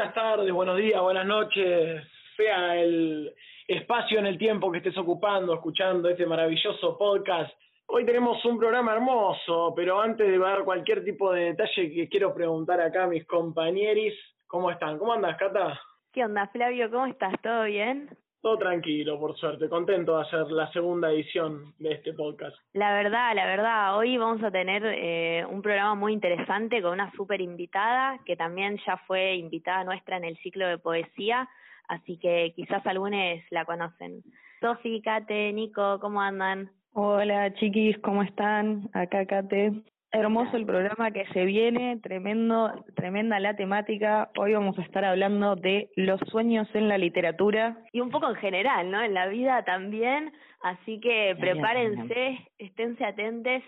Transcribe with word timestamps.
Buenas 0.00 0.14
tardes, 0.14 0.50
buenos 0.50 0.78
días, 0.78 1.02
buenas 1.02 1.26
noches, 1.26 2.02
sea 2.34 2.74
el 2.74 3.34
espacio 3.68 4.18
en 4.18 4.24
el 4.24 4.38
tiempo 4.38 4.72
que 4.72 4.78
estés 4.78 4.96
ocupando, 4.96 5.52
escuchando 5.52 6.08
este 6.08 6.24
maravilloso 6.24 6.96
podcast. 6.96 7.52
Hoy 7.84 8.06
tenemos 8.06 8.42
un 8.46 8.58
programa 8.58 8.94
hermoso, 8.94 9.74
pero 9.76 10.00
antes 10.00 10.26
de 10.26 10.38
dar 10.38 10.64
cualquier 10.64 11.04
tipo 11.04 11.34
de 11.34 11.52
detalle 11.52 11.92
que 11.92 12.08
quiero 12.08 12.32
preguntar 12.32 12.80
acá 12.80 13.04
a 13.04 13.08
mis 13.08 13.26
compañeros, 13.26 14.14
¿cómo 14.46 14.70
están? 14.70 14.96
¿Cómo 14.98 15.12
andas, 15.12 15.36
Cata? 15.36 15.78
¿Qué 16.14 16.24
onda, 16.24 16.46
Flavio? 16.46 16.90
¿Cómo 16.90 17.04
estás? 17.04 17.34
¿Todo 17.42 17.64
bien? 17.64 18.08
Todo 18.42 18.56
tranquilo, 18.56 19.20
por 19.20 19.36
suerte. 19.36 19.68
Contento 19.68 20.16
de 20.16 20.22
hacer 20.22 20.50
la 20.50 20.70
segunda 20.72 21.10
edición 21.10 21.74
de 21.78 21.92
este 21.92 22.14
podcast. 22.14 22.56
La 22.72 22.94
verdad, 22.94 23.34
la 23.34 23.44
verdad, 23.44 23.98
hoy 23.98 24.16
vamos 24.16 24.42
a 24.42 24.50
tener 24.50 24.82
eh, 24.86 25.44
un 25.46 25.60
programa 25.60 25.94
muy 25.94 26.14
interesante 26.14 26.80
con 26.80 26.92
una 26.92 27.12
súper 27.12 27.42
invitada, 27.42 28.18
que 28.24 28.36
también 28.36 28.78
ya 28.86 28.96
fue 29.06 29.34
invitada 29.34 29.84
nuestra 29.84 30.16
en 30.16 30.24
el 30.24 30.38
ciclo 30.38 30.66
de 30.66 30.78
poesía, 30.78 31.50
así 31.86 32.16
que 32.16 32.54
quizás 32.56 32.86
algunos 32.86 33.40
la 33.50 33.66
conocen. 33.66 34.22
Sofi, 34.60 35.02
Kate, 35.02 35.52
Nico, 35.52 36.00
¿cómo 36.00 36.22
andan? 36.22 36.70
Hola 36.94 37.52
chiquis, 37.54 37.98
¿cómo 37.98 38.22
están? 38.22 38.88
Acá 38.94 39.26
Kate. 39.26 39.72
Hermoso 40.12 40.56
el 40.56 40.66
programa 40.66 41.12
que 41.12 41.24
se 41.26 41.44
viene, 41.44 41.98
tremendo, 42.02 42.84
tremenda 42.96 43.38
la 43.38 43.54
temática. 43.54 44.30
Hoy 44.36 44.54
vamos 44.54 44.76
a 44.78 44.82
estar 44.82 45.04
hablando 45.04 45.54
de 45.54 45.88
los 45.94 46.20
sueños 46.30 46.68
en 46.74 46.88
la 46.88 46.98
literatura. 46.98 47.78
Y 47.92 48.00
un 48.00 48.10
poco 48.10 48.28
en 48.28 48.34
general, 48.36 48.90
¿no? 48.90 49.00
En 49.02 49.14
la 49.14 49.28
vida 49.28 49.64
también. 49.64 50.32
Así 50.62 50.98
que 51.00 51.36
prepárense, 51.38 52.38
esténse 52.58 53.04
atentes 53.04 53.62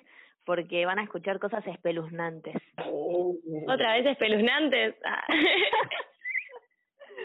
porque 0.44 0.84
van 0.84 0.98
a 0.98 1.04
escuchar 1.04 1.38
cosas 1.38 1.64
espeluznantes. 1.66 2.56
Oh. 2.86 3.36
Otra 3.68 3.92
vez 3.94 4.06
espeluznantes. 4.06 4.96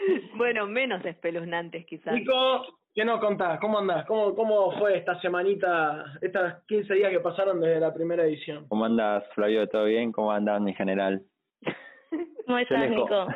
bueno, 0.34 0.66
menos 0.66 1.04
espeluznantes 1.04 1.84
quizás. 1.86 2.14
¿Qué 2.98 3.04
nos 3.04 3.20
contás? 3.20 3.60
¿Cómo 3.60 3.78
andás? 3.78 4.04
¿Cómo, 4.06 4.34
¿Cómo 4.34 4.72
fue 4.72 4.98
esta 4.98 5.20
semanita, 5.20 6.04
estos 6.20 6.54
15 6.66 6.94
días 6.94 7.12
que 7.12 7.20
pasaron 7.20 7.60
desde 7.60 7.78
la 7.78 7.94
primera 7.94 8.24
edición? 8.24 8.66
¿Cómo 8.66 8.86
andas, 8.86 9.22
Flavio? 9.36 9.68
¿Todo 9.68 9.84
bien? 9.84 10.10
¿Cómo 10.10 10.32
andan 10.32 10.66
en 10.66 10.74
general? 10.74 11.22
¿Cómo 12.44 12.58
estás, 12.58 12.90
Nico? 12.90 13.28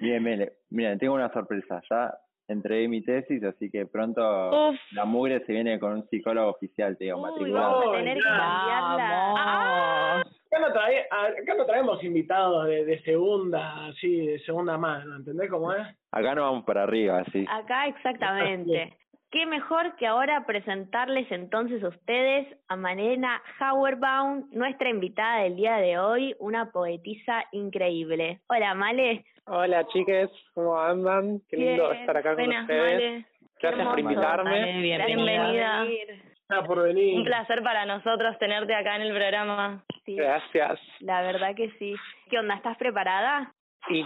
Bien, 0.00 0.24
bien. 0.24 0.50
Mira, 0.70 0.98
tengo 0.98 1.14
una 1.14 1.32
sorpresa. 1.32 1.80
Ya 1.88 2.12
entregué 2.48 2.88
mi 2.88 3.00
tesis, 3.00 3.44
así 3.44 3.70
que 3.70 3.86
pronto 3.86 4.72
la 4.90 5.04
mugre 5.04 5.38
se 5.46 5.52
viene 5.52 5.78
con 5.78 5.92
un 5.92 6.08
psicólogo 6.08 6.50
oficial, 6.50 6.98
te 6.98 7.04
digo, 7.04 7.20
matriculado. 7.20 7.78
Vamos 7.78 7.94
a 7.94 7.98
tener 7.98 8.18
que 8.18 8.24
¡Ah! 8.28 10.22
Acá 10.58 10.66
no, 10.66 10.72
trae, 10.72 11.06
acá 11.08 11.54
no 11.54 11.66
traemos 11.66 12.02
invitados 12.02 12.66
de, 12.66 12.84
de 12.84 13.00
segunda, 13.02 13.86
así, 13.86 14.26
de 14.26 14.40
segunda 14.40 14.76
mano, 14.76 15.14
¿entendés 15.14 15.48
cómo 15.48 15.72
es? 15.72 15.86
Acá 16.10 16.34
no 16.34 16.42
vamos 16.42 16.64
para 16.64 16.82
arriba, 16.82 17.22
sí. 17.30 17.46
Acá 17.48 17.86
exactamente. 17.86 18.96
Qué 19.30 19.46
mejor 19.46 19.94
que 19.96 20.06
ahora 20.08 20.44
presentarles 20.46 21.30
entonces 21.30 21.84
a 21.84 21.88
ustedes 21.88 22.48
a 22.66 22.74
Malena 22.74 23.40
Hauerbaum, 23.60 24.48
nuestra 24.50 24.90
invitada 24.90 25.42
del 25.44 25.54
día 25.54 25.76
de 25.76 25.96
hoy, 25.96 26.34
una 26.40 26.72
poetisa 26.72 27.44
increíble. 27.52 28.40
Hola, 28.48 28.74
Male. 28.74 29.24
Hola, 29.46 29.86
chiques, 29.88 30.28
¿cómo 30.54 30.76
andan? 30.76 31.40
Qué 31.48 31.56
lindo 31.56 31.92
estar 31.92 32.16
acá 32.16 32.34
con 32.34 32.48
ustedes. 32.48 33.26
Gracias 33.60 33.86
por 33.86 34.00
invitarme. 34.00 34.80
bienvenida. 34.80 35.84
Gracias 35.84 36.27
por 36.66 36.82
venir. 36.82 37.16
Un 37.16 37.24
placer 37.24 37.62
para 37.62 37.84
nosotros 37.84 38.38
tenerte 38.38 38.74
acá 38.74 38.96
en 38.96 39.02
el 39.02 39.14
programa. 39.14 39.84
Gracias. 40.06 40.80
La 41.00 41.22
verdad 41.22 41.54
que 41.54 41.70
sí. 41.78 41.94
¿Qué 42.30 42.38
onda? 42.38 42.54
¿Estás 42.54 42.76
preparada? 42.78 43.52
Sí, 43.86 44.04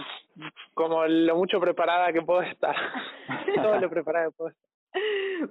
como 0.73 1.05
lo 1.05 1.35
mucho 1.35 1.59
preparada 1.59 2.11
que 2.11 2.21
puedo 2.21 2.41
estar. 2.41 2.75
Todo 3.55 3.79
lo 3.79 3.89
preparada 3.89 4.25
que 4.27 4.31
puedo 4.31 4.49
estar. 4.49 4.69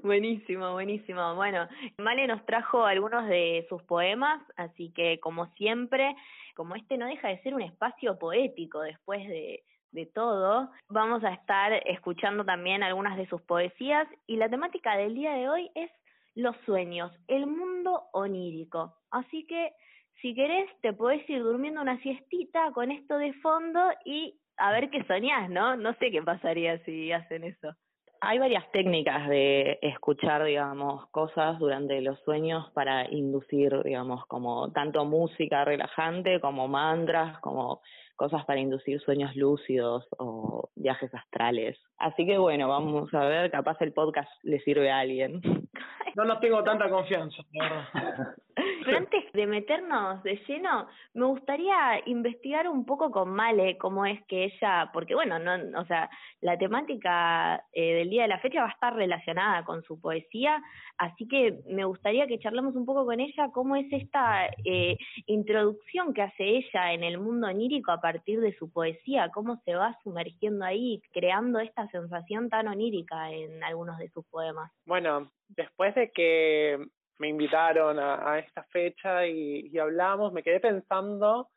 Buenísimo, 0.03 0.73
buenísimo. 0.73 1.35
Bueno, 1.35 1.67
Male 1.99 2.27
nos 2.27 2.45
trajo 2.47 2.85
algunos 2.85 3.27
de 3.27 3.67
sus 3.69 3.83
poemas, 3.83 4.41
así 4.57 4.93
que 4.93 5.19
como 5.19 5.47
siempre, 5.57 6.15
como 6.55 6.77
este 6.77 6.97
no 6.97 7.07
deja 7.07 7.29
de 7.29 7.43
ser 7.43 7.55
un 7.55 7.63
espacio 7.63 8.19
poético 8.19 8.81
después 8.83 9.27
de, 9.27 9.65
de 9.91 10.07
todo, 10.07 10.71
vamos 10.89 11.25
a 11.25 11.33
estar 11.33 11.73
escuchando 11.87 12.45
también 12.45 12.83
algunas 12.83 13.17
de 13.17 13.27
sus 13.27 13.43
poesías 13.43 14.07
y 14.27 14.37
la 14.37 14.49
temática 14.49 14.97
del 14.97 15.15
día 15.15 15.33
de 15.33 15.49
hoy 15.49 15.71
es 15.75 15.91
los 16.35 16.57
sueños, 16.65 17.13
el 17.29 17.47
mundo 17.47 18.05
onírico. 18.13 18.95
Así 19.11 19.47
que 19.47 19.73
si 20.21 20.35
querés 20.35 20.71
te 20.81 20.93
podés 20.93 21.29
ir 21.29 21.43
durmiendo 21.43 21.81
una 21.81 22.01
siestita 22.01 22.71
con 22.73 22.91
esto 22.91 23.19
de 23.19 23.33
fondo 23.35 23.81
y 24.05 24.39
a 24.57 24.71
ver 24.73 24.91
qué 24.91 25.03
soñás, 25.05 25.51
¿no? 25.51 25.77
No 25.77 25.95
sé 25.95 26.11
qué 26.11 26.23
pasaría 26.23 26.79
si 26.85 27.13
hacen 27.13 27.45
eso. 27.45 27.75
Hay 28.21 28.39
varias 28.39 28.71
técnicas 28.71 29.29
de 29.29 29.81
escuchar, 29.83 30.45
digamos, 30.45 31.09
cosas 31.11 31.59
durante 31.59 32.01
los 32.01 32.21
sueños 32.21 32.71
para 32.73 33.11
inducir, 33.11 33.83
digamos, 33.83 34.25
como 34.27 34.71
tanto 34.71 35.05
música 35.05 35.65
relajante 35.65 36.41
como 36.41 36.69
mantras, 36.69 37.41
como 37.41 37.81
cosas 38.15 38.45
para 38.45 38.61
inducir 38.61 39.01
sueños 39.01 39.35
lúcidos 39.35 40.07
o 40.19 40.71
viajes 40.77 41.13
astrales. 41.13 41.77
Así 41.99 42.25
que 42.25 42.39
bueno, 42.39 42.69
vamos 42.69 43.13
a 43.13 43.25
ver, 43.25 43.51
capaz 43.51 43.83
el 43.83 43.93
podcast 43.93 44.31
le 44.45 44.61
sirve 44.61 44.93
a 44.93 45.01
alguien. 45.01 45.41
No 46.15 46.25
nos 46.25 46.41
tengo 46.41 46.63
tanta 46.63 46.89
confianza, 46.89 47.43
Pero 48.85 48.99
antes 48.99 49.33
de 49.33 49.47
meternos 49.47 50.23
de 50.25 50.37
lleno, 50.47 50.87
me 51.15 51.25
gustaría 51.25 52.03
investigar 52.07 52.69
un 52.69 52.85
poco 52.85 53.11
con 53.11 53.31
Male 53.31 53.79
cómo 53.79 54.05
es 54.05 54.23
que 54.27 54.45
ella, 54.45 54.91
porque 54.93 55.15
bueno, 55.15 55.39
no, 55.39 55.81
o 55.81 55.85
sea, 55.87 56.11
la 56.43 56.59
temática 56.59 57.65
eh, 57.73 57.95
del 57.95 58.11
día 58.11 58.23
de 58.23 58.29
la 58.29 58.41
fecha 58.41 58.61
va 58.61 58.69
a 58.69 58.73
estar 58.73 58.95
relacionada 58.95 59.65
con 59.65 59.83
su 59.85 59.99
poesía, 59.99 60.63
así 60.99 61.27
que 61.27 61.61
me 61.67 61.85
gustaría 61.85 62.27
que 62.27 62.39
charlemos 62.41 62.75
un 62.77 62.85
poco 62.85 63.07
con 63.07 63.21
ella 63.21 63.51
cómo 63.53 63.77
es 63.77 63.91
esta 63.91 64.49
eh, 64.65 64.99
introducción 65.27 66.13
que 66.13 66.23
hace 66.23 66.45
ella 66.45 66.93
en 66.93 67.05
el 67.05 67.19
mundo 67.19 67.47
onírico 67.47 67.91
a 67.91 68.01
partir 68.01 68.41
de 68.41 68.55
su 68.57 68.71
poesía, 68.71 69.31
cómo 69.31 69.63
se 69.65 69.75
va 69.75 69.97
sumergiendo 70.03 70.65
ahí, 70.65 71.01
creando 71.13 71.59
esta 71.59 71.89
sensación 71.89 72.51
tan 72.51 72.69
onírica 72.69 73.31
en 73.31 73.65
algunos 73.65 73.99
de 73.99 74.11
sus 74.11 74.27
poemas. 74.27 74.71
Bueno, 74.85 75.31
después 75.57 75.95
de 75.95 76.11
que 76.11 76.79
me 77.19 77.29
invitaron 77.29 77.99
a, 77.99 78.39
esta 78.39 78.65
fecha 78.65 79.27
y, 79.27 79.79
hablamos, 79.79 80.33
me 80.33 80.43
quedé 80.43 80.61
pensando 80.61 81.49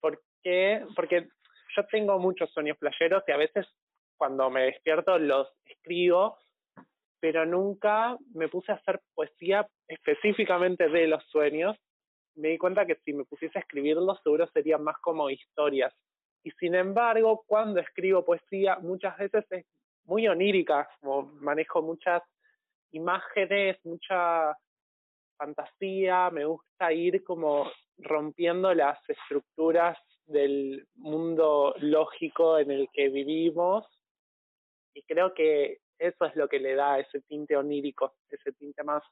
por 0.00 0.20
qué, 0.42 0.84
porque 0.94 1.28
yo 1.76 1.86
tengo 1.90 2.18
muchos 2.18 2.50
sueños 2.52 2.78
playeros 2.78 3.24
y 3.26 3.32
a 3.32 3.36
veces 3.36 3.66
cuando 4.16 4.50
me 4.50 4.66
despierto 4.66 5.18
los 5.18 5.48
escribo, 5.64 6.38
pero 7.18 7.44
nunca 7.44 8.16
me 8.34 8.48
puse 8.48 8.70
a 8.70 8.76
hacer 8.76 9.00
poesía 9.14 9.66
específicamente 9.88 10.88
de 10.88 11.08
los 11.08 11.24
sueños. 11.24 11.76
Me 12.36 12.48
di 12.48 12.58
cuenta 12.58 12.86
que 12.86 12.96
si 13.04 13.12
me 13.12 13.24
pusiese 13.24 13.58
a 13.58 13.62
escribirlos 13.62 14.20
seguro 14.22 14.46
serían 14.48 14.84
más 14.84 14.98
como 14.98 15.30
historias. 15.30 15.92
Y 16.44 16.50
sin 16.52 16.74
embargo, 16.74 17.42
cuando 17.46 17.80
escribo 17.80 18.24
poesía, 18.24 18.76
muchas 18.76 19.16
veces 19.18 19.44
es 19.50 19.66
muy 20.04 20.28
onírica, 20.28 20.88
manejo 21.40 21.80
muchas 21.82 22.22
imágenes, 22.94 23.78
mucha 23.84 24.56
fantasía, 25.36 26.30
me 26.30 26.44
gusta 26.44 26.92
ir 26.92 27.22
como 27.24 27.70
rompiendo 27.98 28.72
las 28.74 28.98
estructuras 29.08 29.98
del 30.26 30.86
mundo 30.94 31.74
lógico 31.78 32.58
en 32.58 32.70
el 32.70 32.88
que 32.92 33.08
vivimos. 33.08 33.84
Y 34.94 35.02
creo 35.02 35.34
que 35.34 35.78
eso 35.98 36.24
es 36.24 36.36
lo 36.36 36.48
que 36.48 36.58
le 36.58 36.74
da 36.74 36.98
ese 36.98 37.20
tinte 37.22 37.56
onírico, 37.56 38.14
ese 38.28 38.52
tinte 38.52 38.82
más 38.82 39.02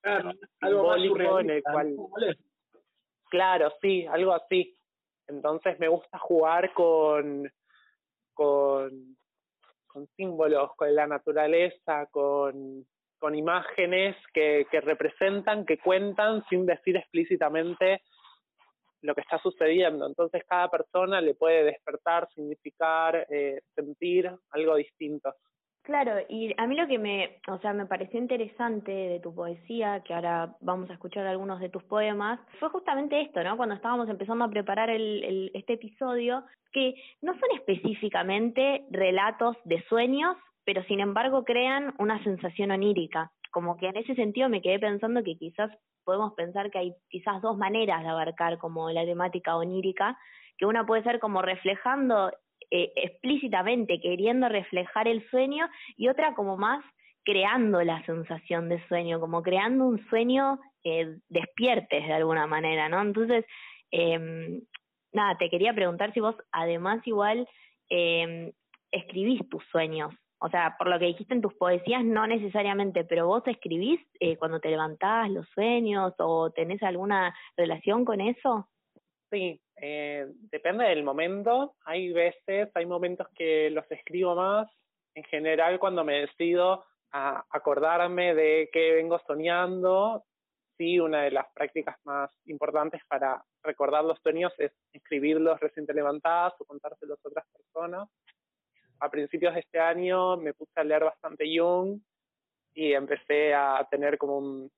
simbólico 0.60 1.40
en 1.40 1.50
el 1.50 1.62
cual 1.62 1.96
claro, 3.30 3.72
sí, 3.80 4.06
algo 4.06 4.32
así. 4.32 4.76
Entonces 5.26 5.78
me 5.78 5.88
gusta 5.88 6.18
jugar 6.18 6.72
con 6.74 7.50
con 8.34 9.16
con 9.86 10.06
símbolos, 10.16 10.70
con 10.76 10.94
la 10.94 11.06
naturaleza, 11.06 12.06
con 12.10 12.86
con 13.22 13.36
imágenes 13.36 14.16
que, 14.34 14.66
que 14.68 14.80
representan, 14.80 15.64
que 15.64 15.78
cuentan 15.78 16.44
sin 16.50 16.66
decir 16.66 16.96
explícitamente 16.96 18.02
lo 19.00 19.14
que 19.14 19.20
está 19.20 19.38
sucediendo. 19.38 20.08
Entonces 20.08 20.42
cada 20.44 20.68
persona 20.68 21.20
le 21.20 21.34
puede 21.34 21.62
despertar, 21.62 22.28
significar, 22.34 23.24
eh, 23.30 23.60
sentir 23.76 24.28
algo 24.50 24.74
distinto. 24.74 25.32
Claro, 25.82 26.18
y 26.28 26.52
a 26.56 26.66
mí 26.66 26.74
lo 26.74 26.88
que 26.88 26.98
me, 26.98 27.40
o 27.46 27.58
sea, 27.58 27.72
me 27.72 27.86
pareció 27.86 28.18
interesante 28.18 28.90
de 28.90 29.20
tu 29.20 29.32
poesía, 29.32 30.02
que 30.04 30.14
ahora 30.14 30.56
vamos 30.60 30.90
a 30.90 30.94
escuchar 30.94 31.24
algunos 31.24 31.60
de 31.60 31.68
tus 31.68 31.84
poemas, 31.84 32.40
fue 32.58 32.70
justamente 32.70 33.20
esto, 33.20 33.42
¿no? 33.44 33.56
Cuando 33.56 33.76
estábamos 33.76 34.08
empezando 34.08 34.44
a 34.44 34.50
preparar 34.50 34.90
el, 34.90 35.22
el, 35.22 35.50
este 35.54 35.74
episodio, 35.74 36.44
que 36.72 36.94
no 37.20 37.34
son 37.34 37.50
específicamente 37.54 38.84
relatos 38.90 39.56
de 39.64 39.80
sueños, 39.84 40.36
pero 40.64 40.82
sin 40.84 41.00
embargo 41.00 41.44
crean 41.44 41.94
una 41.98 42.22
sensación 42.22 42.70
onírica. 42.70 43.30
Como 43.50 43.76
que 43.76 43.88
en 43.88 43.96
ese 43.96 44.14
sentido 44.14 44.48
me 44.48 44.62
quedé 44.62 44.78
pensando 44.78 45.22
que 45.22 45.36
quizás 45.36 45.70
podemos 46.04 46.32
pensar 46.34 46.70
que 46.70 46.78
hay 46.78 46.94
quizás 47.08 47.40
dos 47.42 47.56
maneras 47.56 48.02
de 48.02 48.08
abarcar 48.08 48.58
como 48.58 48.90
la 48.90 49.04
temática 49.04 49.56
onírica, 49.56 50.18
que 50.58 50.66
una 50.66 50.84
puede 50.86 51.02
ser 51.02 51.20
como 51.20 51.42
reflejando 51.42 52.30
eh, 52.70 52.92
explícitamente 52.96 54.00
queriendo 54.00 54.48
reflejar 54.48 55.06
el 55.08 55.28
sueño 55.30 55.68
y 55.96 56.08
otra 56.08 56.34
como 56.34 56.56
más 56.56 56.84
creando 57.24 57.82
la 57.82 58.04
sensación 58.04 58.68
de 58.68 58.84
sueño, 58.88 59.20
como 59.20 59.42
creando 59.42 59.84
un 59.84 60.04
sueño 60.08 60.58
eh, 60.84 61.18
despiertes 61.28 62.06
de 62.06 62.12
alguna 62.12 62.46
manera, 62.46 62.88
¿no? 62.88 63.00
Entonces, 63.00 63.44
eh, 63.92 64.60
nada, 65.12 65.36
te 65.38 65.50
quería 65.50 65.74
preguntar 65.74 66.12
si 66.12 66.20
vos 66.20 66.34
además 66.50 67.06
igual 67.06 67.46
eh, 67.90 68.52
escribís 68.90 69.48
tus 69.48 69.64
sueños. 69.70 70.14
O 70.44 70.48
sea, 70.48 70.74
por 70.76 70.88
lo 70.88 70.98
que 70.98 71.04
dijiste 71.04 71.34
en 71.34 71.40
tus 71.40 71.54
poesías, 71.54 72.04
no 72.04 72.26
necesariamente, 72.26 73.04
pero 73.04 73.28
vos 73.28 73.44
escribís 73.46 74.00
eh, 74.18 74.36
cuando 74.36 74.58
te 74.58 74.70
levantás 74.70 75.30
los 75.30 75.48
sueños 75.50 76.14
o 76.18 76.50
tenés 76.50 76.82
alguna 76.82 77.32
relación 77.56 78.04
con 78.04 78.20
eso. 78.20 78.68
Sí, 79.30 79.60
eh, 79.76 80.26
depende 80.50 80.84
del 80.86 81.04
momento. 81.04 81.76
Hay 81.84 82.12
veces, 82.12 82.68
hay 82.74 82.86
momentos 82.86 83.28
que 83.36 83.70
los 83.70 83.88
escribo 83.88 84.34
más. 84.34 84.68
En 85.14 85.22
general, 85.24 85.78
cuando 85.78 86.02
me 86.02 86.22
decido 86.22 86.86
a 87.12 87.44
acordarme 87.48 88.34
de 88.34 88.68
qué 88.72 88.94
vengo 88.94 89.20
soñando, 89.24 90.24
sí, 90.76 90.98
una 90.98 91.22
de 91.22 91.30
las 91.30 91.46
prácticas 91.54 91.96
más 92.02 92.32
importantes 92.46 93.00
para 93.06 93.44
recordar 93.62 94.02
los 94.02 94.18
sueños 94.22 94.52
es 94.58 94.72
escribirlos 94.92 95.60
recién 95.60 95.86
levantadas 95.94 96.52
o 96.58 96.64
contárselos 96.64 97.20
a 97.24 97.28
otras 97.28 97.46
personas. 97.56 98.08
A 99.02 99.10
principios 99.10 99.54
de 99.54 99.60
este 99.60 99.80
año 99.80 100.36
me 100.36 100.54
puse 100.54 100.72
a 100.76 100.84
leer 100.84 101.02
bastante 101.02 101.44
Jung 101.44 102.00
y 102.72 102.92
empecé 102.92 103.52
a 103.52 103.84
tener 103.90 104.16
como 104.16 104.38
un, 104.38 104.70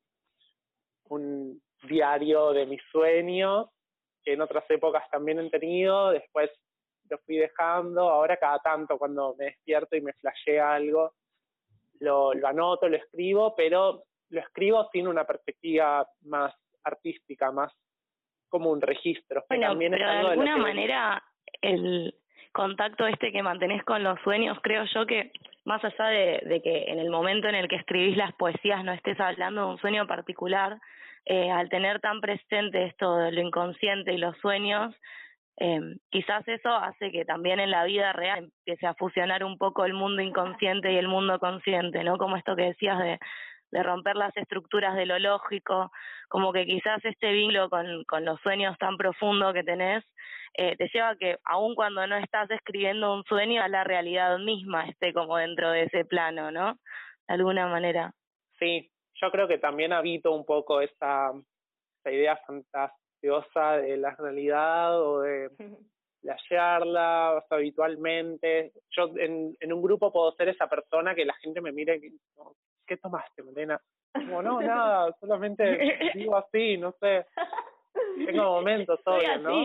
un 1.11 1.63
diario 1.87 2.53
de 2.55 2.65
mis 2.65 2.81
sueños, 2.91 3.69
que 4.25 4.33
en 4.33 4.41
otras 4.41 4.65
épocas 4.71 5.05
también 5.11 5.41
he 5.41 5.51
tenido, 5.51 6.11
después 6.11 6.51
lo 7.11 7.19
fui 7.19 7.37
dejando, 7.37 8.09
ahora 8.09 8.39
cada 8.39 8.59
tanto 8.61 8.97
cuando 8.97 9.35
me 9.39 9.45
despierto 9.45 9.95
y 9.95 10.01
me 10.01 10.15
flashea 10.15 10.75
algo, 10.75 11.13
lo, 12.01 12.33
lo 12.33 12.49
anoto, 12.49 12.89
lo 12.89 12.97
escribo, 12.97 13.55
pero 13.55 14.05
lo 14.31 14.41
escribo 14.41 14.89
sin 14.91 15.07
una 15.07 15.27
perspectiva 15.27 16.09
más 16.23 16.55
artística, 16.83 17.53
más 17.53 17.71
como 18.49 18.71
un 18.71 18.81
registro. 18.81 19.45
Bueno, 19.51 19.69
también 19.69 19.93
pero 19.93 20.07
de 20.07 20.13
alguna 20.13 20.57
manera 20.57 21.23
el 21.61 22.15
contacto 22.55 23.07
este 23.07 23.33
que 23.33 23.43
mantenés 23.43 23.85
con 23.85 24.03
los 24.03 24.19
sueños, 24.21 24.57
creo 24.63 24.85
yo 24.95 25.05
que 25.05 25.33
más 25.67 25.85
allá 25.85 26.07
de, 26.07 26.43
de, 26.47 26.63
que 26.63 26.85
en 26.85 26.99
el 26.99 27.11
momento 27.11 27.49
en 27.49 27.55
el 27.55 27.69
que 27.69 27.77
escribís 27.77 28.17
las 28.17 28.33
poesías 28.35 28.83
no 28.85 28.93
estés 28.93 29.21
hablando 29.21 29.63
de 29.63 29.73
un 29.73 29.79
sueño 29.79 30.07
particular, 30.07 30.79
eh, 31.27 31.51
al 31.51 31.69
tener 31.69 32.01
tan 32.01 32.21
presente 32.21 32.85
esto 32.85 33.17
de 33.17 33.33
lo 33.33 33.41
inconsciente 33.41 34.13
y 34.13 34.19
los 34.19 34.37
sueños, 34.39 34.95
eh, 35.59 35.81
quizás 36.11 36.47
eso 36.49 36.71
hace 36.71 37.11
que 37.11 37.25
también 37.25 37.61
en 37.61 37.71
la 37.71 37.85
vida 37.85 38.13
real 38.13 38.45
empiece 38.45 38.87
a 38.87 38.95
fusionar 38.95 39.45
un 39.45 39.59
poco 39.59 39.85
el 39.85 39.93
mundo 39.93 40.23
inconsciente 40.23 40.93
y 40.93 40.97
el 40.97 41.09
mundo 41.09 41.39
consciente, 41.39 42.03
¿no? 42.05 42.19
Como 42.19 42.37
esto 42.37 42.57
que 42.57 42.65
decías 42.65 42.99
de 42.99 43.19
de 43.75 43.83
romper 43.83 44.15
las 44.15 44.35
estructuras 44.37 44.95
de 44.95 45.05
lo 45.05 45.19
lógico, 45.19 45.91
como 46.29 46.53
que 46.53 46.65
quizás 46.65 47.05
este 47.05 47.33
vínculo 47.33 47.69
con, 47.69 48.05
con 48.05 48.25
los 48.25 48.41
sueños 48.41 48.79
tan 48.79 48.97
profundo 48.97 49.53
que 49.53 49.65
tenés, 49.65 50.05
eh, 50.57 50.77
te 50.77 50.89
lleva 50.93 51.11
a 51.11 51.17
que 51.17 51.37
aun 51.45 51.75
cuando 51.75 52.07
no 52.07 52.17
estás 52.17 52.51
escribiendo 52.51 53.13
un 53.13 53.25
sueño, 53.25 53.63
a 53.63 53.69
la 53.69 53.85
realidad 53.85 54.39
misma 54.39 54.89
esté 54.89 55.13
como 55.13 55.37
dentro 55.37 55.71
de 55.71 55.85
ese 55.85 56.05
plano, 56.05 56.51
¿no? 56.51 56.79
De 57.27 57.35
alguna 57.35 57.67
manera. 57.67 58.13
Sí, 58.59 58.91
yo 59.21 59.31
creo 59.31 59.49
que 59.49 59.59
también 59.59 59.93
habito 59.93 60.33
un 60.33 60.45
poco 60.45 60.81
esa, 60.81 61.33
esa 62.01 62.11
idea 62.11 62.37
fantasiosa 62.47 63.79
de 63.79 63.97
la 63.97 64.15
realidad 64.17 65.01
o 65.01 65.21
de 65.21 65.51
la 66.23 66.37
charla, 66.49 67.35
o 67.35 67.55
habitualmente. 67.55 68.73
Yo 68.91 69.11
en, 69.17 69.57
en 69.59 69.73
un 69.73 69.83
grupo 69.83 70.13
puedo 70.13 70.33
ser 70.33 70.49
esa 70.49 70.69
persona 70.69 71.15
que 71.15 71.25
la 71.25 71.35
gente 71.35 71.61
me 71.61 71.73
mire 71.73 71.97
y 71.97 72.19
¿qué 72.87 72.97
tomaste, 72.97 73.43
Melena? 73.43 73.81
Como, 74.13 74.43
no, 74.43 74.61
nada, 74.61 75.15
solamente 75.19 75.65
digo 76.15 76.37
así, 76.37 76.77
no 76.77 76.93
sé. 77.01 77.27
Tengo 78.25 78.45
momentos, 78.57 79.01
obvio, 79.05 79.39
¿no? 79.39 79.65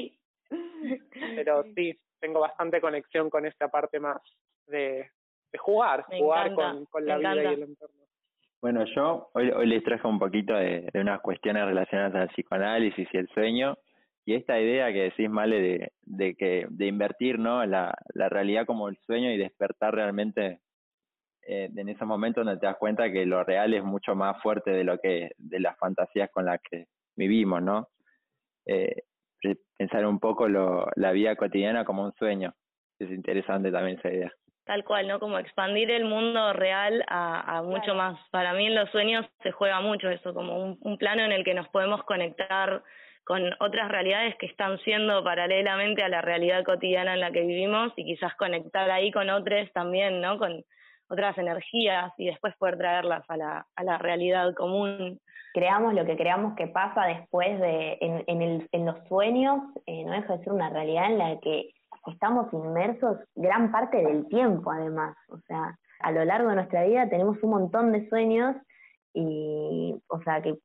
Pero 1.35 1.63
sí, 1.75 1.97
tengo 2.19 2.39
bastante 2.39 2.81
conexión 2.81 3.29
con 3.29 3.45
esta 3.45 3.67
parte 3.69 3.99
más 3.99 4.21
de, 4.67 5.09
de 5.51 5.57
jugar, 5.57 6.03
jugar 6.03 6.53
con, 6.53 6.85
con 6.85 7.05
la 7.05 7.17
vida 7.17 7.35
y 7.35 7.53
el 7.53 7.63
entorno. 7.63 7.95
Bueno, 8.61 8.83
yo 8.93 9.29
hoy, 9.33 9.51
hoy 9.51 9.67
les 9.67 9.83
traje 9.83 10.05
un 10.05 10.19
poquito 10.19 10.53
de, 10.53 10.89
de, 10.91 10.99
unas 10.99 11.21
cuestiones 11.21 11.65
relacionadas 11.65 12.15
al 12.15 12.27
psicoanálisis 12.29 13.07
y 13.11 13.17
el 13.17 13.29
sueño, 13.29 13.77
y 14.25 14.35
esta 14.35 14.59
idea 14.59 14.91
que 14.91 15.03
decís, 15.03 15.29
Male, 15.29 15.61
de, 15.61 15.91
de 16.03 16.35
que 16.35 16.67
de 16.69 16.85
invertir 16.85 17.39
¿no? 17.39 17.65
la, 17.65 17.97
la 18.13 18.29
realidad 18.29 18.65
como 18.65 18.89
el 18.89 18.97
sueño 19.05 19.31
y 19.31 19.37
despertar 19.37 19.95
realmente 19.95 20.59
eh, 21.47 21.67
en 21.75 21.89
esos 21.89 22.07
momentos 22.07 22.45
donde 22.45 22.59
te 22.59 22.67
das 22.67 22.77
cuenta 22.77 23.11
que 23.11 23.25
lo 23.25 23.43
real 23.43 23.73
es 23.73 23.83
mucho 23.83 24.13
más 24.13 24.39
fuerte 24.43 24.69
de 24.69 24.83
lo 24.83 24.99
que 24.99 25.31
de 25.37 25.59
las 25.59 25.75
fantasías 25.79 26.29
con 26.29 26.45
las 26.45 26.61
que 26.61 26.85
vivimos, 27.15 27.63
¿no? 27.63 27.87
Eh, 28.68 29.03
pensar 29.77 30.05
un 30.05 30.19
poco 30.19 30.47
lo, 30.47 30.87
la 30.95 31.11
vida 31.11 31.35
cotidiana 31.35 31.85
como 31.85 32.03
un 32.03 32.13
sueño. 32.13 32.53
Es 32.99 33.09
interesante 33.09 33.71
también 33.71 33.97
esa 33.97 34.09
idea. 34.09 34.31
Tal 34.65 34.83
cual, 34.83 35.07
¿no? 35.07 35.19
Como 35.19 35.39
expandir 35.39 35.89
el 35.89 36.05
mundo 36.05 36.53
real 36.53 37.03
a, 37.07 37.57
a 37.57 37.63
mucho 37.63 37.95
más. 37.95 38.19
Para 38.29 38.53
mí 38.53 38.67
en 38.67 38.75
los 38.75 38.89
sueños 38.91 39.25
se 39.41 39.51
juega 39.51 39.81
mucho 39.81 40.09
eso, 40.09 40.33
como 40.33 40.63
un, 40.63 40.77
un 40.81 40.97
plano 40.97 41.23
en 41.23 41.31
el 41.31 41.43
que 41.43 41.55
nos 41.55 41.67
podemos 41.69 42.03
conectar 42.03 42.83
con 43.23 43.43
otras 43.59 43.89
realidades 43.89 44.35
que 44.39 44.47
están 44.47 44.79
siendo 44.79 45.23
paralelamente 45.23 46.03
a 46.03 46.09
la 46.09 46.21
realidad 46.21 46.63
cotidiana 46.63 47.13
en 47.13 47.19
la 47.19 47.31
que 47.31 47.41
vivimos 47.41 47.93
y 47.95 48.05
quizás 48.05 48.35
conectar 48.35 48.89
ahí 48.91 49.11
con 49.11 49.29
otros 49.29 49.71
también, 49.73 50.21
¿no? 50.21 50.37
Con, 50.37 50.63
otras 51.09 51.37
energías 51.37 52.13
y 52.18 52.28
después 52.28 52.56
poder 52.57 52.78
traerlas 52.78 53.23
a 53.28 53.37
la, 53.37 53.68
a 53.75 53.83
la 53.83 53.97
realidad 53.97 54.54
común. 54.54 55.19
Creamos 55.54 55.94
lo 55.94 56.06
que 56.06 56.16
creamos 56.16 56.56
que 56.56 56.68
pasa 56.68 57.06
después 57.06 57.59
de, 57.59 57.97
en, 57.99 58.23
en, 58.28 58.42
el, 58.42 58.69
en 58.71 58.85
los 58.85 58.95
sueños, 59.07 59.61
eh, 59.87 60.06
no 60.06 60.11
deja 60.11 60.37
de 60.37 60.44
ser 60.44 60.54
una 60.54 60.69
realidad 60.69 61.06
en 61.06 61.18
la 61.18 61.39
que 61.39 61.71
estamos 62.07 62.51
inmersos 62.54 63.18
gran 63.35 63.71
parte 63.71 63.97
del 63.97 64.28
tiempo 64.28 64.71
además, 64.71 65.16
o 65.30 65.37
sea, 65.47 65.78
a 65.99 66.11
lo 66.11 66.23
largo 66.23 66.49
de 66.49 66.56
nuestra 66.56 66.83
vida 66.83 67.09
tenemos 67.09 67.42
un 67.44 67.49
montón 67.49 67.92
de 67.92 68.07
sueños 68.09 68.56
y, 69.13 69.95
o 70.07 70.21
sea, 70.21 70.42
que 70.42 70.57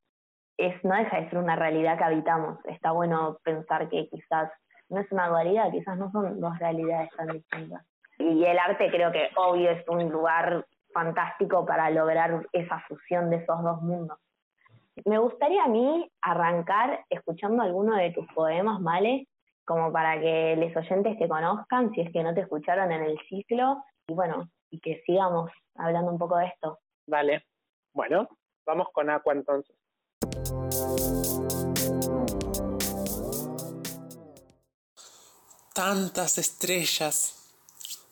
es, 0.58 0.84
no 0.84 0.94
deja 0.94 1.20
de 1.20 1.30
ser 1.30 1.38
una 1.38 1.56
realidad 1.56 1.98
que 1.98 2.04
habitamos. 2.04 2.58
Está 2.66 2.92
bueno 2.92 3.38
pensar 3.42 3.88
que 3.88 4.08
quizás 4.08 4.50
no 4.88 5.00
es 5.00 5.10
una 5.10 5.28
dualidad, 5.28 5.72
quizás 5.72 5.98
no 5.98 6.12
son 6.12 6.40
dos 6.40 6.56
realidades 6.58 7.10
tan 7.16 7.28
distintas 7.28 7.84
y 8.18 8.44
el 8.44 8.58
arte 8.58 8.90
creo 8.90 9.12
que 9.12 9.28
obvio 9.36 9.70
es 9.70 9.86
un 9.88 10.08
lugar 10.10 10.66
fantástico 10.92 11.66
para 11.66 11.90
lograr 11.90 12.46
esa 12.52 12.80
fusión 12.88 13.30
de 13.30 13.36
esos 13.36 13.62
dos 13.62 13.82
mundos. 13.82 14.18
Me 15.04 15.18
gustaría 15.18 15.64
a 15.64 15.68
mí 15.68 16.08
arrancar 16.22 17.04
escuchando 17.10 17.62
alguno 17.62 17.96
de 17.96 18.12
tus 18.12 18.26
poemas, 18.32 18.80
Male, 18.80 19.26
como 19.64 19.92
para 19.92 20.20
que 20.20 20.54
los 20.56 20.76
oyentes 20.76 21.18
te 21.18 21.28
conozcan, 21.28 21.90
si 21.92 22.02
es 22.02 22.12
que 22.12 22.22
no 22.22 22.32
te 22.32 22.42
escucharon 22.42 22.92
en 22.92 23.02
el 23.02 23.18
ciclo, 23.28 23.82
y 24.06 24.14
bueno, 24.14 24.48
y 24.70 24.78
que 24.78 25.02
sigamos 25.04 25.50
hablando 25.74 26.12
un 26.12 26.18
poco 26.18 26.36
de 26.36 26.46
esto. 26.46 26.78
Vale. 27.06 27.44
Bueno, 27.92 28.28
vamos 28.64 28.88
con 28.92 29.10
Aqua 29.10 29.32
entonces. 29.32 29.76
Tantas 35.74 36.38
estrellas 36.38 37.43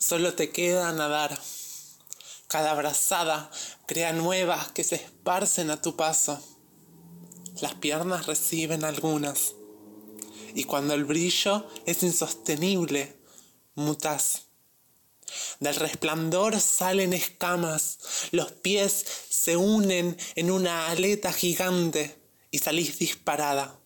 solo 0.03 0.35
te 0.35 0.51
queda 0.51 0.93
nadar. 0.93 1.39
Cada 2.49 2.75
brazada 2.75 3.51
crea 3.87 4.13
nuevas 4.13 4.73
que 4.73 4.83
se 4.83 4.97
esparcen 4.97 5.71
a 5.71 5.81
tu 5.81 5.95
paso. 5.95 6.43
Las 7.61 7.75
piernas 7.75 8.27
reciben 8.27 8.85
algunas. 8.85 9.55
Y 10.55 10.65
cuando 10.65 10.95
el 10.95 11.05
brillo 11.05 11.69
es 11.87 12.03
insostenible, 12.03 13.17
mutas. 13.77 14.47
Del 15.61 15.77
resplandor 15.77 16.61
salen 16.61 17.13
escamas, 17.13 18.01
los 18.33 18.51
pies 18.51 19.07
se 19.31 19.57
unen 19.57 20.19
en 20.35 20.51
una 20.51 20.89
aleta 20.89 21.33
gigante 21.33 22.19
y 22.51 22.59
salís 22.59 22.99
disparada, 22.99 23.79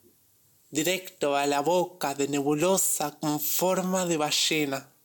directo 0.70 1.36
a 1.36 1.46
la 1.46 1.60
boca 1.60 2.14
de 2.14 2.26
nebulosa 2.26 3.16
con 3.20 3.38
forma 3.38 4.06
de 4.06 4.16
ballena. 4.16 4.95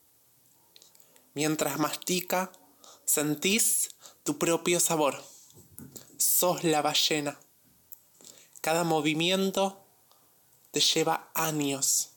Mientras 1.33 1.79
mastica, 1.79 2.51
sentís 3.05 3.89
tu 4.23 4.38
propio 4.38 4.79
sabor. 4.79 5.23
Sos 6.17 6.63
la 6.63 6.81
ballena. 6.81 7.39
Cada 8.61 8.83
movimiento 8.83 9.85
te 10.71 10.79
lleva 10.79 11.29
años. 11.33 12.09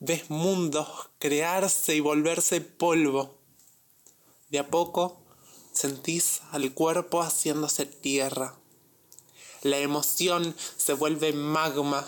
Ves 0.00 0.28
mundos 0.28 1.10
crearse 1.18 1.94
y 1.94 2.00
volverse 2.00 2.60
polvo. 2.60 3.38
De 4.50 4.58
a 4.58 4.68
poco 4.68 5.18
sentís 5.72 6.42
al 6.52 6.72
cuerpo 6.74 7.22
haciéndose 7.22 7.86
tierra. 7.86 8.54
La 9.62 9.78
emoción 9.78 10.54
se 10.76 10.92
vuelve 10.92 11.32
magma. 11.32 12.06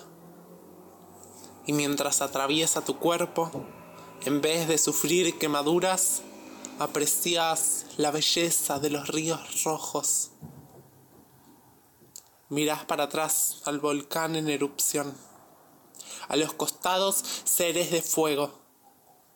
Y 1.66 1.72
mientras 1.72 2.22
atraviesa 2.22 2.84
tu 2.84 2.98
cuerpo, 2.98 3.50
En 4.24 4.40
vez 4.40 4.66
de 4.66 4.78
sufrir 4.78 5.38
quemaduras, 5.38 6.22
aprecias 6.80 7.86
la 7.96 8.10
belleza 8.10 8.80
de 8.80 8.90
los 8.90 9.06
ríos 9.06 9.62
rojos. 9.62 10.30
Mirás 12.48 12.84
para 12.84 13.04
atrás 13.04 13.62
al 13.64 13.78
volcán 13.78 14.34
en 14.34 14.48
erupción. 14.48 15.16
A 16.26 16.36
los 16.36 16.52
costados 16.52 17.22
seres 17.44 17.92
de 17.92 18.02
fuego. 18.02 18.58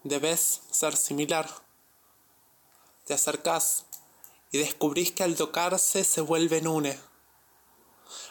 Debes 0.02 0.62
ser 0.72 0.96
similar. 0.96 1.48
Te 3.06 3.14
acercás 3.14 3.86
y 4.50 4.58
descubrís 4.58 5.12
que 5.12 5.22
al 5.22 5.36
tocarse 5.36 6.02
se 6.02 6.20
vuelven 6.20 6.66
une. 6.66 6.98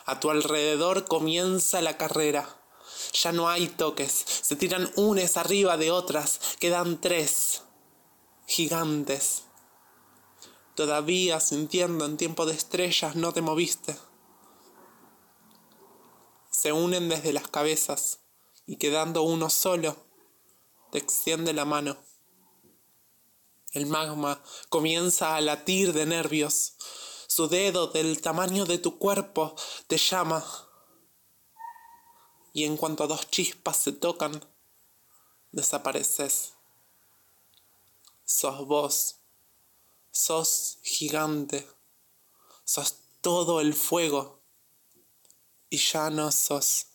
A 0.05 0.19
tu 0.19 0.29
alrededor 0.29 1.05
comienza 1.05 1.81
la 1.81 1.97
carrera. 1.97 2.60
Ya 3.13 3.31
no 3.31 3.49
hay 3.49 3.67
toques, 3.67 4.25
se 4.41 4.55
tiran 4.55 4.91
unes 4.95 5.37
arriba 5.37 5.77
de 5.77 5.91
otras, 5.91 6.39
quedan 6.59 6.99
tres, 7.01 7.63
gigantes. 8.47 9.43
Todavía 10.75 11.39
sintiendo 11.39 12.05
en 12.05 12.17
tiempo 12.17 12.45
de 12.45 12.53
estrellas 12.53 13.15
no 13.15 13.33
te 13.33 13.41
moviste. 13.41 13.95
Se 16.49 16.71
unen 16.71 17.09
desde 17.09 17.33
las 17.33 17.47
cabezas 17.47 18.19
y 18.65 18.77
quedando 18.77 19.23
uno 19.23 19.49
solo, 19.49 19.95
te 20.91 20.97
extiende 20.97 21.53
la 21.53 21.65
mano. 21.65 21.97
El 23.71 23.85
magma 23.85 24.43
comienza 24.69 25.35
a 25.35 25.41
latir 25.41 25.93
de 25.93 26.05
nervios. 26.05 26.73
Su 27.27 27.47
dedo 27.47 27.87
del 27.87 28.21
tamaño 28.21 28.65
de 28.65 28.77
tu 28.77 28.97
cuerpo 28.97 29.55
te 29.87 29.97
llama. 29.97 30.43
Y 32.53 32.65
en 32.65 32.75
cuanto 32.75 33.07
dos 33.07 33.29
chispas 33.29 33.77
se 33.77 33.93
tocan, 33.93 34.31
desapareces. 35.51 36.57
Sos 38.23 38.67
vos. 38.67 39.21
Sos 40.11 40.79
gigante. 40.83 41.65
Sos 42.63 43.01
todo 43.21 43.61
el 43.61 43.73
fuego. 43.73 44.39
Y 45.69 45.77
ya 45.77 46.09
no 46.09 46.31
sos. 46.31 46.87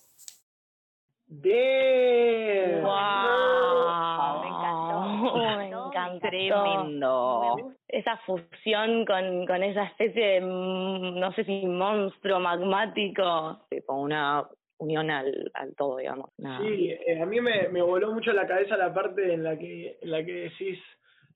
¡Bien! 1.27 2.83
¡Wow! 2.83 4.41
Me 4.43 4.49
encantó. 4.49 5.37
Me 5.57 5.69
encantó. 5.69 6.29
Tremendo. 6.29 7.73
Esa 7.89 8.19
fusión 8.27 9.07
con, 9.07 9.47
con 9.47 9.63
esa 9.63 9.85
especie 9.85 10.23
de, 10.23 10.41
mm, 10.43 11.19
no 11.19 11.33
sé 11.33 11.45
si 11.45 11.65
monstruo 11.65 12.41
magmático. 12.41 13.61
Tipo 13.71 13.95
una 13.95 14.47
unión 14.79 15.11
al, 15.11 15.51
al 15.55 15.75
todo, 15.75 15.99
digamos. 15.99 16.31
Sí, 16.37 16.91
eh, 16.91 17.21
a 17.21 17.27
mí 17.27 17.41
me, 17.41 17.69
me 17.69 17.83
voló 17.83 18.13
mucho 18.13 18.33
la 18.33 18.47
cabeza 18.47 18.77
la 18.77 18.93
parte 18.93 19.33
en 19.33 19.43
la 19.43 19.57
que 19.59 19.99
en 20.01 20.11
la 20.11 20.25
que 20.25 20.33
decís 20.33 20.79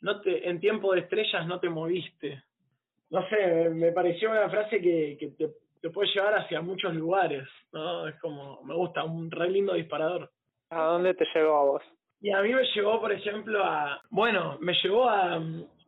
no 0.00 0.20
te 0.20 0.48
en 0.48 0.60
tiempo 0.60 0.92
de 0.92 1.00
estrellas 1.00 1.46
no 1.46 1.60
te 1.60 1.68
moviste. 1.68 2.42
No 3.10 3.28
sé, 3.28 3.70
me, 3.70 3.90
pareció 3.92 4.30
una 4.30 4.48
frase 4.48 4.80
que, 4.80 5.16
que 5.18 5.28
te, 5.30 5.50
te 5.82 5.90
puede 5.90 6.12
llevar 6.12 6.38
hacia 6.38 6.60
muchos 6.60 6.94
lugares, 6.94 7.44
¿no? 7.72 8.06
Es 8.06 8.14
como, 8.20 8.62
me 8.62 8.74
gusta, 8.74 9.02
un 9.02 9.30
re 9.30 9.50
lindo 9.50 9.74
disparador. 9.74 10.30
¿A 10.70 10.84
dónde 10.84 11.14
te 11.14 11.26
llegó 11.34 11.56
a 11.56 11.64
vos? 11.64 11.82
Y 12.20 12.30
a 12.30 12.40
mí 12.40 12.54
me 12.54 12.64
llevó, 12.72 13.00
por 13.00 13.10
ejemplo, 13.10 13.64
a, 13.64 14.00
bueno, 14.10 14.58
me 14.60 14.74
llevó 14.74 15.08
a, 15.08 15.42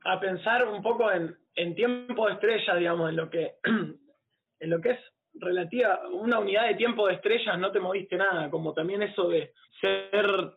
a 0.05 0.21
pensar 0.21 0.67
un 0.67 0.83
poco 0.83 1.13
en, 1.13 1.37
en 1.55 1.75
tiempo 1.77 2.27
de 2.27 2.33
estrellas, 2.33 2.79
digamos, 2.79 3.11
en 3.11 3.17
lo 3.17 3.31
que, 3.31 3.53
en 4.61 4.71
lo 4.71 4.81
que 4.81 4.91
es 4.91 5.01
relativa, 5.35 6.01
una 6.11 6.39
unidad 6.39 6.69
de 6.69 6.75
tiempo 6.75 7.07
de 7.07 7.15
estrellas 7.15 7.59
no 7.59 7.71
te 7.73 7.81
moviste 7.81 8.17
nada, 8.17 8.51
como 8.51 8.73
también 8.73 9.03
eso 9.03 9.29
de 9.29 9.53
ser, 9.81 10.53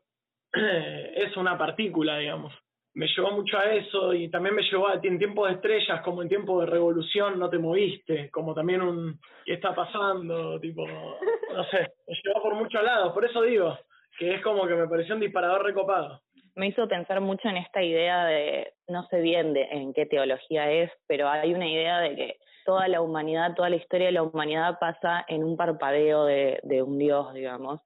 es 1.16 1.36
una 1.38 1.58
partícula, 1.58 2.18
digamos. 2.18 2.54
Me 2.94 3.08
llevó 3.08 3.32
mucho 3.32 3.58
a 3.58 3.66
eso 3.66 4.14
y 4.14 4.30
también 4.30 4.56
me 4.56 4.64
llevó 4.64 4.88
a 4.88 5.00
en 5.04 5.20
tiempo 5.20 5.46
de 5.46 5.54
estrellas, 5.54 6.02
como 6.02 6.22
en 6.22 6.30
tiempo 6.30 6.62
de 6.62 6.68
revolución 6.68 7.38
no 7.38 7.50
te 7.50 7.58
moviste, 7.58 8.30
como 8.32 8.54
también 8.54 8.82
un, 8.82 9.20
¿qué 9.44 9.54
está 9.54 9.76
pasando? 9.76 10.60
Tipo, 10.62 10.88
no 10.88 11.64
sé, 11.66 11.92
me 12.08 12.16
llevó 12.24 12.42
por 12.42 12.56
muchos 12.56 12.82
lados, 12.82 13.12
por 13.12 13.26
eso 13.26 13.42
digo, 13.42 13.78
que 14.18 14.36
es 14.36 14.42
como 14.42 14.66
que 14.66 14.76
me 14.76 14.88
pareció 14.88 15.16
un 15.16 15.22
disparador 15.22 15.66
recopado. 15.66 16.22
me 16.56 16.68
hizo 16.68 16.88
pensar 16.88 17.20
mucho 17.20 17.50
en 17.50 17.58
esta 17.58 17.84
idea 17.84 18.26
de, 18.28 18.72
no 18.88 19.06
sé 19.08 19.20
bien 19.20 19.52
de, 19.54 19.64
en 19.64 19.94
qué 19.94 20.06
teología 20.06 20.72
es, 20.72 20.90
pero 21.06 21.28
hay 21.28 21.54
una 21.54 21.68
idea 21.68 22.00
de 22.00 22.16
que 22.16 22.38
toda 22.66 22.88
la 22.88 23.02
humanidad, 23.02 23.54
toda 23.56 23.70
la 23.70 23.78
historia 23.78 24.08
de 24.08 24.14
la 24.14 24.24
humanidad 24.24 24.78
pasa 24.80 25.24
en 25.28 25.44
un 25.44 25.56
parpadeo 25.56 26.26
de, 26.26 26.84
un 26.86 26.98
Dios, 26.98 27.34
digamos, 27.34 27.80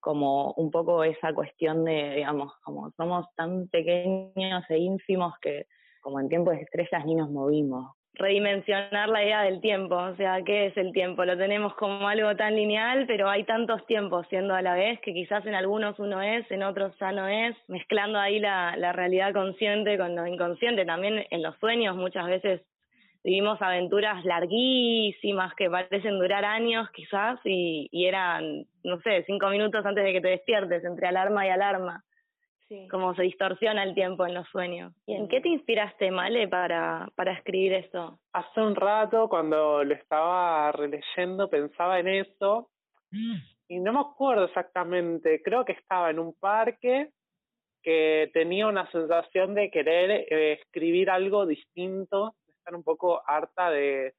como 0.00 0.52
un 0.52 0.70
poco 0.70 1.04
esa 1.04 1.32
cuestión 1.32 1.84
de, 1.84 2.16
digamos, 2.16 2.52
como 2.62 2.90
somos 2.96 3.26
tan 3.36 3.68
pequeños 3.68 4.64
e 4.68 4.78
ínfimos 4.78 5.34
que 5.40 5.66
como 6.00 6.20
en 6.20 6.28
tiempos 6.28 6.54
de 6.54 6.62
estrellas 6.62 7.04
ni 7.04 7.14
nos 7.14 7.30
movimos. 7.30 7.92
Redimensionar 8.14 9.08
la 9.08 9.22
idea 9.22 9.42
del 9.42 9.60
tiempo, 9.60 9.96
o 9.96 10.16
sea, 10.16 10.42
¿qué 10.42 10.66
es 10.66 10.76
el 10.76 10.92
tiempo? 10.92 11.24
Lo 11.24 11.36
tenemos 11.36 11.74
como 11.74 12.08
algo 12.08 12.34
tan 12.34 12.56
lineal, 12.56 13.06
pero 13.06 13.28
hay 13.28 13.44
tantos 13.44 13.84
tiempos 13.86 14.26
siendo 14.28 14.54
a 14.54 14.62
la 14.62 14.74
vez 14.74 14.98
que 15.00 15.12
quizás 15.12 15.44
en 15.44 15.54
algunos 15.54 15.98
uno 15.98 16.22
es, 16.22 16.50
en 16.50 16.62
otros 16.62 16.96
ya 16.98 17.12
no 17.12 17.28
es, 17.28 17.56
mezclando 17.68 18.18
ahí 18.18 18.38
la, 18.38 18.74
la 18.76 18.92
realidad 18.92 19.34
consciente 19.34 19.98
con 19.98 20.14
lo 20.16 20.26
inconsciente. 20.26 20.86
También 20.86 21.26
en 21.28 21.42
los 21.42 21.56
sueños 21.58 21.94
muchas 21.96 22.26
veces 22.26 22.62
vivimos 23.26 23.60
aventuras 23.60 24.24
larguísimas 24.24 25.52
que 25.56 25.68
parecen 25.68 26.16
durar 26.20 26.44
años 26.44 26.88
quizás 26.90 27.40
y, 27.44 27.88
y 27.90 28.06
eran, 28.06 28.64
no 28.84 29.00
sé, 29.00 29.24
cinco 29.26 29.48
minutos 29.48 29.84
antes 29.84 30.04
de 30.04 30.12
que 30.12 30.20
te 30.20 30.28
despiertes, 30.28 30.84
entre 30.84 31.08
alarma 31.08 31.44
y 31.44 31.50
alarma. 31.50 32.04
Sí. 32.68 32.86
Cómo 32.88 33.16
se 33.16 33.22
distorsiona 33.22 33.82
el 33.82 33.94
tiempo 33.94 34.26
en 34.26 34.34
los 34.34 34.48
sueños. 34.48 34.92
¿Y 35.06 35.14
en 35.14 35.26
qué 35.26 35.40
te 35.40 35.48
inspiraste, 35.48 36.10
Male, 36.12 36.46
para, 36.46 37.08
para 37.16 37.32
escribir 37.32 37.72
eso? 37.72 38.20
Hace 38.32 38.60
un 38.60 38.76
rato, 38.76 39.28
cuando 39.28 39.82
lo 39.82 39.94
estaba 39.94 40.70
releyendo, 40.70 41.50
pensaba 41.50 41.98
en 41.98 42.08
eso 42.08 42.70
y 43.68 43.80
no 43.80 43.92
me 43.92 44.00
acuerdo 44.00 44.44
exactamente. 44.44 45.42
Creo 45.42 45.64
que 45.64 45.72
estaba 45.72 46.10
en 46.10 46.20
un 46.20 46.32
parque 46.34 47.10
que 47.82 48.30
tenía 48.32 48.68
una 48.68 48.88
sensación 48.92 49.54
de 49.54 49.70
querer 49.70 50.10
eh, 50.10 50.52
escribir 50.60 51.10
algo 51.10 51.44
distinto, 51.44 52.34
estar 52.66 52.74
un 52.74 52.82
poco 52.82 53.22
harta 53.24 53.70
de, 53.70 54.14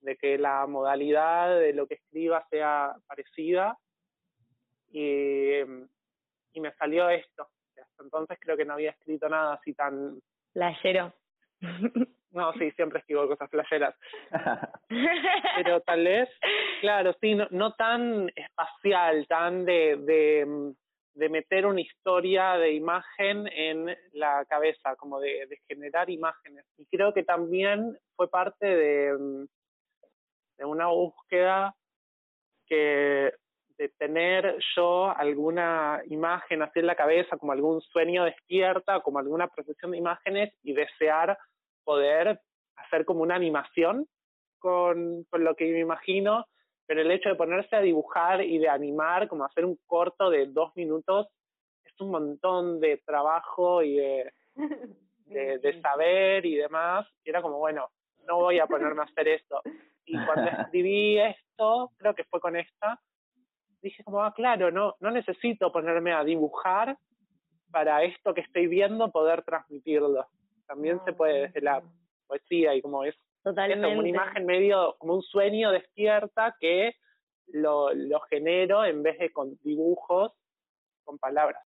de 0.00 0.16
que 0.16 0.36
la 0.36 0.66
modalidad 0.66 1.58
de 1.58 1.72
lo 1.72 1.86
que 1.86 1.94
escriba 1.94 2.46
sea 2.50 2.94
parecida 3.06 3.78
y, 4.90 5.60
y 6.52 6.60
me 6.60 6.72
salió 6.74 7.08
esto. 7.08 7.48
Hasta 7.80 8.02
entonces 8.02 8.38
creo 8.40 8.58
que 8.58 8.66
no 8.66 8.74
había 8.74 8.90
escrito 8.90 9.28
nada 9.28 9.54
así 9.54 9.72
tan... 9.72 10.20
Playero. 10.52 11.12
No, 12.30 12.52
sí, 12.52 12.70
siempre 12.72 12.98
escribo 12.98 13.26
cosas 13.26 13.48
playeras. 13.48 13.94
Pero 15.56 15.80
tal 15.80 16.04
vez, 16.04 16.28
claro, 16.82 17.14
sí, 17.22 17.34
no, 17.34 17.48
no 17.50 17.72
tan 17.72 18.30
espacial, 18.36 19.26
tan 19.26 19.64
de, 19.64 19.96
de, 19.96 20.74
de 21.18 21.28
meter 21.28 21.66
una 21.66 21.80
historia 21.80 22.52
de 22.52 22.72
imagen 22.72 23.48
en 23.48 23.96
la 24.12 24.44
cabeza, 24.44 24.94
como 24.94 25.18
de, 25.18 25.46
de 25.46 25.58
generar 25.66 26.08
imágenes. 26.08 26.64
Y 26.76 26.86
creo 26.86 27.12
que 27.12 27.24
también 27.24 27.98
fue 28.14 28.30
parte 28.30 28.66
de, 28.66 29.46
una 30.60 30.86
búsqueda 30.86 31.74
que 32.66 33.32
de 33.78 33.88
tener 33.98 34.58
yo 34.76 35.10
alguna 35.16 36.02
imagen 36.06 36.62
así 36.62 36.78
en 36.78 36.86
la 36.86 36.94
cabeza, 36.94 37.36
como 37.36 37.50
algún 37.50 37.80
sueño 37.80 38.24
despierta, 38.24 39.00
como 39.00 39.18
alguna 39.18 39.48
procesión 39.48 39.90
de 39.92 39.98
imágenes 39.98 40.54
y 40.62 40.72
desear 40.72 41.36
poder 41.82 42.40
hacer 42.76 43.04
como 43.04 43.22
una 43.22 43.34
animación 43.34 44.06
con, 44.60 45.24
con 45.30 45.42
lo 45.42 45.56
que 45.56 45.64
me 45.64 45.80
imagino, 45.80 46.44
pero 46.88 47.02
el 47.02 47.10
hecho 47.10 47.28
de 47.28 47.34
ponerse 47.34 47.76
a 47.76 47.82
dibujar 47.82 48.40
y 48.40 48.56
de 48.56 48.70
animar, 48.70 49.28
como 49.28 49.44
hacer 49.44 49.66
un 49.66 49.78
corto 49.86 50.30
de 50.30 50.46
dos 50.46 50.74
minutos, 50.74 51.28
es 51.84 51.92
un 52.00 52.10
montón 52.10 52.80
de 52.80 52.96
trabajo 53.04 53.82
y 53.82 53.96
de, 53.96 54.32
de, 55.26 55.58
de 55.58 55.80
saber 55.82 56.46
y 56.46 56.54
demás. 56.54 57.06
Y 57.22 57.28
era 57.28 57.42
como, 57.42 57.58
bueno, 57.58 57.90
no 58.26 58.36
voy 58.36 58.58
a 58.58 58.66
ponerme 58.66 59.02
a 59.02 59.04
hacer 59.04 59.28
esto. 59.28 59.60
Y 60.06 60.14
cuando 60.24 60.50
escribí 60.62 61.18
esto, 61.18 61.92
creo 61.98 62.14
que 62.14 62.24
fue 62.24 62.40
con 62.40 62.56
esta, 62.56 62.98
dije 63.82 64.02
como, 64.02 64.22
ah, 64.22 64.32
claro, 64.34 64.70
no, 64.70 64.94
no 65.00 65.10
necesito 65.10 65.70
ponerme 65.70 66.14
a 66.14 66.24
dibujar 66.24 66.96
para 67.70 68.02
esto 68.02 68.32
que 68.32 68.40
estoy 68.40 68.66
viendo 68.66 69.12
poder 69.12 69.42
transmitirlo. 69.42 70.26
También 70.66 71.00
se 71.04 71.12
puede 71.12 71.48
desde 71.48 71.60
la 71.60 71.82
poesía 72.26 72.74
y 72.74 72.80
como 72.80 73.04
es 73.04 73.14
Totalmente. 73.42 73.80
eso, 73.80 73.88
como 73.88 74.00
una 74.00 74.08
imagen 74.08 74.46
medio, 74.46 74.96
como 74.98 75.14
un 75.14 75.22
sueño 75.22 75.70
despierta 75.70 76.54
que 76.60 76.92
lo, 77.48 77.92
lo 77.94 78.20
genero 78.20 78.84
en 78.84 79.02
vez 79.02 79.18
de 79.18 79.30
con 79.30 79.56
dibujos, 79.62 80.32
con 81.04 81.18
palabras. 81.18 81.62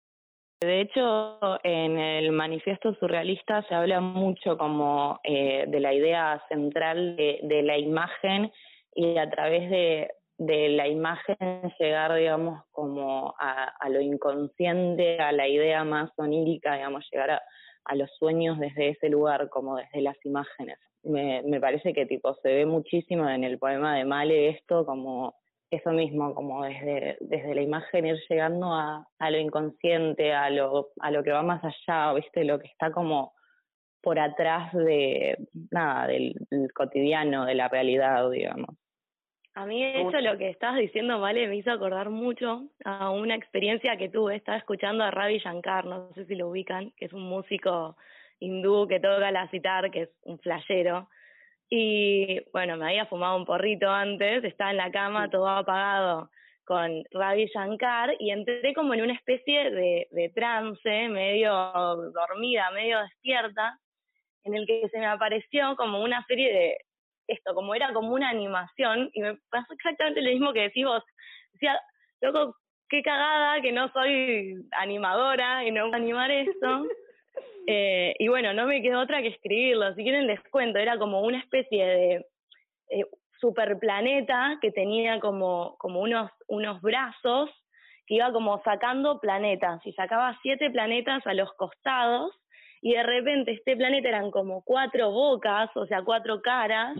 De 0.59 0.81
hecho, 0.81 1.37
en 1.63 1.99
el 1.99 2.31
manifiesto 2.31 2.95
surrealista 2.95 3.61
se 3.67 3.75
habla 3.75 3.99
mucho 3.99 4.57
como 4.57 5.19
eh, 5.23 5.65
de 5.67 5.79
la 5.79 5.93
idea 5.93 6.43
central 6.49 7.15
de, 7.15 7.39
de 7.43 7.61
la 7.61 7.77
imagen 7.77 8.51
y 8.95 9.17
a 9.19 9.29
través 9.29 9.69
de 9.69 10.11
de 10.37 10.69
la 10.69 10.87
imagen 10.87 11.73
llegar, 11.79 12.13
digamos, 12.13 12.63
como 12.71 13.33
a, 13.39 13.63
a, 13.79 13.89
lo 13.89 14.01
inconsciente, 14.01 15.19
a 15.19 15.31
la 15.31 15.47
idea 15.47 15.83
más 15.83 16.11
onírica, 16.17 16.75
digamos, 16.75 17.07
llegar 17.11 17.31
a, 17.31 17.41
a, 17.87 17.95
los 17.95 18.09
sueños 18.17 18.59
desde 18.59 18.89
ese 18.89 19.09
lugar, 19.09 19.49
como 19.49 19.77
desde 19.77 20.01
las 20.01 20.17
imágenes. 20.25 20.77
Me, 21.03 21.41
me 21.43 21.59
parece 21.59 21.93
que 21.93 22.05
tipo 22.05 22.33
se 22.35 22.49
ve 22.49 22.65
muchísimo 22.65 23.29
en 23.29 23.43
el 23.43 23.59
poema 23.59 23.95
de 23.95 24.05
Male 24.05 24.49
esto, 24.49 24.85
como 24.85 25.35
eso 25.69 25.91
mismo, 25.91 26.33
como 26.33 26.63
desde, 26.63 27.17
desde 27.19 27.55
la 27.55 27.61
imagen 27.61 28.05
ir 28.05 28.19
llegando 28.29 28.73
a, 28.73 29.05
a 29.19 29.31
lo 29.31 29.37
inconsciente, 29.37 30.33
a 30.33 30.49
lo, 30.49 30.89
a 30.99 31.11
lo 31.11 31.23
que 31.23 31.31
va 31.31 31.43
más 31.43 31.61
allá, 31.63 32.13
viste, 32.13 32.45
lo 32.45 32.59
que 32.59 32.67
está 32.67 32.91
como 32.91 33.33
por 34.01 34.19
atrás 34.19 34.71
de 34.73 35.37
nada, 35.71 36.07
del, 36.07 36.33
del 36.49 36.71
cotidiano, 36.71 37.45
de 37.45 37.55
la 37.55 37.67
realidad, 37.67 38.29
digamos. 38.29 38.69
A 39.57 39.65
mí, 39.65 39.83
hecho, 39.83 40.21
lo 40.21 40.37
que 40.37 40.49
estabas 40.49 40.77
diciendo, 40.77 41.19
Vale, 41.19 41.47
me 41.47 41.55
hizo 41.55 41.71
acordar 41.71 42.11
mucho 42.11 42.67
a 42.85 43.09
una 43.09 43.33
experiencia 43.33 43.97
que 43.97 44.07
tuve. 44.07 44.35
Estaba 44.35 44.59
escuchando 44.59 45.03
a 45.03 45.09
Ravi 45.09 45.39
Shankar, 45.39 45.85
no 45.85 46.13
sé 46.13 46.25
si 46.25 46.35
lo 46.35 46.49
ubican, 46.49 46.91
que 46.91 47.05
es 47.05 47.13
un 47.13 47.23
músico 47.23 47.97
hindú 48.39 48.87
que 48.87 48.99
toca 48.99 49.31
la 49.31 49.49
citar, 49.49 49.89
que 49.89 50.03
es 50.03 50.09
un 50.21 50.37
flayero. 50.37 51.09
Y 51.71 52.39
bueno, 52.51 52.77
me 52.77 52.85
había 52.85 53.07
fumado 53.07 53.35
un 53.35 53.45
porrito 53.45 53.89
antes, 53.89 54.43
estaba 54.43 54.69
en 54.69 54.77
la 54.77 54.91
cama 54.91 55.27
todo 55.31 55.49
apagado 55.49 56.29
con 56.63 57.03
Ravi 57.09 57.47
Shankar 57.47 58.15
y 58.19 58.29
entré 58.29 58.75
como 58.75 58.93
en 58.93 59.01
una 59.01 59.13
especie 59.13 59.71
de, 59.71 60.07
de 60.11 60.29
trance, 60.35 61.09
medio 61.09 61.51
dormida, 62.13 62.69
medio 62.69 62.99
despierta, 63.01 63.79
en 64.43 64.53
el 64.53 64.67
que 64.67 64.87
se 64.89 64.99
me 64.99 65.07
apareció 65.07 65.75
como 65.77 66.03
una 66.03 66.23
serie 66.27 66.53
de, 66.53 66.77
esto, 67.27 67.53
como 67.53 67.75
era 67.75 67.93
como 67.93 68.13
una 68.13 68.29
animación, 68.29 69.09
y 69.13 69.21
me 69.21 69.35
pasó 69.49 69.73
exactamente 69.73 70.21
lo 70.21 70.31
mismo 70.31 70.53
que 70.53 70.61
decís 70.61 70.85
vos. 70.85 71.03
Decía, 71.53 71.79
loco, 72.21 72.55
qué 72.89 73.01
cagada 73.01 73.61
que 73.61 73.71
no 73.71 73.89
soy 73.91 74.55
animadora 74.71 75.65
y 75.65 75.71
no 75.71 75.83
puedo 75.83 75.95
animar 75.95 76.31
esto. 76.31 76.85
eh, 77.67 78.15
y 78.19 78.27
bueno, 78.27 78.53
no 78.53 78.65
me 78.65 78.81
quedó 78.81 79.01
otra 79.01 79.21
que 79.21 79.29
escribirlo. 79.29 79.93
Si 79.95 80.03
quieren 80.03 80.27
les 80.27 80.41
cuento, 80.49 80.79
era 80.79 80.97
como 80.97 81.21
una 81.21 81.39
especie 81.39 81.85
de 81.85 82.25
eh, 82.89 83.05
superplaneta 83.39 84.57
que 84.61 84.71
tenía 84.71 85.19
como, 85.19 85.75
como 85.77 86.01
unos, 86.01 86.31
unos 86.47 86.81
brazos 86.81 87.49
que 88.05 88.15
iba 88.15 88.31
como 88.31 88.61
sacando 88.63 89.19
planetas 89.19 89.85
y 89.85 89.91
sacaba 89.93 90.37
siete 90.41 90.71
planetas 90.71 91.27
a 91.27 91.33
los 91.33 91.51
costados 91.53 92.31
y 92.81 92.93
de 92.93 93.03
repente 93.03 93.51
este 93.51 93.75
planeta 93.75 94.07
eran 94.07 94.31
como 94.31 94.63
cuatro 94.63 95.11
bocas, 95.11 95.69
o 95.75 95.85
sea, 95.87 96.03
cuatro 96.03 96.41
caras, 96.41 96.95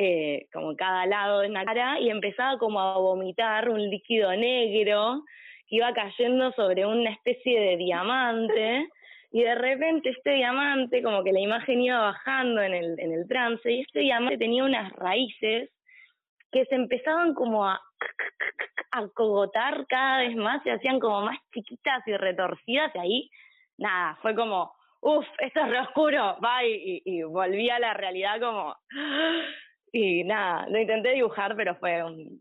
eh, 0.00 0.46
como 0.52 0.76
cada 0.76 1.06
lado 1.06 1.40
de 1.40 1.48
una 1.48 1.64
cara, 1.64 1.98
y 1.98 2.08
empezaba 2.08 2.56
como 2.56 2.80
a 2.80 2.98
vomitar 2.98 3.68
un 3.68 3.90
líquido 3.90 4.30
negro 4.36 5.24
que 5.66 5.76
iba 5.76 5.92
cayendo 5.92 6.52
sobre 6.52 6.86
una 6.86 7.10
especie 7.10 7.60
de 7.60 7.76
diamante, 7.76 8.88
y 9.32 9.42
de 9.42 9.56
repente 9.56 10.10
este 10.10 10.34
diamante, 10.34 11.02
como 11.02 11.24
que 11.24 11.32
la 11.32 11.40
imagen 11.40 11.80
iba 11.80 11.98
bajando 11.98 12.62
en 12.62 12.74
el, 12.74 13.00
en 13.00 13.12
el 13.12 13.26
trance, 13.26 13.70
y 13.70 13.80
este 13.80 14.00
diamante 14.00 14.38
tenía 14.38 14.62
unas 14.62 14.92
raíces 14.92 15.68
que 16.52 16.64
se 16.66 16.76
empezaban 16.76 17.34
como 17.34 17.66
a, 17.66 17.80
a 18.92 19.08
cogotar 19.08 19.84
cada 19.88 20.18
vez 20.18 20.36
más, 20.36 20.62
se 20.62 20.70
hacían 20.70 21.00
como 21.00 21.22
más 21.22 21.38
chiquitas 21.52 22.06
y 22.06 22.16
retorcidas, 22.16 22.94
y 22.94 22.98
ahí, 22.98 23.30
nada, 23.78 24.16
fue 24.22 24.36
como, 24.36 24.72
uff, 25.00 25.26
esto 25.40 25.60
es 25.60 25.68
re 25.70 25.80
oscuro, 25.80 26.36
va, 26.42 26.64
y, 26.64 27.02
y, 27.04 27.18
y 27.18 27.22
volví 27.24 27.68
a 27.68 27.80
la 27.80 27.94
realidad 27.94 28.40
como, 28.40 28.76
y 29.92 30.24
nada, 30.24 30.66
lo 30.68 30.78
intenté 30.78 31.12
dibujar, 31.12 31.54
pero 31.56 31.74
fue 31.76 32.02
un 32.02 32.40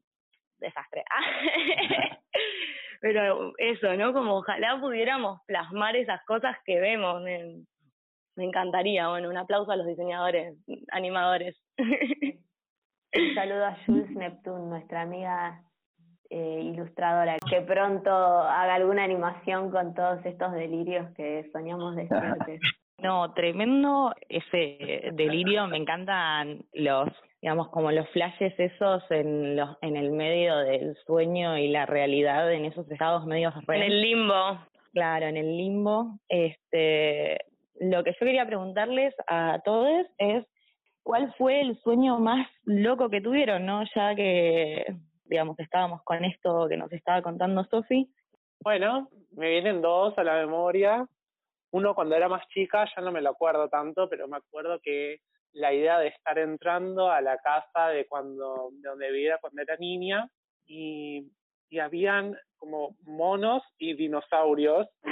desastre. 0.60 1.04
pero 3.02 3.54
eso, 3.58 3.94
¿no? 3.96 4.14
Como 4.14 4.38
ojalá 4.38 4.80
pudiéramos 4.80 5.42
plasmar 5.46 5.96
esas 5.96 6.24
cosas 6.26 6.56
que 6.66 6.80
vemos. 6.80 7.22
Me, 7.22 7.62
me 8.36 8.46
encantaría. 8.46 9.10
Bueno, 9.10 9.30
un 9.30 9.38
aplauso 9.38 9.72
a 9.72 9.76
los 9.76 9.88
diseñadores, 9.88 10.56
animadores. 10.92 11.60
un 11.78 13.36
saludo 13.36 13.66
a 13.66 13.78
Jules 13.86 14.10
Neptune, 14.12 14.70
nuestra 14.70 15.02
amiga 15.02 15.62
eh, 16.30 16.62
ilustradora, 16.62 17.38
que 17.50 17.62
pronto 17.62 18.12
haga 18.12 18.76
alguna 18.76 19.04
animación 19.04 19.72
con 19.72 19.94
todos 19.94 20.26
estos 20.26 20.54
delirios 20.54 21.10
que 21.16 21.50
soñamos 21.52 21.96
despiertes. 21.96 22.62
No, 23.00 23.32
tremendo 23.34 24.12
ese 24.28 25.12
delirio, 25.14 25.68
me 25.68 25.78
encantan 25.78 26.66
los 26.74 27.08
digamos, 27.42 27.70
como 27.70 27.92
los 27.92 28.10
flashes 28.10 28.54
esos 28.58 29.04
en, 29.12 29.56
los, 29.56 29.78
en 29.82 29.96
el 29.96 30.12
medio 30.12 30.58
del 30.58 30.96
sueño 31.06 31.58
y 31.58 31.68
la 31.68 31.86
realidad, 31.86 32.52
en 32.52 32.66
esos 32.66 32.90
estados 32.90 33.26
medios 33.26 33.54
En 33.68 33.82
el 33.84 34.02
limbo. 34.02 34.60
Claro, 34.94 35.28
en 35.28 35.38
el 35.38 35.56
limbo. 35.56 36.18
Este, 36.28 37.38
lo 37.80 38.04
que 38.04 38.12
yo 38.12 38.20
quería 38.20 38.46
preguntarles 38.48 39.14
a 39.28 39.62
todos 39.64 40.08
es, 40.18 40.46
¿cuál 41.04 41.34
fue 41.38 41.62
el 41.62 41.80
sueño 41.82 42.18
más 42.20 42.48
loco 42.64 43.10
que 43.10 43.22
tuvieron, 43.22 43.66
no? 43.66 43.84
Ya 43.96 44.16
que, 44.16 44.86
digamos, 45.26 45.60
estábamos 45.60 46.02
con 46.04 46.26
esto 46.26 46.68
que 46.68 46.78
nos 46.78 46.92
estaba 46.92 47.22
contando 47.22 47.64
Sofi. 47.66 48.10
Bueno, 48.62 49.10
me 49.32 49.50
vienen 49.50 49.82
dos 49.82 50.18
a 50.18 50.24
la 50.24 50.34
memoria. 50.36 51.08
Uno 51.72 51.94
cuando 51.94 52.16
era 52.16 52.28
más 52.28 52.48
chica, 52.48 52.90
ya 52.96 53.02
no 53.04 53.12
me 53.12 53.22
lo 53.22 53.30
acuerdo 53.30 53.70
tanto, 53.70 54.10
pero 54.10 54.28
me 54.28 54.38
acuerdo 54.38 54.80
que 54.82 55.20
la 55.58 55.74
idea 55.74 56.00
de 56.00 56.08
estar 56.08 56.38
entrando 56.38 57.10
a 57.10 57.22
la 57.22 57.38
casa 57.38 57.90
de 57.90 58.06
cuando 58.06 58.70
de 58.72 58.90
donde 58.90 59.12
vivía 59.12 59.40
cuando 59.40 59.62
era 59.62 59.76
niña 59.78 60.30
y, 60.66 61.32
y 61.70 61.80
habían 61.80 62.38
como 62.58 62.96
monos 63.04 63.64
y 63.78 63.94
dinosaurios. 63.96 64.88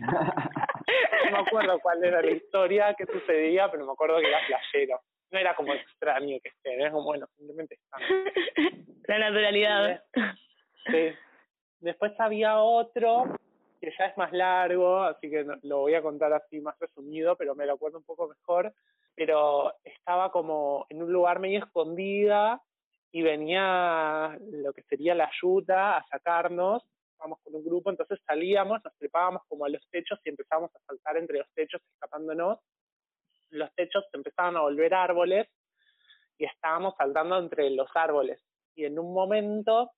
no 0.00 1.30
me 1.30 1.38
acuerdo 1.38 1.78
cuál 1.80 2.04
era 2.04 2.22
la 2.22 2.30
historia 2.30 2.94
que 2.94 3.06
sucedía, 3.06 3.70
pero 3.70 3.86
me 3.86 3.92
acuerdo 3.92 4.18
que 4.20 4.28
era 4.28 4.38
playero. 4.46 5.00
No 5.30 5.38
era 5.38 5.54
como 5.54 5.72
extraño 5.72 6.38
que 6.42 6.48
estén, 6.48 6.80
era 6.80 6.90
como, 6.90 7.04
bueno, 7.04 7.26
simplemente 7.36 7.76
están. 7.76 8.02
La 9.06 9.18
naturalidad. 9.18 10.02
Sí. 10.86 11.12
Después 11.80 12.12
había 12.18 12.58
otro 12.60 13.36
que 13.80 13.92
ya 13.98 14.06
es 14.06 14.16
más 14.16 14.32
largo, 14.32 15.02
así 15.02 15.30
que 15.30 15.44
lo 15.62 15.78
voy 15.78 15.94
a 15.94 16.02
contar 16.02 16.32
así 16.32 16.60
más 16.60 16.78
resumido, 16.78 17.36
pero 17.36 17.54
me 17.54 17.64
lo 17.64 17.74
acuerdo 17.74 17.98
un 17.98 18.04
poco 18.04 18.28
mejor. 18.28 18.72
Pero 19.14 19.74
estaba 19.84 20.30
como 20.30 20.86
en 20.88 21.02
un 21.02 21.12
lugar 21.12 21.40
medio 21.40 21.58
escondida 21.60 22.62
y 23.12 23.22
venía 23.22 24.38
lo 24.40 24.72
que 24.72 24.82
sería 24.82 25.14
la 25.14 25.30
ayuda 25.32 25.98
a 25.98 26.06
sacarnos, 26.06 26.84
estábamos 27.20 27.40
con 27.42 27.54
un 27.54 27.64
grupo, 27.64 27.90
entonces 27.90 28.18
salíamos, 28.26 28.82
nos 28.82 28.96
trepábamos 28.96 29.42
como 29.46 29.66
a 29.66 29.68
los 29.68 29.86
techos 29.90 30.18
y 30.24 30.30
empezábamos 30.30 30.74
a 30.74 30.80
saltar 30.86 31.18
entre 31.18 31.38
los 31.38 31.48
techos 31.54 31.82
escapándonos. 31.92 32.58
Los 33.50 33.74
techos 33.74 34.04
empezaban 34.12 34.56
a 34.56 34.62
volver 34.62 34.94
árboles 34.94 35.46
y 36.38 36.46
estábamos 36.46 36.94
saltando 36.96 37.38
entre 37.38 37.68
los 37.70 37.88
árboles. 37.94 38.40
Y 38.74 38.86
en 38.86 38.98
un 38.98 39.12
momento, 39.12 39.90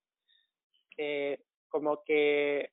eh, 0.97 1.39
como 1.69 2.03
que 2.03 2.71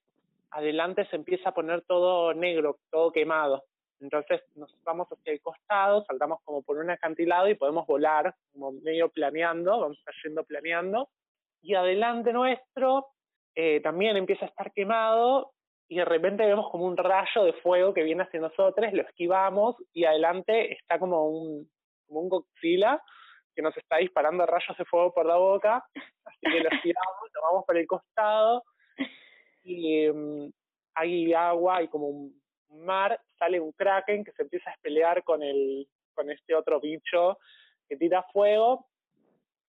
adelante 0.49 1.06
se 1.10 1.17
empieza 1.17 1.49
a 1.49 1.54
poner 1.54 1.84
todo 1.84 2.34
negro, 2.34 2.80
todo 2.89 3.12
quemado. 3.12 3.65
Entonces 3.99 4.41
nos 4.55 4.73
vamos 4.83 5.07
hacia 5.09 5.33
el 5.33 5.41
costado, 5.41 6.03
saltamos 6.05 6.41
como 6.43 6.62
por 6.62 6.77
un 6.77 6.89
acantilado 6.89 7.49
y 7.49 7.55
podemos 7.55 7.85
volar, 7.85 8.33
como 8.53 8.71
medio 8.71 9.09
planeando, 9.09 9.79
vamos 9.79 10.01
cayendo 10.05 10.43
planeando. 10.43 11.09
Y 11.62 11.75
adelante 11.75 12.31
nuestro 12.31 13.07
eh, 13.55 13.81
también 13.81 14.15
empieza 14.15 14.45
a 14.45 14.49
estar 14.49 14.71
quemado 14.71 15.51
y 15.89 15.97
de 15.97 16.05
repente 16.05 16.45
vemos 16.45 16.69
como 16.69 16.85
un 16.85 16.95
rayo 16.95 17.43
de 17.43 17.53
fuego 17.53 17.93
que 17.93 18.03
viene 18.03 18.23
hacia 18.23 18.39
nosotros, 18.39 18.93
lo 18.93 19.01
esquivamos 19.01 19.75
y 19.91 20.05
adelante 20.05 20.71
está 20.73 20.99
como 20.99 21.27
un, 21.27 21.69
como 22.07 22.21
un 22.21 22.29
Godzilla 22.29 23.01
que 23.55 23.62
nos 23.62 23.75
está 23.75 23.97
disparando 23.97 24.45
rayos 24.45 24.77
de 24.77 24.85
fuego 24.85 25.13
por 25.13 25.25
la 25.25 25.35
boca, 25.35 25.83
así 26.25 26.39
que 26.41 26.59
lo 26.62 26.69
esquivamos, 26.69 27.29
lo 27.33 27.41
vamos 27.41 27.65
por 27.65 27.77
el 27.77 27.88
costado 27.88 28.63
y 29.63 30.07
um, 30.07 30.51
hay 30.95 31.33
agua 31.33 31.81
y 31.83 31.88
como 31.88 32.07
un 32.07 32.38
mar, 32.69 33.19
sale 33.38 33.60
un 33.60 33.71
kraken 33.71 34.23
que 34.23 34.32
se 34.34 34.43
empieza 34.43 34.71
a 34.71 34.77
pelear 34.82 35.23
con 35.23 35.43
el 35.43 35.88
con 36.13 36.29
este 36.29 36.53
otro 36.53 36.82
bicho 36.82 37.38
que 37.88 37.95
tira 37.95 38.23
fuego, 38.34 38.88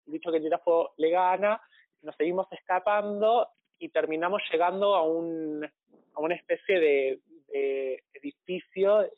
el 0.07 0.15
bicho 0.15 0.33
que 0.33 0.41
tira 0.41 0.59
fuego 0.59 0.93
le 0.97 1.11
gana, 1.11 1.61
nos 2.03 2.17
seguimos 2.17 2.47
escapando 2.51 3.49
y 3.79 3.89
terminamos 3.91 4.43
llegando 4.51 4.95
a 4.95 5.03
un 5.03 5.65
a 5.65 6.21
una 6.21 6.35
especie 6.35 6.81
de, 6.81 7.21
edificio 8.15 9.09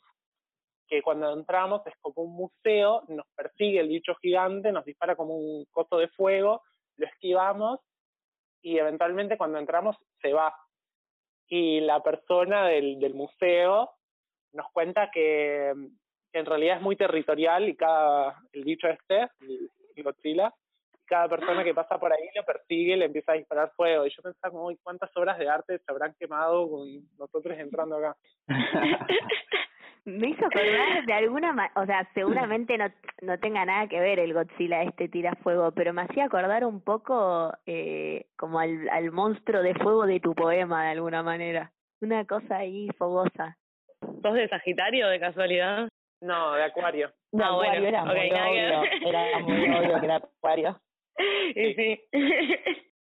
que 0.87 1.03
cuando 1.03 1.33
entramos 1.33 1.87
es 1.87 1.95
como 2.01 2.23
un 2.23 2.35
museo, 2.35 3.03
nos 3.09 3.27
persigue 3.35 3.81
el 3.81 3.88
bicho 3.88 4.14
gigante, 4.16 4.73
nos 4.73 4.85
dispara 4.85 5.16
como 5.16 5.37
un 5.37 5.64
coso 5.66 5.99
de 5.99 6.09
fuego, 6.09 6.62
lo 6.97 7.07
esquivamos 7.07 7.81
y 8.62 8.79
eventualmente 8.79 9.37
cuando 9.37 9.59
entramos 9.59 9.97
se 10.21 10.33
va 10.33 10.55
y 11.48 11.81
la 11.81 12.02
persona 12.02 12.66
del, 12.66 12.98
del 12.98 13.14
museo 13.14 13.90
nos 14.52 14.66
cuenta 14.72 15.11
que, 15.11 15.72
que, 16.33 16.38
en 16.38 16.46
realidad 16.46 16.76
es 16.76 16.83
muy 16.83 16.96
territorial 16.96 17.68
y 17.68 17.76
cada, 17.76 18.42
el 18.52 18.64
bicho 18.64 18.88
este, 18.88 19.28
el, 19.40 19.70
Godzilla, 20.02 20.52
cada 21.05 21.28
persona 21.28 21.62
que 21.62 21.74
pasa 21.74 21.98
por 21.98 22.12
ahí 22.12 22.26
lo 22.35 22.44
persigue 22.44 22.94
y 22.94 22.96
le 22.96 23.05
empieza 23.05 23.33
a 23.33 23.37
disparar 23.37 23.72
fuego. 23.76 24.07
Y 24.07 24.11
yo 24.11 24.22
pensaba, 24.22 24.50
como, 24.50 24.74
¿cuántas 24.83 25.14
obras 25.16 25.38
de 25.38 25.48
arte 25.48 25.78
se 25.78 25.85
habrán 25.92 26.14
quemado 26.18 26.68
con 26.70 26.88
nosotros 27.18 27.59
entrando 27.59 27.96
acá? 27.96 28.16
Me 30.05 30.31
hizo 30.31 30.45
acordar 30.47 31.05
de 31.07 31.12
alguna 31.12 31.53
manera, 31.53 31.81
o 31.81 31.87
sea, 31.87 32.09
seguramente 32.12 32.77
no, 32.77 32.87
no 33.23 33.38
tenga 33.38 33.65
nada 33.65 33.87
que 33.87 34.01
ver 34.01 34.19
el 34.19 34.35
Godzilla 34.35 34.83
este 34.83 35.09
tira 35.09 35.35
fuego, 35.37 35.71
pero 35.73 35.93
me 35.93 36.03
hacía 36.03 36.25
acordar 36.25 36.65
un 36.65 36.81
poco 36.81 37.53
eh, 37.67 38.27
como 38.37 38.59
al, 38.59 38.88
al 38.88 39.12
monstruo 39.12 39.62
de 39.62 39.75
fuego 39.75 40.07
de 40.07 40.19
tu 40.19 40.35
poema 40.35 40.85
de 40.85 40.91
alguna 40.91 41.23
manera. 41.23 41.71
Una 42.01 42.25
cosa 42.25 42.57
ahí 42.57 42.88
fogosa. 42.99 43.57
¿Sos 44.23 44.35
de 44.35 44.49
Sagitario 44.49 45.07
de 45.09 45.21
casualidad? 45.21 45.88
No, 46.21 46.55
de 46.55 46.65
Acuario. 46.65 47.12
De 47.31 47.45
Ah, 47.45 47.49
Acuario 47.49 47.81
bueno, 47.83 47.88
era 47.88 48.05
muy 48.05 48.31
obvio, 48.31 49.09
era 49.09 49.38
muy 49.38 49.69
obvio 49.71 50.01
que 50.01 50.07
era 50.07 50.17
Acuario. 50.17 50.81
Y 51.55 51.75
sí. 51.75 52.01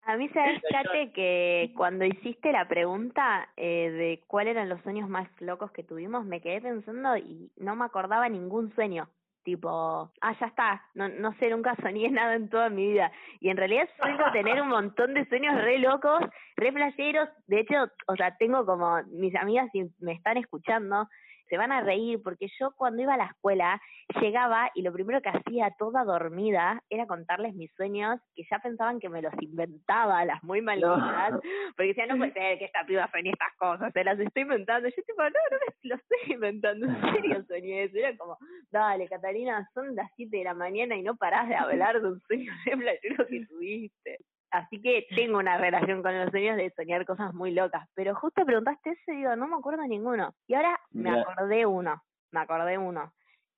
A 0.08 0.15
mí, 0.15 0.30
¿sabes, 0.30 0.62
Kate, 0.72 1.12
que 1.12 1.74
cuando 1.76 2.06
hiciste 2.06 2.54
la 2.54 2.65
pregunta 2.65 3.50
eh, 3.58 3.91
de 3.91 4.24
cuáles 4.26 4.52
eran 4.52 4.70
los 4.70 4.82
sueños 4.82 5.10
más 5.10 5.28
locos 5.41 5.70
que 5.72 5.84
tuvimos, 5.84 6.24
me 6.24 6.39
quedé 6.39 6.62
pensando 6.62 7.17
y 7.17 7.52
no 7.58 7.76
me 7.76 7.84
acordaba 7.84 8.30
ningún 8.30 8.74
sueño. 8.74 9.10
Tipo, 9.43 10.10
ah, 10.22 10.36
ya 10.39 10.46
está, 10.46 10.82
no, 10.93 11.10
no 11.10 11.34
sé, 11.39 11.50
nunca 11.50 11.76
soñé 11.82 12.10
nada 12.12 12.36
en 12.36 12.50
toda 12.50 12.70
mi 12.70 12.88
vida. 12.88 13.12
Y 13.41 13.50
en 13.50 13.58
realidad 13.58 13.89
suelo 14.00 14.32
tener 14.32 14.62
un 14.62 14.70
montón 14.70 15.13
de 15.13 15.28
sueños 15.28 15.56
re 15.56 15.78
locos, 15.80 16.22
re 16.56 16.72
playeros. 16.72 17.28
De 17.48 17.60
hecho, 17.60 17.91
o 18.08 18.15
sea, 18.15 18.38
tengo 18.38 18.65
como, 18.65 19.04
mis 19.12 19.36
amigas 19.36 19.67
si 19.74 19.91
me 20.00 20.13
están 20.13 20.38
escuchando, 20.38 21.10
se 21.49 21.57
van 21.57 21.71
a 21.71 21.81
reír 21.81 22.21
porque 22.23 22.47
yo 22.60 22.71
cuando 22.75 23.01
iba 23.01 23.13
a 23.13 23.17
la 23.17 23.25
escuela 23.25 23.81
llegaba 24.21 24.69
y 24.75 24.81
lo 24.81 24.93
primero 24.93 25.21
que 25.21 25.29
hacía 25.29 25.73
toda 25.77 26.03
dormida 26.03 26.81
era 26.89 27.07
contarles 27.07 27.55
mis 27.55 27.73
sueños 27.75 28.19
que 28.36 28.43
ya 28.49 28.60
pensaban 28.60 28.99
que 28.99 29.10
me 29.10 29.21
los 29.21 29.33
inventaba, 29.41 30.23
las 30.25 30.43
muy 30.43 30.62
malditas, 30.62 31.33
porque 31.75 31.89
decían, 31.89 32.10
no 32.10 32.17
puede 32.17 32.33
ser 32.33 32.60
que 32.60 32.65
esta 32.65 32.86
piba 32.86 33.10
sueñe 33.12 33.31
estas 33.31 33.53
cosas, 33.57 33.91
se 33.93 34.03
las 34.03 34.19
estoy 34.19 34.43
inventando. 34.43 34.88
Yo 34.88 35.03
tipo, 35.03 35.23
no, 35.23 35.29
no 35.29 35.57
me 35.57 35.73
lo 35.89 35.95
estoy 35.95 36.33
inventando, 36.33 36.86
en 36.86 37.01
serio 37.01 37.43
soñé 37.47 37.83
eso. 37.83 37.97
Era 37.97 38.17
como, 38.17 38.38
dale, 38.71 39.07
Catalina, 39.07 39.69
son 39.73 39.95
las 39.95 40.10
7 40.15 40.38
de 40.38 40.43
la 40.43 40.53
mañana 40.53 40.95
y 40.95 41.01
no 41.01 41.15
parás 41.15 41.47
de 41.47 41.55
hablar 41.55 42.01
de 42.01 42.07
un 42.07 42.21
sueño 42.21 42.51
de 42.65 42.99
que 43.01 43.45
tuviste. 43.45 44.17
Así 44.51 44.81
que 44.81 45.05
tengo 45.15 45.39
una 45.39 45.57
relación 45.57 46.01
con 46.01 46.17
los 46.17 46.31
sueños 46.31 46.57
de 46.57 46.71
soñar 46.71 47.05
cosas 47.05 47.33
muy 47.33 47.51
locas. 47.51 47.88
Pero 47.95 48.15
justo 48.15 48.45
preguntaste 48.45 48.91
eso 48.91 49.12
y 49.12 49.17
digo, 49.17 49.36
no 49.36 49.47
me 49.47 49.57
acuerdo 49.57 49.83
ninguno. 49.83 50.33
Y 50.47 50.53
ahora 50.53 50.79
me 50.91 51.10
acordé 51.19 51.65
uno. 51.65 52.01
Me 52.31 52.39
acordé 52.39 52.77
uno. 52.77 53.13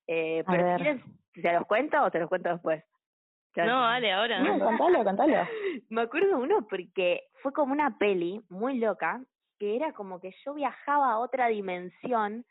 Eh, 0.06 0.42
A 0.46 0.50
pero 0.50 0.64
ver. 0.64 0.80
¿quieres, 0.80 1.02
¿te 1.34 1.52
los 1.52 1.66
cuento 1.66 2.02
o 2.02 2.10
te 2.10 2.18
los 2.18 2.28
cuento 2.28 2.50
después? 2.50 2.82
No, 3.56 3.80
vale, 3.80 4.12
ahora. 4.12 4.40
No, 4.40 4.58
contalo, 4.58 5.04
contalo. 5.04 5.36
Me 5.88 6.02
acuerdo 6.02 6.38
uno 6.38 6.66
porque 6.68 7.24
fue 7.42 7.52
como 7.52 7.72
una 7.72 7.98
peli 7.98 8.40
muy 8.48 8.78
loca, 8.78 9.22
que 9.58 9.76
era 9.76 9.92
como 9.92 10.20
que 10.20 10.32
yo 10.44 10.54
viajaba 10.54 11.12
a 11.12 11.18
otra 11.18 11.48
dimensión, 11.48 12.44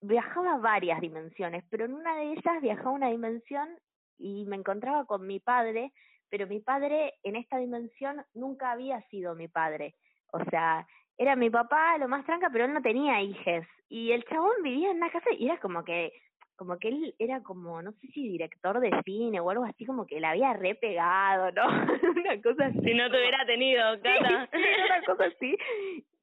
viajaba 0.00 0.54
a 0.54 0.58
varias 0.58 1.00
dimensiones, 1.00 1.64
pero 1.70 1.84
en 1.86 1.94
una 1.94 2.16
de 2.16 2.32
ellas 2.32 2.62
viajaba 2.62 2.90
a 2.90 2.94
una 2.94 3.08
dimensión 3.08 3.68
y 4.16 4.44
me 4.46 4.56
encontraba 4.56 5.04
con 5.06 5.26
mi 5.26 5.40
padre, 5.40 5.92
pero 6.34 6.48
mi 6.48 6.58
padre 6.58 7.14
en 7.22 7.36
esta 7.36 7.58
dimensión 7.58 8.20
nunca 8.34 8.72
había 8.72 9.00
sido 9.02 9.36
mi 9.36 9.46
padre. 9.46 9.94
O 10.32 10.44
sea, 10.50 10.84
era 11.16 11.36
mi 11.36 11.48
papá, 11.48 11.96
lo 11.96 12.08
más 12.08 12.26
tranca, 12.26 12.50
pero 12.50 12.64
él 12.64 12.74
no 12.74 12.82
tenía 12.82 13.22
hijes. 13.22 13.64
Y 13.88 14.10
el 14.10 14.24
chabón 14.24 14.50
vivía 14.64 14.90
en 14.90 14.96
una 14.96 15.12
casa 15.12 15.30
y 15.38 15.46
era 15.46 15.60
como 15.60 15.84
que 15.84 16.12
como 16.56 16.76
que 16.76 16.88
él 16.88 17.14
era 17.20 17.40
como, 17.40 17.80
no 17.82 17.92
sé 17.92 18.08
si 18.08 18.30
director 18.30 18.80
de 18.80 18.90
cine 19.04 19.38
o 19.38 19.48
algo 19.48 19.64
así, 19.64 19.86
como 19.86 20.06
que 20.06 20.18
la 20.18 20.30
había 20.30 20.54
re 20.54 20.74
pegado, 20.74 21.52
¿no? 21.52 21.66
una 22.16 22.42
cosa 22.42 22.66
así. 22.66 22.80
Si 22.80 22.94
no 22.94 23.08
te 23.08 23.16
hubiera 23.16 23.46
tenido. 23.46 23.94
Sí, 23.98 24.08
era 24.08 24.48
una 24.86 25.06
cosa 25.06 25.26
así. 25.26 25.56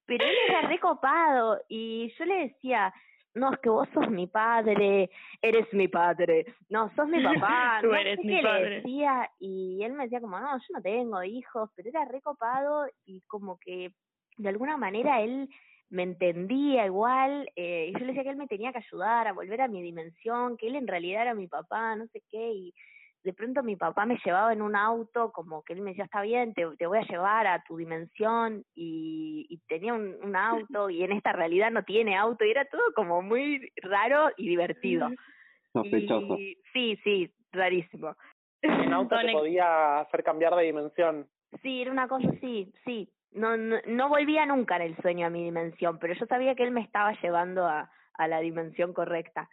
Pero 0.08 0.26
él 0.26 0.36
era 0.50 0.62
recopado 0.64 1.62
y 1.70 2.14
yo 2.20 2.26
le 2.26 2.50
decía, 2.50 2.94
no, 3.34 3.54
es 3.54 3.60
que 3.60 3.70
vos 3.70 3.88
sos 3.94 4.10
mi 4.10 4.28
padre, 4.28 5.10
eres 5.42 5.72
mi 5.74 5.88
padre, 5.88 6.46
no, 6.70 6.92
sos 6.96 7.08
mi 7.08 7.22
papá, 7.24 7.80
Tú 7.82 7.88
no 7.88 7.96
eres 7.96 8.18
sé 8.20 8.28
mi 8.28 8.36
qué 8.36 8.44
padre. 8.44 8.70
le 8.70 8.76
decía, 8.78 9.30
y 9.40 9.84
él 9.84 9.94
me 9.94 10.04
decía 10.04 10.22
como, 10.22 10.40
no, 10.40 10.58
yo 10.58 10.66
no 10.74 10.82
tengo 10.82 11.24
hijos, 11.24 11.70
pero 11.76 11.90
era 11.90 12.06
recopado 12.06 12.86
y 13.06 13.22
como 13.28 13.58
que 13.60 13.92
de 14.38 14.50
alguna 14.50 14.78
manera 14.78 15.22
él 15.22 15.50
me 15.90 16.04
entendía 16.04 16.86
igual, 16.86 17.50
eh, 17.56 17.88
y 17.90 17.94
yo 17.94 18.00
le 18.00 18.08
decía 18.08 18.24
que 18.24 18.30
él 18.30 18.38
me 18.38 18.48
tenía 18.48 18.72
que 18.72 18.78
ayudar 18.80 19.28
a 19.28 19.34
volver 19.34 19.62
a 19.62 19.68
mi 19.68 19.82
dimensión, 19.82 20.56
que 20.58 20.68
él 20.68 20.76
en 20.78 20.88
realidad 20.88 21.24
era 21.24 21.34
mi 21.34 21.48
papá, 21.48 21.96
no 21.98 22.08
sé 22.08 22.24
qué, 22.30 22.52
y 22.52 22.74
de 23.24 23.34
pronto 23.34 23.64
mi 23.64 23.76
papá 23.76 24.06
me 24.06 24.20
llevaba 24.24 24.54
en 24.54 24.62
un 24.62 24.76
auto, 24.76 25.32
como 25.32 25.64
que 25.64 25.74
él 25.74 25.82
me 25.82 25.92
decía, 25.92 26.06
está 26.06 26.22
bien, 26.22 26.54
te, 26.54 26.66
te 26.78 26.88
voy 26.88 27.00
a 27.00 27.08
llevar 27.08 27.48
a 27.48 27.64
tu 27.64 27.78
dimensión, 27.78 28.64
y, 28.74 29.46
y 29.50 29.58
tenía 29.68 29.94
un, 29.94 30.16
un 30.24 30.36
auto, 30.36 30.90
y 30.90 31.04
en 31.04 31.12
esta 31.12 31.32
realidad 31.32 31.72
no 31.72 31.84
tiene 31.84 32.18
auto, 32.18 32.46
y 32.46 32.52
era 32.52 32.66
todo 32.66 32.82
como 32.96 33.22
muy 33.22 33.72
raro 33.84 34.30
y 34.38 34.50
divertido. 34.50 35.10
Sospechoso. 35.74 36.38
Y, 36.38 36.58
sí, 36.74 37.00
sí, 37.04 37.32
rarísimo. 37.52 38.16
En 38.62 38.94
auto 38.94 39.16
te 39.20 39.32
podía 39.32 40.00
hacer 40.00 40.24
cambiar 40.24 40.56
de 40.56 40.64
dimensión. 40.64 41.28
Sí, 41.62 41.82
era 41.82 41.92
una 41.92 42.08
cosa 42.08 42.28
así, 42.30 42.72
sí. 42.86 43.10
No, 43.32 43.56
no, 43.56 43.78
no 43.88 44.10
volvía 44.10 44.46
nunca 44.46 44.76
en 44.76 44.82
el 44.84 44.98
sueño 44.98 45.28
a 45.28 45.30
mi 45.30 45.44
dimensión, 45.44 45.98
pero 46.00 46.14
yo 46.14 46.26
sabía 46.26 46.54
que 46.54 46.64
él 46.64 46.72
me 46.72 46.82
estaba 46.82 47.14
llevando 47.22 47.66
a, 47.66 47.90
a 48.14 48.28
la 48.28 48.40
dimensión 48.40 48.94
correcta. 48.94 49.50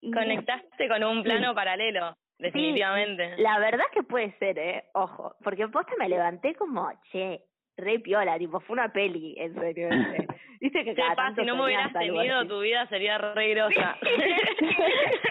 Y 0.00 0.10
Conectaste 0.10 0.88
con 0.88 1.04
un 1.04 1.22
plano 1.22 1.54
paralelo, 1.54 2.16
sí, 2.40 2.44
definitivamente. 2.46 3.36
la 3.38 3.58
verdad 3.58 3.84
que 3.92 4.02
puede 4.02 4.32
ser, 4.38 4.58
¿eh? 4.58 4.84
Ojo, 4.94 5.34
porque 5.42 5.68
posta 5.68 5.92
me 5.98 6.08
levanté 6.08 6.54
como, 6.54 6.90
che, 7.12 7.42
re 7.76 7.98
piola, 8.00 8.38
tipo, 8.38 8.60
fue 8.60 8.74
una 8.74 8.92
peli, 8.92 9.34
en 9.38 9.54
serio. 9.54 9.88
ese. 9.88 10.26
Viste 10.60 10.84
que 10.84 10.94
cada 10.94 11.14
tanto 11.16 11.40
si 11.40 11.46
no 11.46 11.56
me 11.56 11.64
hubieras 11.64 11.90
tenido, 11.92 12.38
así. 12.40 12.48
tu 12.48 12.60
vida 12.60 12.86
sería 12.88 13.16
re 13.18 13.48
grosa. 13.54 13.96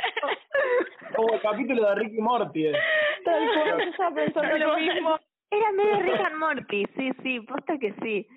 Como 1.16 1.34
el 1.34 1.42
capítulo 1.42 1.88
de 1.90 1.96
Ricky 1.96 2.22
Morty. 2.22 2.68
eh. 2.68 2.74
Tal 3.26 3.48
cual, 3.54 3.82
estaba 3.90 4.16
pensando 4.16 4.58
lo 4.58 4.78
mismo. 4.78 5.20
Era 5.52 5.72
medio 5.72 6.00
Rick 6.02 6.20
and 6.26 6.36
Morty, 6.38 6.86
sí, 6.96 7.12
sí, 7.24 7.40
posta 7.42 7.78
que 7.80 7.94
sí. 8.02 8.28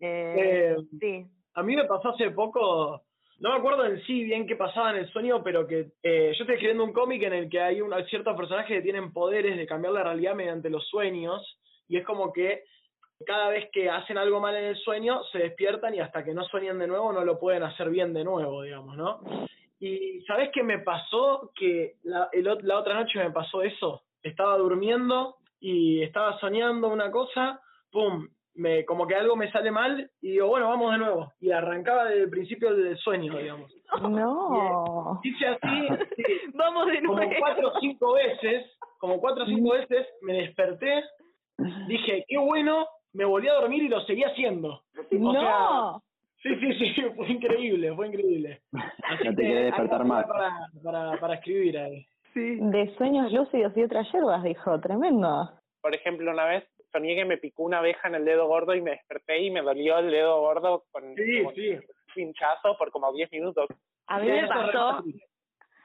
Eh, 0.00 0.74
Eh, 0.74 0.76
sí. 1.00 1.26
A 1.54 1.62
mí 1.62 1.74
me 1.76 1.84
pasó 1.84 2.10
hace 2.10 2.30
poco, 2.32 3.02
no 3.38 3.50
me 3.50 3.56
acuerdo 3.56 3.84
en 3.84 4.02
sí 4.04 4.24
bien 4.24 4.46
qué 4.46 4.56
pasaba 4.56 4.90
en 4.90 4.96
el 4.96 5.08
sueño, 5.10 5.42
pero 5.42 5.66
que 5.66 5.92
eh, 6.02 6.32
yo 6.36 6.42
estoy 6.42 6.54
escribiendo 6.54 6.84
un 6.84 6.92
cómic 6.92 7.22
en 7.22 7.34
el 7.34 7.50
que 7.50 7.60
hay 7.60 7.80
un, 7.80 7.92
ciertos 8.06 8.36
personajes 8.36 8.76
que 8.76 8.82
tienen 8.82 9.12
poderes 9.12 9.56
de 9.56 9.66
cambiar 9.66 9.92
la 9.92 10.04
realidad 10.04 10.34
mediante 10.34 10.70
los 10.70 10.86
sueños, 10.88 11.58
y 11.88 11.98
es 11.98 12.04
como 12.04 12.32
que 12.32 12.64
cada 13.26 13.48
vez 13.48 13.68
que 13.72 13.88
hacen 13.88 14.18
algo 14.18 14.40
mal 14.40 14.56
en 14.56 14.64
el 14.64 14.76
sueño, 14.76 15.22
se 15.32 15.38
despiertan 15.38 15.94
y 15.94 16.00
hasta 16.00 16.24
que 16.24 16.34
no 16.34 16.44
sueñan 16.44 16.78
de 16.78 16.86
nuevo 16.86 17.12
no 17.12 17.24
lo 17.24 17.38
pueden 17.38 17.62
hacer 17.62 17.90
bien 17.90 18.12
de 18.12 18.24
nuevo, 18.24 18.62
digamos, 18.62 18.96
¿no? 18.96 19.20
Y 19.78 20.20
¿sabés 20.22 20.50
qué 20.52 20.62
me 20.62 20.78
pasó? 20.78 21.52
Que 21.54 21.94
la, 22.02 22.28
el 22.32 22.44
la 22.62 22.78
otra 22.78 22.94
noche 22.94 23.18
me 23.18 23.30
pasó 23.30 23.62
eso. 23.62 24.02
Estaba 24.22 24.56
durmiendo 24.56 25.36
y 25.60 26.02
estaba 26.02 26.38
soñando 26.40 26.88
una 26.88 27.10
cosa, 27.10 27.60
pum, 27.90 28.28
me, 28.56 28.84
como 28.84 29.06
que 29.06 29.14
algo 29.14 29.36
me 29.36 29.50
sale 29.52 29.70
mal 29.70 30.10
y 30.20 30.32
digo, 30.32 30.48
bueno, 30.48 30.68
vamos 30.68 30.92
de 30.92 30.98
nuevo. 30.98 31.32
Y 31.40 31.50
arrancaba 31.50 32.06
desde 32.06 32.22
el 32.24 32.30
principio 32.30 32.74
del 32.74 32.96
sueño, 32.98 33.36
digamos. 33.36 33.72
No. 34.02 35.20
Hice 35.22 35.46
así, 35.46 35.88
sí, 36.16 36.22
Vamos 36.54 36.86
de 36.86 37.00
como 37.02 37.14
nuevo. 37.16 37.32
cuatro 37.38 37.68
o 37.68 37.80
cinco 37.80 38.14
veces, 38.14 38.66
como 38.98 39.20
cuatro 39.20 39.44
o 39.44 39.46
cinco 39.46 39.72
veces 39.72 40.06
me 40.22 40.34
desperté, 40.34 41.04
dije, 41.88 42.24
qué 42.28 42.38
bueno, 42.38 42.86
me 43.12 43.24
volví 43.24 43.48
a 43.48 43.54
dormir 43.54 43.82
y 43.84 43.88
lo 43.88 44.00
seguí 44.02 44.24
haciendo. 44.24 44.82
O 44.98 45.04
sea, 45.08 45.18
No. 45.18 46.02
sí, 46.42 46.54
sí, 46.56 46.94
sí, 46.94 47.02
fue 47.16 47.28
increíble, 47.30 47.94
fue 47.94 48.08
increíble. 48.08 48.62
Así 49.04 49.24
No 49.28 49.34
te 49.34 49.42
que 49.42 49.54
despertar 49.54 50.04
más. 50.04 50.26
Para, 50.26 50.50
para, 50.82 51.20
para 51.20 51.34
escribir 51.34 51.78
ahí. 51.78 52.06
De 52.34 52.94
sueños 52.98 53.32
lúcidos 53.32 53.74
y 53.76 53.82
otras 53.82 54.12
hierbas, 54.12 54.42
dijo. 54.42 54.78
Tremendo. 54.80 55.50
Por 55.80 55.94
ejemplo, 55.94 56.30
una 56.30 56.44
vez 56.44 56.64
soñé 56.92 57.14
que 57.14 57.24
me 57.24 57.38
picó 57.38 57.62
una 57.62 57.78
abeja 57.78 58.08
en 58.08 58.14
el 58.16 58.24
dedo 58.24 58.46
gordo 58.46 58.74
y 58.74 58.80
me 58.80 58.92
desperté 58.92 59.38
y 59.40 59.50
me 59.50 59.62
dolió 59.62 59.98
el 59.98 60.10
dedo 60.10 60.40
gordo 60.40 60.84
con, 60.92 61.14
Sí, 61.14 61.44
sí. 61.54 61.70
un 61.70 61.82
pinchazo 62.14 62.76
por 62.78 62.90
como 62.90 63.12
10 63.12 63.30
minutos. 63.32 63.68
A 64.06 64.18
mí 64.18 64.28
me 64.28 64.46
pasó 64.46 65.02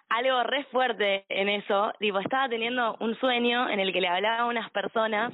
algo 0.09 0.43
re 0.43 0.63
fuerte 0.65 1.25
en 1.29 1.49
eso. 1.49 1.91
Tipo, 1.99 2.19
estaba 2.19 2.49
teniendo 2.49 2.97
un 2.99 3.17
sueño 3.19 3.69
en 3.69 3.79
el 3.79 3.93
que 3.93 4.01
le 4.01 4.07
hablaba 4.07 4.39
a 4.39 4.45
unas 4.45 4.69
personas 4.71 5.33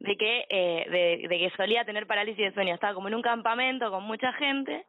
de 0.00 0.16
que, 0.16 0.46
eh, 0.48 0.86
de, 0.90 1.28
de 1.28 1.38
que 1.38 1.50
solía 1.56 1.84
tener 1.84 2.06
parálisis 2.06 2.44
de 2.44 2.54
sueño. 2.54 2.74
Estaba 2.74 2.94
como 2.94 3.08
en 3.08 3.14
un 3.14 3.22
campamento 3.22 3.90
con 3.90 4.02
mucha 4.04 4.32
gente 4.34 4.86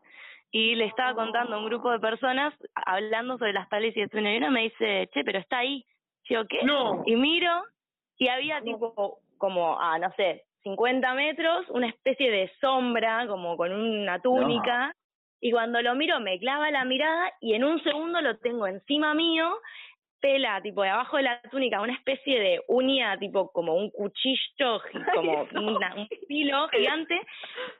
y 0.51 0.75
le 0.75 0.85
estaba 0.85 1.13
contando 1.13 1.55
a 1.55 1.59
un 1.59 1.65
grupo 1.65 1.91
de 1.91 1.99
personas 1.99 2.53
hablando 2.73 3.37
sobre 3.37 3.53
las 3.53 3.67
parálisis 3.67 4.03
de 4.03 4.09
sueño. 4.09 4.31
Y 4.31 4.37
una 4.37 4.49
me 4.49 4.63
dice, 4.63 5.09
che, 5.13 5.23
pero 5.23 5.39
está 5.39 5.59
ahí. 5.59 5.85
Yo, 6.29 6.47
¿qué? 6.47 6.63
No. 6.63 7.03
Y 7.05 7.15
miro 7.15 7.63
y 8.17 8.29
había 8.29 8.61
tipo 8.61 9.19
como 9.37 9.79
a, 9.79 9.97
no 9.99 10.11
sé, 10.15 10.43
50 10.63 11.13
metros, 11.13 11.69
una 11.69 11.87
especie 11.87 12.31
de 12.31 12.51
sombra, 12.59 13.27
como 13.27 13.55
con 13.57 13.71
una 13.71 14.19
túnica. 14.19 14.93
Y 15.39 15.51
cuando 15.51 15.81
lo 15.81 15.93
miro 15.95 16.19
me 16.19 16.39
clava 16.39 16.71
la 16.71 16.85
mirada 16.85 17.31
y 17.39 17.53
en 17.53 17.63
un 17.63 17.81
segundo 17.83 18.19
lo 18.21 18.37
tengo 18.37 18.65
encima 18.67 19.13
mío 19.13 19.59
pela, 20.25 20.59
tipo 20.59 20.81
de 20.81 20.89
abajo 20.89 21.17
de 21.17 21.23
la 21.23 21.39
túnica, 21.51 21.81
una 21.81 21.93
especie 21.93 22.39
de 22.39 22.61
uña, 22.67 23.15
tipo 23.19 23.51
como 23.51 23.75
un 23.75 23.91
cuchillo, 23.91 24.81
como 25.13 25.43
un 25.53 26.07
filo 26.27 26.67
gigante, 26.69 27.21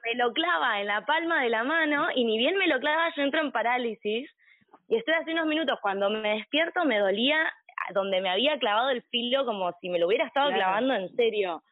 me 0.04 0.14
lo 0.14 0.32
clava 0.32 0.80
en 0.80 0.86
la 0.86 1.04
palma 1.08 1.42
de 1.42 1.50
la 1.50 1.64
mano 1.64 2.08
y 2.14 2.24
ni 2.24 2.38
bien 2.38 2.56
me 2.58 2.68
lo 2.68 2.80
clava, 2.80 3.12
yo 3.16 3.24
entro 3.24 3.42
en 3.42 3.52
parálisis. 3.52 4.30
Y 4.88 4.98
estoy 4.98 5.16
hace 5.16 5.32
unos 5.32 5.48
minutos, 5.48 5.80
cuando 5.82 6.12
me 6.12 6.36
despierto 6.36 6.86
me 6.86 7.00
dolía 7.00 7.52
donde 7.94 8.22
me 8.22 8.30
había 8.30 8.58
clavado 8.58 8.90
el 8.90 9.02
filo 9.04 9.46
como 9.46 9.72
si 9.80 9.90
me 9.90 10.00
lo 10.00 10.08
hubiera 10.08 10.26
estado 10.26 10.52
clavando 10.52 10.94
en 10.94 11.16
serio 11.16 11.64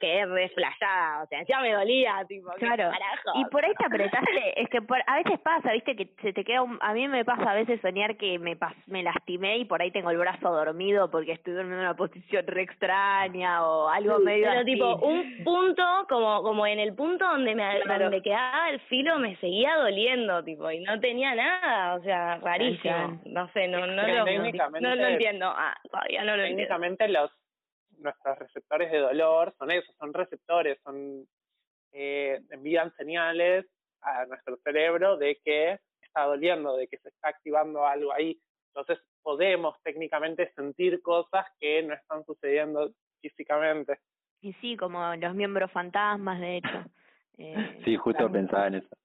que 0.00 0.22
es 0.22 0.28
o 0.28 1.26
sea, 1.26 1.44
ya 1.46 1.60
me 1.60 1.72
dolía, 1.72 2.24
tipo, 2.26 2.50
claro. 2.52 2.90
Y 3.34 3.44
por 3.46 3.64
ahí 3.64 3.72
te 3.78 3.86
apretaste, 3.86 4.60
es 4.60 4.68
que 4.68 4.78
a 5.06 5.16
veces 5.16 5.38
pasa, 5.40 5.72
viste, 5.72 5.94
que 5.94 6.08
se 6.22 6.32
te 6.32 6.44
queda, 6.44 6.64
a 6.80 6.92
mí 6.94 7.06
me 7.06 7.24
pasa 7.24 7.50
a 7.50 7.54
veces 7.54 7.80
soñar 7.80 8.16
que 8.16 8.38
me 8.38 8.56
me 8.86 9.02
lastimé 9.02 9.58
y 9.58 9.64
por 9.64 9.80
ahí 9.80 9.90
tengo 9.90 10.10
el 10.10 10.16
brazo 10.16 10.50
dormido 10.50 11.10
porque 11.10 11.32
estoy 11.32 11.54
durmiendo 11.54 11.82
en 11.82 11.88
una 11.88 11.96
posición 11.96 12.46
re 12.46 12.62
extraña 12.62 13.66
o 13.66 13.88
algo 13.88 14.18
medio 14.18 14.46
Pero 14.48 14.64
tipo, 14.64 14.96
un 14.96 15.44
punto, 15.44 15.84
como 16.08 16.42
como 16.42 16.66
en 16.66 16.80
el 16.80 16.94
punto 16.94 17.24
donde 17.24 17.54
me, 17.54 17.64
donde 17.98 18.22
quedaba 18.22 18.70
el 18.70 18.80
filo 18.80 19.18
me 19.18 19.36
seguía 19.36 19.76
doliendo, 19.76 20.42
tipo, 20.44 20.70
y 20.70 20.80
no 20.80 20.98
tenía 21.00 21.34
nada, 21.34 21.94
o 21.94 22.02
sea, 22.02 22.38
rarísimo. 22.38 23.20
No 23.26 23.48
sé, 23.52 23.68
no, 23.68 23.86
no, 23.86 24.02
lo, 24.06 24.80
no, 24.80 24.94
lo 24.94 25.06
entiendo, 25.06 25.46
ah, 25.46 25.76
todavía 25.90 26.24
no 26.24 26.36
lo 26.36 26.42
entiendo. 26.42 26.60
Técnicamente 26.60 27.08
los 27.08 27.30
nuestros 28.00 28.38
receptores 28.38 28.90
de 28.90 28.98
dolor 28.98 29.54
son 29.58 29.70
esos, 29.70 29.94
son 29.96 30.12
receptores, 30.12 30.78
son 30.82 31.26
eh, 31.92 32.40
envían 32.50 32.94
señales 32.96 33.66
a 34.02 34.26
nuestro 34.26 34.56
cerebro 34.58 35.16
de 35.16 35.38
que 35.44 35.78
está 36.02 36.24
doliendo, 36.24 36.76
de 36.76 36.88
que 36.88 36.98
se 36.98 37.08
está 37.08 37.28
activando 37.28 37.86
algo 37.86 38.12
ahí. 38.12 38.40
Entonces 38.68 38.98
podemos 39.22 39.80
técnicamente 39.82 40.52
sentir 40.54 41.02
cosas 41.02 41.46
que 41.58 41.82
no 41.82 41.94
están 41.94 42.24
sucediendo 42.24 42.90
físicamente. 43.20 43.98
Y 44.40 44.52
sí, 44.54 44.76
como 44.76 45.14
los 45.16 45.34
miembros 45.34 45.70
fantasmas, 45.72 46.40
de 46.40 46.56
hecho. 46.58 46.68
Eh, 47.42 47.80
sí, 47.86 47.96
justo 47.96 48.30
pensaba 48.30 48.66
en 48.66 48.74
eso. 48.74 48.96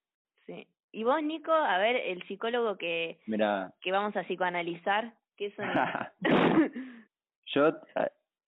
Sí. 0.45 0.67
Y 0.91 1.05
vos, 1.05 1.23
Nico, 1.23 1.53
a 1.53 1.77
ver, 1.77 1.95
el 1.95 2.21
psicólogo 2.27 2.77
que, 2.77 3.17
que 3.79 3.91
vamos 3.93 4.13
a 4.17 4.23
psicoanalizar, 4.23 5.13
¿qué 5.37 5.51
son? 5.51 5.65
Yo 7.45 7.71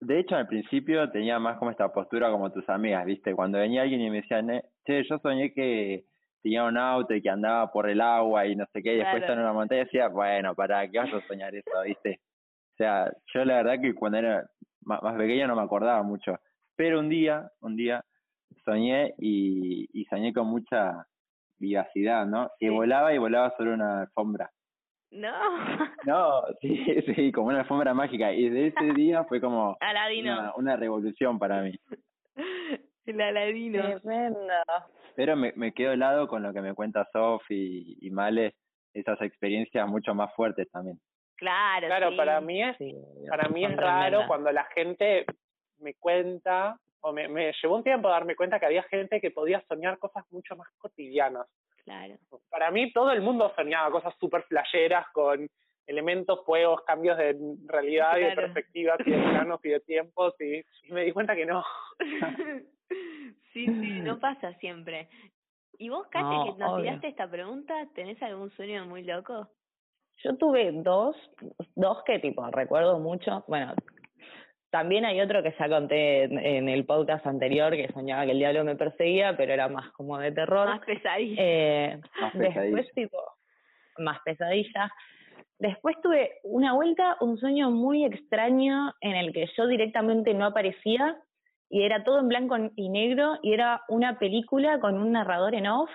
de 0.01 0.21
hecho, 0.21 0.37
al 0.37 0.47
principio 0.47 1.11
tenía 1.11 1.39
más 1.39 1.59
como 1.59 1.71
esta 1.71 1.93
postura 1.93 2.31
como 2.31 2.53
tus 2.53 2.69
amigas, 2.69 3.05
¿viste? 3.07 3.35
Cuando 3.35 3.59
venía 3.59 3.83
alguien 3.83 4.01
y 4.01 4.11
me 4.11 4.23
decía, 4.23 4.43
che, 4.85 5.05
yo 5.05 5.19
soñé 5.19 5.53
que 5.53 6.05
tenía 6.43 6.65
un 6.65 6.77
auto 6.77 7.15
y 7.15 7.23
que 7.23 7.31
andaba 7.31 7.73
por 7.73 7.89
el 7.89 8.01
agua 8.01 8.47
y 8.47 8.55
no 8.57 8.67
sé 8.73 8.83
qué, 8.83 8.95
y 8.95 8.99
después 8.99 9.23
estaba 9.23 9.35
en 9.35 9.45
una 9.45 9.53
montaña, 9.53 9.85
decía, 9.85 10.09
bueno, 10.09 10.55
¿para 10.55 10.89
qué 10.91 10.99
vas 10.99 11.13
a 11.13 11.27
soñar 11.27 11.55
eso, 11.55 11.71
viste? 11.85 12.21
O 12.75 12.77
sea, 12.77 13.11
yo 13.35 13.45
la 13.45 13.63
verdad 13.63 13.81
que 13.81 13.95
cuando 13.95 14.19
era 14.19 14.47
más, 14.83 15.01
pequeño 15.17 15.49
no 15.49 15.57
me 15.57 15.63
acordaba 15.63 16.03
mucho. 16.03 16.39
Pero 16.77 17.01
un 17.01 17.09
día, 17.09 17.51
un 17.61 17.75
día, 17.75 18.05
soñé 18.65 19.15
y, 19.19 19.89
y 19.93 20.05
soñé 20.05 20.33
con 20.33 20.47
mucha 20.49 21.07
vivacidad, 21.59 22.27
¿no? 22.27 22.51
Que 22.59 22.71
volaba 22.71 23.15
y 23.15 23.19
volaba 23.19 23.55
sobre 23.57 23.73
una 23.73 24.03
alfombra. 24.03 24.51
No. 25.11 25.33
No, 26.05 26.43
sí, 26.61 26.77
sí, 27.17 27.33
como 27.33 27.49
una 27.49 27.61
alfombra 27.61 27.95
mágica. 27.95 28.33
Y 28.33 28.49
de 28.49 28.69
ese 28.69 28.85
día 28.95 29.25
fue 29.25 29.41
como 29.41 29.77
Aladino. 29.81 30.53
Una, 30.57 30.77
revolución 30.77 31.39
para 31.39 31.63
mí. 31.63 31.73
El 33.07 33.21
Aladino. 33.21 34.01
Tremendo. 34.01 34.53
Pero 35.15 35.37
me, 35.37 35.53
me 35.57 35.73
quedo 35.73 35.93
helado 35.93 36.27
con 36.29 36.43
lo 36.43 36.53
que 36.53 36.61
me 36.61 36.75
cuenta 36.75 37.09
Sof 37.13 37.43
y, 37.49 38.11
Male, 38.11 38.55
esas 38.93 39.21
experiencias 39.23 39.89
mucho 39.89 40.15
más 40.15 40.35
fuertes 40.35 40.69
también. 40.71 40.99
Claro, 41.37 41.87
claro 41.87 42.17
para 42.17 42.41
mí 42.41 42.63
es 42.63 42.77
para 43.29 43.49
mí 43.51 43.65
es 43.65 43.77
raro 43.77 44.23
cuando 44.27 44.51
la 44.51 44.65
gente 44.75 45.27
me 45.81 45.93
cuenta 45.95 46.79
o 47.01 47.13
me, 47.13 47.29
me 47.29 47.53
llevó 47.63 47.77
un 47.77 47.85
tiempo 47.85 48.09
darme 48.09 48.35
cuenta 48.35 48.59
que 48.59 48.67
había 48.67 48.83
gente 48.85 49.21
que 49.21 49.31
podía 49.31 49.63
soñar 49.69 49.99
cosas 49.99 50.25
mucho 50.31 50.57
más 50.57 50.67
cotidianas 50.79 51.47
Claro. 51.87 52.17
Para 52.51 52.73
mí 52.73 52.93
todo 52.93 53.13
el 53.13 53.23
mundo 53.23 53.53
soñaba 53.55 53.93
cosas 53.93 54.13
súper 54.19 54.43
flasheras 54.43 55.07
con 55.13 55.49
elementos, 55.87 56.41
juegos, 56.41 56.83
cambios 56.85 57.17
de 57.17 57.37
realidad 57.67 58.17
y 58.19 58.25
de 58.25 58.35
perspectivas 58.35 58.99
y 59.07 59.13
de 59.13 59.19
planos 59.19 59.61
y 59.65 59.69
de 59.69 59.81
tiempos 59.81 60.35
y, 60.41 60.65
me 60.93 61.05
di 61.05 61.13
cuenta 61.13 61.37
que 61.37 61.47
no. 61.47 61.65
sí, 63.53 63.67
sí, 63.67 64.01
no 64.01 64.19
pasa 64.21 64.53
siempre. 64.55 65.09
¿Y 65.79 65.89
vos, 65.91 66.09
Katia, 66.09 66.45
que 66.45 66.59
nos 66.59 66.83
tiraste 66.83 67.07
esta 67.07 67.31
pregunta, 67.31 67.87
tenés 67.95 68.21
algún 68.21 68.51
sueño 68.51 68.85
muy 68.87 69.05
loco? 69.05 69.49
Yo 70.25 70.37
tuve 70.37 70.73
dos, 70.73 71.15
dos 71.77 72.03
que 72.05 72.19
tipo 72.19 72.45
recuerdo 72.51 72.99
mucho. 72.99 73.45
Bueno, 73.47 73.75
también 74.77 75.07
hay 75.07 75.23
otro 75.23 75.43
que 75.43 75.55
ya 75.59 75.71
conté 75.71 76.25
en, 76.25 76.69
el 76.69 76.85
podcast 76.85 77.27
anterior, 77.27 77.73
que 77.73 77.91
soñaba 77.95 78.27
que 78.27 78.33
el 78.33 78.39
diablo 78.39 78.63
me 78.63 78.77
perseguía, 78.77 79.35
pero 79.35 79.55
era 79.55 79.69
más 79.69 79.91
como 79.93 80.19
de 80.19 80.33
terror. 80.33 80.69
Más 80.69 80.85
pesadilla. 80.85 81.35
Eh, 81.39 82.01
después, 82.35 82.93
tipo, 82.93 83.17
más 83.97 84.19
pesadilla. 84.23 84.93
Después 85.59 85.97
tuve 86.03 86.41
una 86.43 86.75
vuelta, 86.75 87.17
un 87.23 87.39
sueño 87.39 87.71
muy 87.71 88.05
extraño 88.05 88.93
en 89.01 89.17
el 89.17 89.33
que 89.33 89.49
yo 89.57 89.67
directamente 89.67 90.35
no 90.35 90.45
aparecía 90.45 91.17
y 91.71 91.85
era 91.85 92.05
todo 92.05 92.21
en 92.21 92.29
blanco 92.29 92.57
y 92.77 92.91
negro 92.91 93.39
y 93.43 93.55
era 93.55 93.81
una 93.89 94.19
película 94.19 94.79
con 94.79 94.99
un 94.99 95.13
narrador 95.13 95.55
en 95.55 95.69
off 95.69 95.89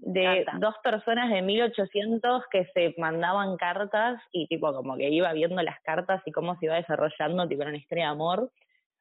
de 0.00 0.44
dos 0.58 0.74
personas 0.82 1.30
de 1.30 1.42
1800 1.42 2.44
que 2.50 2.66
se 2.74 2.94
mandaban 2.98 3.56
cartas 3.56 4.20
y 4.32 4.46
tipo 4.46 4.72
como 4.72 4.96
que 4.96 5.08
iba 5.08 5.32
viendo 5.32 5.60
las 5.62 5.80
cartas 5.80 6.22
y 6.26 6.32
cómo 6.32 6.56
se 6.56 6.66
iba 6.66 6.76
desarrollando, 6.76 7.48
tipo 7.48 7.62
era 7.62 7.70
una 7.70 7.78
historia 7.78 8.04
de 8.04 8.10
amor, 8.10 8.50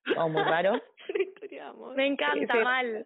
como 0.05 0.29
muy 0.29 0.43
raro. 0.43 0.81
Me 1.95 2.07
encanta, 2.07 2.55
mal. 2.55 3.05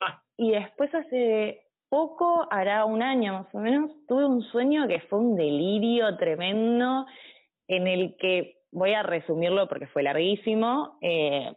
Ah. 0.00 0.22
Y 0.36 0.52
después 0.52 0.94
hace 0.94 1.62
poco, 1.88 2.46
hará 2.50 2.84
un 2.84 3.02
año 3.02 3.32
más 3.32 3.54
o 3.54 3.58
menos, 3.58 3.90
tuve 4.06 4.26
un 4.26 4.42
sueño 4.42 4.86
que 4.86 5.00
fue 5.00 5.18
un 5.18 5.36
delirio 5.36 6.16
tremendo 6.16 7.06
en 7.66 7.86
el 7.86 8.16
que, 8.16 8.58
voy 8.70 8.92
a 8.92 9.02
resumirlo 9.02 9.68
porque 9.68 9.86
fue 9.86 10.02
larguísimo, 10.02 10.98
eh, 11.00 11.52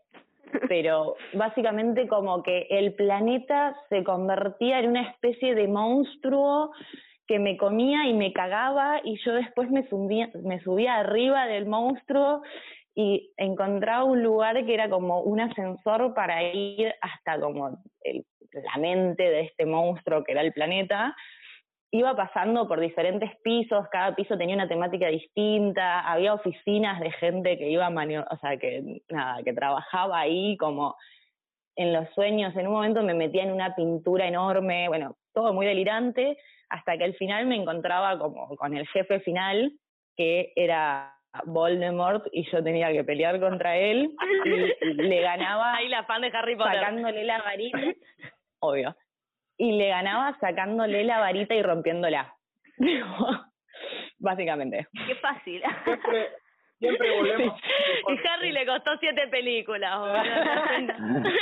pero 0.68 1.16
básicamente 1.34 2.08
como 2.08 2.44
que 2.44 2.68
el 2.70 2.94
planeta 2.94 3.76
se 3.90 4.04
convertía 4.04 4.80
en 4.80 4.90
una 4.90 5.10
especie 5.10 5.56
de 5.56 5.68
monstruo 5.68 6.72
que 7.28 7.40
me 7.40 7.58
comía 7.58 8.08
y 8.08 8.14
me 8.14 8.34
cagaba 8.34 9.00
y 9.04 9.18
yo 9.24 9.34
después 9.34 9.70
me 9.70 9.88
subía, 9.88 10.30
me 10.44 10.60
subía 10.62 10.96
arriba 10.96 11.46
del 11.46 11.66
monstruo 11.66 12.42
y 12.94 13.32
encontraba 13.38 14.04
un 14.04 14.22
lugar 14.22 14.66
que 14.66 14.74
era 14.74 14.90
como 14.90 15.22
un 15.22 15.40
ascensor 15.40 16.14
para 16.14 16.44
ir 16.44 16.94
hasta 17.02 17.40
como 17.40 17.82
la 18.52 18.82
mente 18.82 19.24
de 19.24 19.42
este 19.42 19.66
monstruo 19.66 20.24
que 20.24 20.34
era 20.34 20.42
el 20.42 20.52
planeta 20.52 21.16
iba 21.92 22.16
pasando 22.16 22.68
por 22.68 22.80
diferentes 22.80 23.36
pisos, 23.44 23.88
cada 23.90 24.16
piso 24.16 24.38
tenía 24.38 24.56
una 24.56 24.68
temática 24.68 25.08
distinta, 25.08 26.00
había 26.00 26.34
oficinas 26.34 27.00
de 27.02 27.12
gente 27.12 27.58
que 27.58 27.70
iba, 27.70 27.90
o 27.90 28.38
sea, 28.38 28.58
que 28.58 29.02
nada, 29.10 29.44
que 29.44 29.54
trabajaba 29.54 30.20
ahí 30.20 30.56
como 30.58 30.96
en 31.76 31.94
los 31.94 32.10
sueños, 32.14 32.56
en 32.56 32.68
un 32.68 32.74
momento 32.74 33.04
me 33.04 33.14
metía 33.14 33.44
en 33.44 33.52
una 33.52 33.76
pintura 33.76 34.26
enorme, 34.26 34.88
bueno, 34.88 35.18
todo 35.34 35.54
muy 35.54 35.66
delirante, 35.66 36.38
hasta 36.70 36.98
que 36.98 37.04
al 37.04 37.14
final 37.16 37.46
me 37.46 37.58
encontraba 37.58 38.18
como 38.18 38.56
con 38.56 38.76
el 38.76 38.88
jefe 38.88 39.20
final, 39.20 39.74
que 40.16 40.54
era 40.56 41.14
Voldemort, 41.46 42.26
y 42.32 42.50
yo 42.52 42.64
tenía 42.64 42.92
que 42.94 43.04
pelear 43.04 43.40
contra 43.40 43.78
él, 43.78 44.16
y 44.46 44.94
le 44.94 45.22
ganaba... 45.22 45.76
Ahí 45.76 45.90
la 45.90 46.06
fan 46.06 46.22
de 46.22 46.28
Harry 46.28 46.56
Potter. 46.56 46.76
Sacándole 46.76 47.26
la 47.26 47.42
varita, 47.42 47.80
obvio 48.60 48.96
y 49.62 49.74
le 49.74 49.90
ganaba 49.90 50.36
sacándole 50.40 51.04
la 51.04 51.20
varita 51.20 51.54
y 51.54 51.62
rompiéndola. 51.62 52.36
Básicamente. 54.18 54.88
Qué 55.06 55.14
fácil. 55.18 55.62
Siempre, 55.84 56.30
siempre 56.80 57.16
volvemos. 57.16 57.62
Y 58.08 58.28
Harry 58.28 58.52
le 58.54 58.66
costó 58.66 58.98
siete 59.00 59.28
películas. 59.28 60.00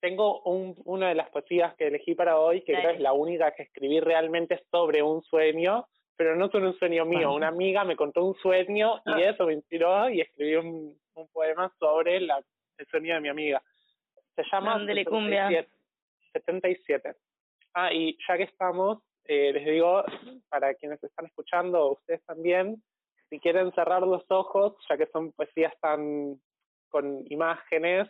Tengo 0.00 0.42
un, 0.42 0.76
una 0.84 1.08
de 1.08 1.16
las 1.16 1.28
poesías 1.30 1.74
que 1.74 1.88
elegí 1.88 2.14
para 2.14 2.38
hoy, 2.38 2.62
que 2.62 2.72
creo 2.72 2.90
es 2.90 3.00
la 3.00 3.12
única 3.14 3.50
que 3.56 3.64
escribí 3.64 3.98
realmente 3.98 4.62
sobre 4.70 5.02
un 5.02 5.22
sueño, 5.22 5.86
pero 6.16 6.36
no 6.36 6.48
sobre 6.50 6.68
un 6.68 6.78
sueño 6.78 7.04
mío. 7.04 7.34
Una 7.34 7.48
amiga 7.48 7.82
me 7.82 7.96
contó 7.96 8.24
un 8.24 8.36
sueño 8.36 9.02
y 9.06 9.22
ah. 9.22 9.30
eso 9.30 9.46
me 9.46 9.54
inspiró 9.54 10.08
y 10.08 10.20
escribí 10.20 10.54
un, 10.54 10.96
un 11.14 11.28
poema 11.32 11.68
sobre 11.80 12.20
la, 12.20 12.40
el 12.78 12.86
sueño 12.86 13.14
de 13.14 13.20
mi 13.22 13.28
amiga. 13.28 13.60
Se 14.36 14.44
llama... 14.52 14.80
cumbia. 15.04 15.66
77. 16.32 17.14
Ah, 17.74 17.92
y 17.92 18.16
ya 18.28 18.36
que 18.36 18.44
estamos, 18.44 18.98
eh, 19.24 19.52
les 19.52 19.64
digo, 19.64 20.04
para 20.48 20.74
quienes 20.74 21.02
están 21.02 21.26
escuchando, 21.26 21.92
ustedes 21.92 22.24
también, 22.24 22.82
si 23.30 23.38
quieren 23.38 23.72
cerrar 23.72 24.02
los 24.02 24.24
ojos, 24.28 24.74
ya 24.88 24.96
que 24.96 25.06
son 25.06 25.32
poesías 25.32 25.72
tan 25.80 26.40
con 26.90 27.24
imágenes, 27.30 28.08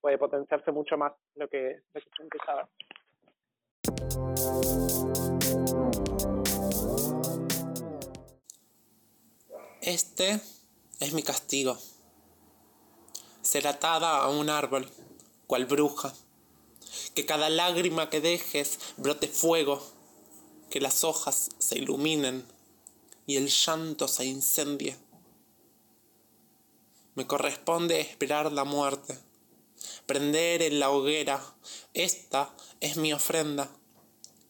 puede 0.00 0.18
potenciarse 0.18 0.72
mucho 0.72 0.98
más 0.98 1.12
lo 1.36 1.48
que, 1.48 1.80
lo 1.94 2.00
que 2.00 2.10
se 2.10 2.22
Este 9.80 10.40
es 11.00 11.12
mi 11.12 11.22
castigo. 11.22 11.76
Ser 13.42 13.66
atada 13.66 14.22
a 14.22 14.30
un 14.30 14.48
árbol, 14.48 14.88
cual 15.46 15.66
bruja. 15.66 16.12
Que 17.14 17.26
cada 17.26 17.48
lágrima 17.50 18.10
que 18.10 18.20
dejes 18.20 18.78
brote 18.96 19.28
fuego, 19.28 19.82
que 20.70 20.80
las 20.80 21.04
hojas 21.04 21.50
se 21.58 21.78
iluminen 21.78 22.44
y 23.26 23.36
el 23.36 23.48
llanto 23.48 24.08
se 24.08 24.24
incendie. 24.24 24.96
Me 27.14 27.26
corresponde 27.26 28.00
esperar 28.00 28.52
la 28.52 28.64
muerte, 28.64 29.16
prender 30.06 30.62
en 30.62 30.80
la 30.80 30.90
hoguera. 30.90 31.40
Esta 31.92 32.54
es 32.80 32.96
mi 32.96 33.12
ofrenda. 33.12 33.70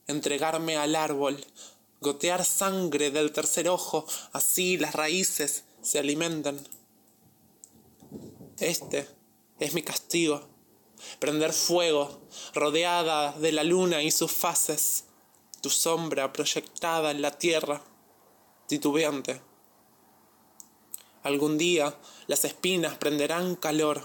Entregarme 0.07 0.77
al 0.77 0.97
árbol, 0.97 1.45
gotear 2.01 2.45
sangre 2.45 3.11
del 3.11 3.33
tercer 3.33 3.69
ojo, 3.69 4.07
así 4.33 4.77
las 4.77 4.95
raíces 4.95 5.65
se 5.83 5.99
alimentan. 5.99 6.67
Este 8.59 9.09
es 9.59 9.75
mi 9.75 9.83
castigo, 9.83 10.49
prender 11.19 11.53
fuego, 11.53 12.21
rodeada 12.55 13.33
de 13.33 13.53
la 13.53 13.65
luna 13.65 14.03
y 14.03 14.11
sus 14.11 14.33
fases, 14.33 15.05
tu 15.61 15.71
sombra 15.71 16.33
proyectada 16.33 17.11
en 17.11 17.23
la 17.23 17.39
tierra, 17.39 17.83
titubeante. 18.67 19.41
Algún 21.23 21.57
día 21.57 21.97
las 22.27 22.45
espinas 22.45 22.99
prenderán 22.99 23.57
calor, 23.57 24.03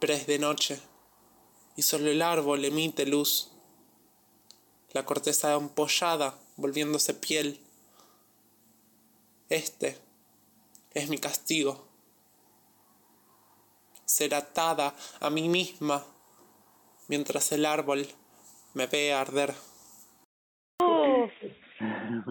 pero 0.00 0.14
es 0.14 0.26
de 0.26 0.38
noche 0.38 0.80
y 1.76 1.82
solo 1.82 2.10
el 2.10 2.22
árbol 2.22 2.64
emite 2.64 3.06
luz. 3.06 3.50
La 4.92 5.06
corteza 5.06 5.54
ampollada 5.54 6.36
volviéndose 6.56 7.14
piel. 7.14 7.60
Este 9.48 9.96
es 10.92 11.08
mi 11.08 11.18
castigo. 11.18 11.89
Ser 14.20 14.34
atada 14.34 14.92
a 15.22 15.30
mí 15.30 15.48
misma 15.48 16.02
mientras 17.08 17.52
el 17.52 17.64
árbol 17.64 18.00
me 18.74 18.86
ve 18.86 19.14
arder. 19.14 19.48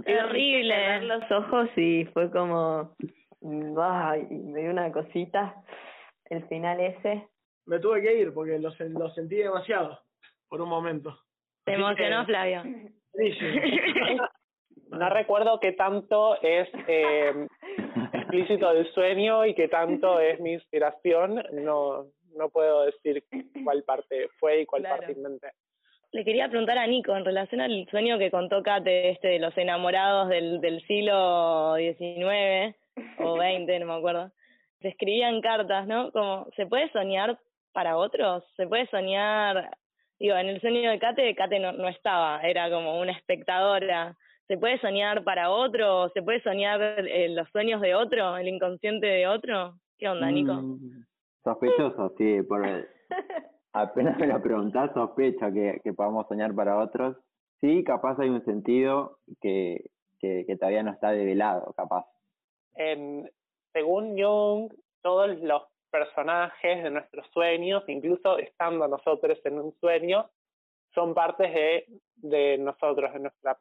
Terrible. 0.05 0.75
Cerrar 0.75 1.03
los 1.03 1.31
ojos 1.31 1.69
y 1.77 2.05
fue 2.13 2.29
como, 2.29 2.95
ay, 3.81 4.27
me 4.29 4.59
dio 4.61 4.69
una 4.69 4.91
cosita. 4.91 5.63
El 6.25 6.47
final 6.47 6.79
ese. 6.79 7.27
Me 7.65 7.79
tuve 7.79 8.03
que 8.03 8.19
ir 8.19 8.35
porque 8.35 8.59
lo, 8.59 8.69
lo 8.89 9.09
sentí 9.15 9.37
demasiado 9.37 9.99
por 10.47 10.61
un 10.61 10.69
momento. 10.69 11.17
Te 11.65 11.73
emocionó, 11.73 12.23
Flavio. 12.23 12.65
no 14.91 15.09
recuerdo 15.09 15.59
qué 15.59 15.71
tanto 15.71 16.39
es 16.43 16.69
eh, 16.87 17.47
explícito 18.29 18.71
del 18.73 18.91
sueño 18.93 19.45
y 19.45 19.55
qué 19.55 19.67
tanto 19.67 20.19
es 20.19 20.39
mi 20.39 20.53
inspiración. 20.53 21.43
No, 21.51 22.05
no 22.35 22.49
puedo 22.49 22.85
decir 22.85 23.23
cuál 23.63 23.83
parte 23.83 24.29
fue 24.39 24.61
y 24.61 24.65
cuál 24.65 24.83
parte 24.83 25.11
inventé. 25.11 25.51
Le 26.11 26.25
quería 26.25 26.49
preguntar 26.49 26.77
a 26.77 26.87
Nico 26.87 27.15
en 27.15 27.25
relación 27.25 27.61
al 27.61 27.87
sueño 27.89 28.17
que 28.17 28.31
contó 28.31 28.63
Kate, 28.63 29.11
este 29.11 29.27
de 29.27 29.39
los 29.39 29.55
enamorados 29.57 30.27
del, 30.29 30.59
del 30.59 30.81
siglo 30.87 31.75
XIX 31.75 32.75
o 33.19 33.35
XX, 33.37 33.79
no 33.79 33.85
me 33.85 33.93
acuerdo. 33.93 34.31
Se 34.81 34.87
escribían 34.87 35.41
cartas, 35.41 35.85
¿no? 35.87 36.11
Como, 36.11 36.47
¿se 36.55 36.65
puede 36.65 36.91
soñar 36.91 37.37
para 37.73 37.97
otros? 37.97 38.43
¿Se 38.55 38.65
puede 38.65 38.87
soñar? 38.87 39.69
Digo, 40.19 40.35
en 40.35 40.47
el 40.47 40.61
sueño 40.61 40.89
de 40.89 40.99
Kate, 40.99 41.35
Kate 41.35 41.59
no, 41.59 41.73
no 41.73 41.87
estaba, 41.87 42.41
era 42.41 42.71
como 42.71 42.99
una 42.99 43.11
espectadora. 43.11 44.17
¿Se 44.49 44.57
puede 44.57 44.79
soñar 44.79 45.23
para 45.23 45.51
otro? 45.51 46.09
¿Se 46.09 46.23
puede 46.23 46.41
soñar 46.41 46.81
eh, 46.81 47.29
los 47.29 47.47
sueños 47.49 47.81
de 47.81 47.93
otro, 47.93 48.35
el 48.35 48.47
inconsciente 48.47 49.05
de 49.05 49.27
otro? 49.27 49.75
¿Qué 49.99 50.09
onda, 50.09 50.31
Nico? 50.31 50.53
Mm, 50.53 51.05
sospechoso, 51.43 52.15
sí, 52.17 52.41
por 52.41 52.65
apenas 53.73 54.17
me 54.17 54.25
lo 54.25 54.41
preguntás, 54.41 54.91
sospecho 54.95 55.53
que, 55.53 55.79
que 55.83 55.93
podamos 55.93 56.27
soñar 56.27 56.55
para 56.55 56.79
otros. 56.79 57.15
Sí, 57.61 57.83
capaz 57.83 58.17
hay 58.19 58.29
un 58.29 58.43
sentido 58.43 59.19
que, 59.39 59.91
que, 60.19 60.45
que 60.47 60.57
todavía 60.57 60.81
no 60.81 60.93
está 60.93 61.11
develado, 61.11 61.71
capaz. 61.77 62.07
En, 62.73 63.29
según 63.71 64.19
Jung, 64.19 64.73
todos 65.03 65.39
los 65.41 65.61
personajes 65.91 66.83
de 66.83 66.89
nuestros 66.89 67.27
sueños, 67.33 67.83
incluso 67.87 68.39
estando 68.39 68.87
nosotros 68.87 69.39
en 69.43 69.59
un 69.59 69.75
sueño, 69.79 70.27
son 70.95 71.13
partes 71.13 71.53
de, 71.53 71.85
de 72.15 72.57
nosotros, 72.57 73.13
de 73.13 73.19
nuestra 73.19 73.55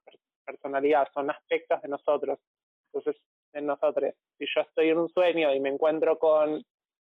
personalidad, 0.49 1.07
son 1.13 1.31
aspectos 1.31 1.83
de 1.83 1.89
nosotros. 1.89 2.39
Entonces, 2.87 3.21
en 3.53 3.67
nosotros, 3.67 4.15
si 4.39 4.47
yo 4.55 4.63
estoy 4.63 4.89
en 4.89 4.99
un 4.99 5.09
sueño 5.11 5.55
y 5.55 5.61
me 5.61 5.69
encuentro 5.69 6.19
con 6.19 6.63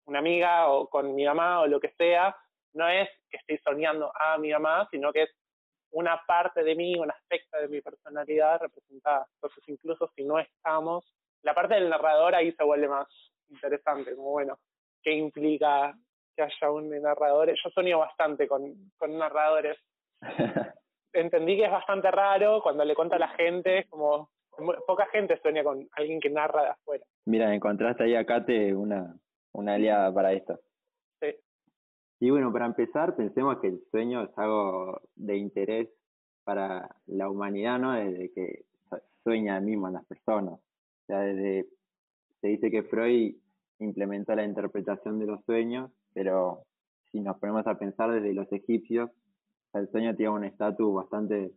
una 0.06 0.20
amiga 0.20 0.70
o 0.70 0.88
con 0.88 1.14
mi 1.14 1.26
mamá 1.26 1.62
o 1.62 1.68
lo 1.68 1.80
que 1.80 1.94
sea, 1.98 2.36
no 2.74 2.88
es 2.90 3.08
que 3.30 3.38
estoy 3.38 3.60
soñando 3.60 4.12
a 4.20 4.38
mi 4.38 4.52
mamá, 4.52 4.88
sino 4.92 5.12
que 5.14 5.24
es 5.24 5.30
una 5.92 6.22
parte 6.28 6.64
de 6.64 6.76
mí, 6.76 6.96
un 6.96 7.12
aspecto 7.12 7.58
de 7.60 7.68
mi 7.68 7.82
personalidad 7.82 8.60
representada. 8.62 9.28
Entonces, 9.36 9.64
incluso 9.68 10.12
si 10.16 10.24
no 10.24 10.40
estamos, 10.40 11.06
la 11.44 11.54
parte 11.54 11.76
del 11.76 11.90
narrador 11.90 12.36
ahí 12.36 12.52
se 12.54 12.64
vuelve 12.64 12.88
más 12.88 13.08
interesante, 13.50 14.16
como 14.16 14.32
bueno, 14.32 14.60
¿qué 15.04 15.14
implica 15.14 15.96
que 16.36 16.44
haya 16.44 16.72
un 16.72 16.90
narrador? 16.90 17.50
Yo 17.50 17.70
sueño 17.70 18.00
bastante 18.00 18.48
con, 18.48 18.92
con 18.98 19.18
narradores. 19.18 19.78
Entendí 21.14 21.58
que 21.58 21.66
es 21.66 21.72
bastante 21.72 22.12
raro 22.12 22.62
cuando 22.62 22.86
le 22.86 22.96
cuento 22.96 23.16
a 23.16 23.20
la 23.20 23.30
gente, 23.30 23.86
como 23.90 24.30
poca 24.86 25.08
gente 25.08 25.40
sueña 25.42 25.64
con 25.64 25.88
alguien 25.94 26.20
que 26.20 26.30
narra 26.30 26.64
de 26.64 26.70
afuera. 26.70 27.06
Mira, 27.26 27.54
encontraste 27.54 28.04
ahí 28.04 28.16
a 28.16 28.26
Kate 28.26 28.76
una, 28.76 29.16
una 29.54 29.76
aliada 29.76 30.14
para 30.14 30.34
esto. 30.34 30.60
Y 32.22 32.30
bueno, 32.32 32.52
para 32.52 32.66
empezar, 32.66 33.16
pensemos 33.16 33.60
que 33.62 33.68
el 33.68 33.82
sueño 33.92 34.24
es 34.24 34.38
algo 34.38 35.02
de 35.16 35.38
interés 35.38 35.88
para 36.44 36.90
la 37.06 37.30
humanidad, 37.30 37.80
¿no? 37.80 37.94
Desde 37.94 38.34
que 38.34 38.66
sueña 39.24 39.60
mismo 39.62 39.88
en 39.88 39.94
las 39.94 40.06
personas. 40.06 40.56
O 40.56 41.06
sea, 41.08 41.20
desde, 41.22 41.68
se 42.42 42.48
dice 42.48 42.70
que 42.72 42.84
Freud 42.84 43.36
implementó 43.80 44.36
la 44.36 44.44
interpretación 44.44 45.20
de 45.20 45.28
los 45.28 45.44
sueños, 45.46 45.92
pero 46.14 46.64
si 47.12 47.22
nos 47.22 47.38
ponemos 47.38 47.66
a 47.68 47.80
pensar 47.80 48.12
desde 48.12 48.34
los 48.34 48.52
egipcios, 48.52 49.10
el 49.74 49.90
sueño 49.90 50.16
tiene 50.16 50.32
un 50.32 50.44
estatus 50.44 50.94
bastante 50.94 51.54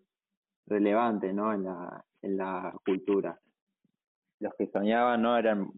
relevante, 0.66 1.32
¿no? 1.32 1.52
En 1.52 1.64
la, 1.64 2.04
en 2.22 2.36
la 2.36 2.74
cultura. 2.84 3.38
Los 4.40 4.54
que 4.54 4.66
soñaban, 4.68 5.22
¿no? 5.22 5.36
Eran 5.36 5.70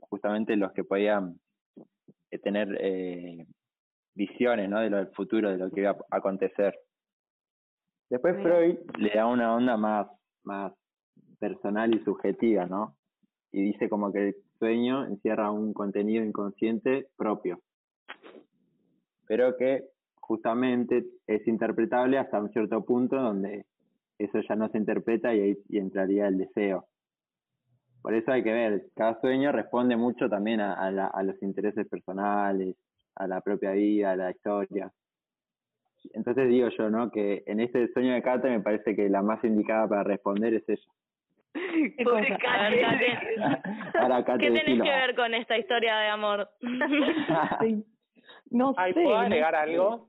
justamente 0.00 0.56
los 0.56 0.72
que 0.72 0.84
podían 0.84 1.40
eh, 2.30 2.38
tener 2.38 2.76
eh, 2.80 3.46
visiones 4.14 4.68
¿no? 4.68 4.80
de 4.80 4.90
lo 4.90 4.98
del 4.98 5.08
futuro, 5.08 5.50
de 5.50 5.58
lo 5.58 5.70
que 5.70 5.80
iba 5.80 5.90
a 5.90 6.16
acontecer. 6.16 6.78
Después 8.10 8.36
Freud 8.42 8.78
le 8.98 9.10
da 9.14 9.26
una 9.26 9.54
onda 9.54 9.76
más, 9.76 10.06
más 10.44 10.72
personal 11.38 11.94
y 11.94 12.04
subjetiva, 12.04 12.66
¿no? 12.66 12.96
Y 13.52 13.62
dice 13.62 13.88
como 13.88 14.12
que 14.12 14.28
el 14.28 14.36
sueño 14.58 15.06
encierra 15.06 15.50
un 15.50 15.72
contenido 15.72 16.24
inconsciente 16.24 17.08
propio, 17.16 17.60
pero 19.26 19.56
que 19.56 19.88
justamente 20.32 21.04
es 21.26 21.46
interpretable 21.46 22.16
hasta 22.16 22.40
un 22.40 22.50
cierto 22.52 22.82
punto 22.86 23.16
donde 23.16 23.66
eso 24.18 24.40
ya 24.48 24.56
no 24.56 24.70
se 24.70 24.78
interpreta 24.78 25.34
y 25.34 25.40
ahí 25.40 25.58
y 25.68 25.76
entraría 25.76 26.26
el 26.26 26.38
deseo. 26.38 26.86
Por 28.00 28.14
eso 28.14 28.32
hay 28.32 28.42
que 28.42 28.50
ver, 28.50 28.84
cada 28.96 29.20
sueño 29.20 29.52
responde 29.52 29.94
mucho 29.94 30.30
también 30.30 30.62
a, 30.62 30.72
a 30.72 31.22
los 31.22 31.42
intereses 31.42 31.86
personales, 31.86 32.76
a 33.14 33.26
la 33.26 33.42
propia 33.42 33.72
vida, 33.72 34.12
a 34.12 34.16
la 34.16 34.30
historia. 34.30 34.90
Entonces 36.14 36.48
digo 36.48 36.70
yo, 36.78 36.88
¿no? 36.88 37.10
Que 37.10 37.42
en 37.46 37.60
este 37.60 37.92
sueño 37.92 38.14
de 38.14 38.22
Kate 38.22 38.48
me 38.48 38.60
parece 38.60 38.96
que 38.96 39.10
la 39.10 39.20
más 39.20 39.44
indicada 39.44 39.86
para 39.86 40.02
responder 40.02 40.54
es 40.54 40.66
ella. 40.66 40.92
¿Qué, 41.52 42.04
tenés 44.38 44.64
que 44.64 44.90
ver 44.90 45.14
con 45.14 45.34
esta 45.34 45.58
historia 45.58 45.98
de 45.98 46.08
amor? 46.08 46.48
no 48.52 48.74
sé. 48.74 48.94
¿Puedo 48.94 49.16
agregar 49.16 49.54
algo? 49.54 50.08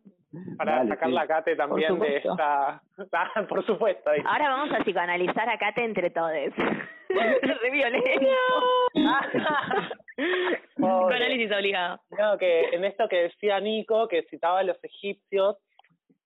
Para 0.58 0.88
sacar 0.88 1.10
la 1.10 1.28
Kate 1.28 1.56
también 1.56 2.00
de 2.00 2.18
esta... 2.18 2.82
por 3.50 3.64
supuesto. 3.66 4.10
Ahora 4.26 4.50
vamos 4.50 4.74
a 4.74 4.84
psicoanalizar 4.84 5.48
a 5.48 5.60
Kate 5.60 5.84
entre 5.84 6.10
todos. 6.10 6.32
de 6.34 7.70
violento. 7.72 8.10
Análisis 10.78 11.52
obligado. 11.52 12.00
No, 12.18 12.38
que 12.38 12.70
en 12.72 12.86
esto 12.86 13.08
que 13.08 13.24
decía 13.24 13.60
Nico, 13.60 14.08
que 14.08 14.24
citaba 14.24 14.60
a 14.60 14.64
los 14.64 14.84
egipcios, 14.84 15.58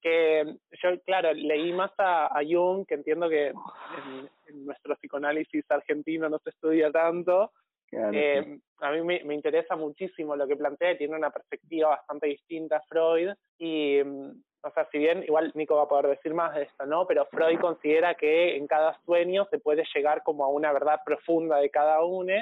que 0.02 0.56
yo, 0.82 0.90
claro, 1.06 1.34
leí 1.34 1.74
más 1.74 1.92
a, 1.98 2.40
Jung, 2.48 2.86
que 2.88 2.96
entiendo 2.96 3.30
que 3.30 3.48
en, 3.48 4.66
nuestro 4.66 4.96
psicoanálisis 4.96 5.70
argentino 5.70 6.30
no 6.30 6.40
se 6.40 6.52
estudia 6.52 6.92
tanto. 6.92 7.52
Eh, 7.92 8.60
a 8.80 8.92
mí 8.92 9.02
me, 9.02 9.24
me, 9.24 9.34
interesa 9.34 9.76
muchísimo 9.76 10.36
lo 10.36 10.46
que 10.46 10.58
plantea, 10.58 10.98
tiene 10.98 11.16
una 11.16 11.32
perspectiva 11.32 11.90
bastante 11.90 12.28
distinta 12.28 12.78
a 12.78 12.82
Freud, 12.82 13.34
y 13.58 14.04
mm, 14.04 14.32
o 14.64 14.72
sea, 14.72 14.88
si 14.92 14.98
bien 14.98 15.24
igual 15.24 15.52
Nico 15.56 15.76
va 15.76 15.84
a 15.84 15.88
poder 15.88 16.08
decir 16.08 16.34
más 16.34 16.54
de 16.56 16.64
esto, 16.64 16.86
¿no? 16.86 17.06
Pero 17.08 17.26
Freud 17.28 17.60
considera 17.60 18.16
que 18.16 18.58
en 18.58 18.68
cada 18.68 19.00
sueño 19.06 19.48
se 19.50 19.60
puede 19.60 19.84
llegar 19.96 20.24
como 20.24 20.44
a 20.44 20.50
una 20.50 20.72
verdad 20.74 21.00
profunda 21.06 21.58
de 21.58 21.70
cada 21.70 22.04
uno. 22.04 22.34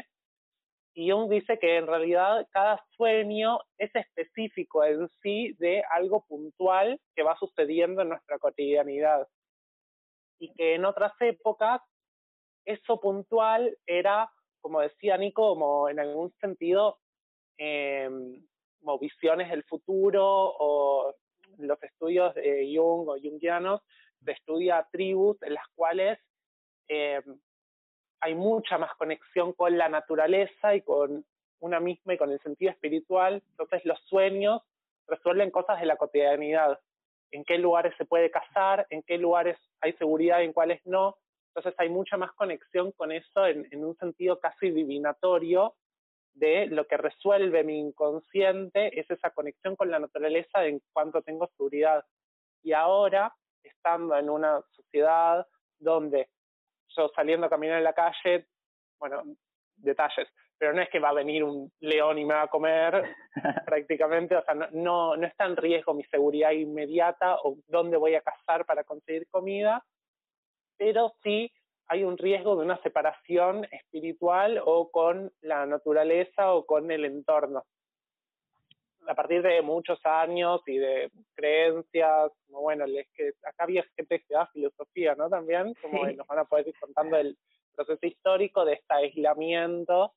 Y 0.93 1.11
Jung 1.11 1.29
dice 1.29 1.59
que 1.59 1.77
en 1.77 1.87
realidad 1.87 2.47
cada 2.51 2.83
sueño 2.95 3.59
es 3.77 3.93
específico 3.93 4.83
en 4.85 5.09
sí 5.21 5.53
de 5.59 5.83
algo 5.91 6.25
puntual 6.25 6.99
que 7.15 7.23
va 7.23 7.35
sucediendo 7.37 8.01
en 8.01 8.09
nuestra 8.09 8.39
cotidianidad. 8.39 9.27
Y 10.39 10.53
que 10.53 10.75
en 10.75 10.85
otras 10.85 11.11
épocas 11.19 11.81
eso 12.63 12.99
puntual 12.99 13.77
era, 13.85 14.31
como 14.65 14.81
decía 14.81 15.15
Nico, 15.15 15.49
como 15.49 15.89
en 15.89 15.99
algún 15.99 16.33
sentido 16.41 16.97
eh, 17.55 18.09
como 18.79 18.97
visiones 18.97 19.51
del 19.51 19.63
futuro 19.65 20.25
o 20.25 21.13
los 21.59 21.83
estudios 21.83 22.33
de 22.33 22.73
Jung 22.75 23.07
o 23.07 23.15
Jungianos 23.21 23.81
se 24.23 24.31
estudia 24.31 24.87
tribus 24.91 25.39
en 25.43 25.53
las 25.53 25.67
cuales 25.75 26.17
eh, 26.87 27.21
hay 28.21 28.33
mucha 28.33 28.79
más 28.79 28.91
conexión 28.95 29.53
con 29.53 29.77
la 29.77 29.87
naturaleza 29.87 30.73
y 30.73 30.81
con 30.81 31.23
una 31.59 31.79
misma 31.79 32.15
y 32.15 32.17
con 32.17 32.31
el 32.31 32.39
sentido 32.39 32.71
espiritual. 32.71 33.43
Entonces 33.51 33.85
los 33.85 33.99
sueños 34.05 34.63
resuelven 35.05 35.51
cosas 35.51 35.79
de 35.79 35.85
la 35.85 35.97
cotidianidad. 35.97 36.79
En 37.29 37.45
qué 37.45 37.59
lugares 37.59 37.93
se 37.99 38.05
puede 38.05 38.31
cazar, 38.31 38.87
en 38.89 39.03
qué 39.03 39.19
lugares 39.19 39.59
hay 39.81 39.93
seguridad 39.93 40.39
y 40.39 40.45
en 40.45 40.53
cuáles 40.53 40.83
no. 40.87 41.17
Entonces 41.55 41.73
hay 41.79 41.89
mucha 41.89 42.17
más 42.17 42.33
conexión 42.33 42.91
con 42.91 43.11
eso 43.11 43.45
en, 43.45 43.67
en 43.71 43.85
un 43.85 43.95
sentido 43.97 44.39
casi 44.39 44.71
divinatorio 44.71 45.75
de 46.33 46.67
lo 46.67 46.85
que 46.85 46.97
resuelve 46.97 47.63
mi 47.63 47.79
inconsciente 47.79 48.99
es 48.99 49.09
esa 49.09 49.29
conexión 49.29 49.75
con 49.77 49.89
la 49.89 49.99
naturaleza 49.99 50.65
en 50.65 50.81
cuanto 50.91 51.21
tengo 51.21 51.47
seguridad. 51.55 52.03
Y 52.61 52.73
ahora, 52.73 53.33
estando 53.63 54.17
en 54.17 54.29
una 54.29 54.61
sociedad 54.71 55.47
donde 55.79 56.27
yo 56.89 57.09
saliendo 57.15 57.47
a 57.47 57.49
caminar 57.49 57.77
en 57.77 57.85
la 57.85 57.93
calle, 57.93 58.47
bueno, 58.99 59.23
detalles, 59.77 60.27
pero 60.57 60.73
no 60.73 60.81
es 60.81 60.89
que 60.89 60.99
va 60.99 61.09
a 61.09 61.13
venir 61.13 61.43
un 61.43 61.71
león 61.79 62.17
y 62.17 62.25
me 62.25 62.33
va 62.33 62.43
a 62.43 62.47
comer 62.47 63.15
prácticamente, 63.65 64.35
o 64.35 64.43
sea, 64.43 64.55
no, 64.55 65.15
no, 65.15 65.27
está 65.27 65.45
en 65.45 65.57
riesgo 65.57 65.93
mi 65.93 66.03
seguridad 66.05 66.51
inmediata 66.51 67.37
o 67.43 67.57
dónde 67.67 67.97
voy 67.97 68.15
a 68.15 68.21
cazar 68.21 68.65
para 68.65 68.83
conseguir 68.83 69.27
comida, 69.29 69.83
pero 70.77 71.13
sí 71.23 71.51
hay 71.87 72.03
un 72.03 72.17
riesgo 72.17 72.55
de 72.55 72.65
una 72.65 72.81
separación 72.81 73.65
espiritual 73.71 74.61
o 74.63 74.89
con 74.89 75.31
la 75.41 75.65
naturaleza 75.65 76.53
o 76.53 76.65
con 76.65 76.89
el 76.91 77.05
entorno. 77.05 77.63
A 79.07 79.13
partir 79.13 79.43
de 79.43 79.61
muchos 79.61 79.99
años 80.03 80.61
y 80.65 80.77
de 80.77 81.11
creencias, 81.35 82.31
como 82.47 82.61
bueno, 82.61 82.85
es 82.85 83.07
que 83.13 83.33
acá 83.43 83.65
había 83.65 83.83
gente 83.95 84.19
que 84.19 84.33
da 84.33 84.47
filosofía, 84.47 85.13
¿no? 85.13 85.29
También, 85.29 85.75
como 85.79 86.07
nos 86.07 86.25
van 86.25 86.39
a 86.39 86.45
poder 86.45 86.67
ir 86.67 86.73
contando 86.79 87.17
el 87.17 87.37
proceso 87.75 88.03
histórico 88.05 88.65
de 88.65 88.73
este 88.73 88.93
aislamiento. 88.95 90.13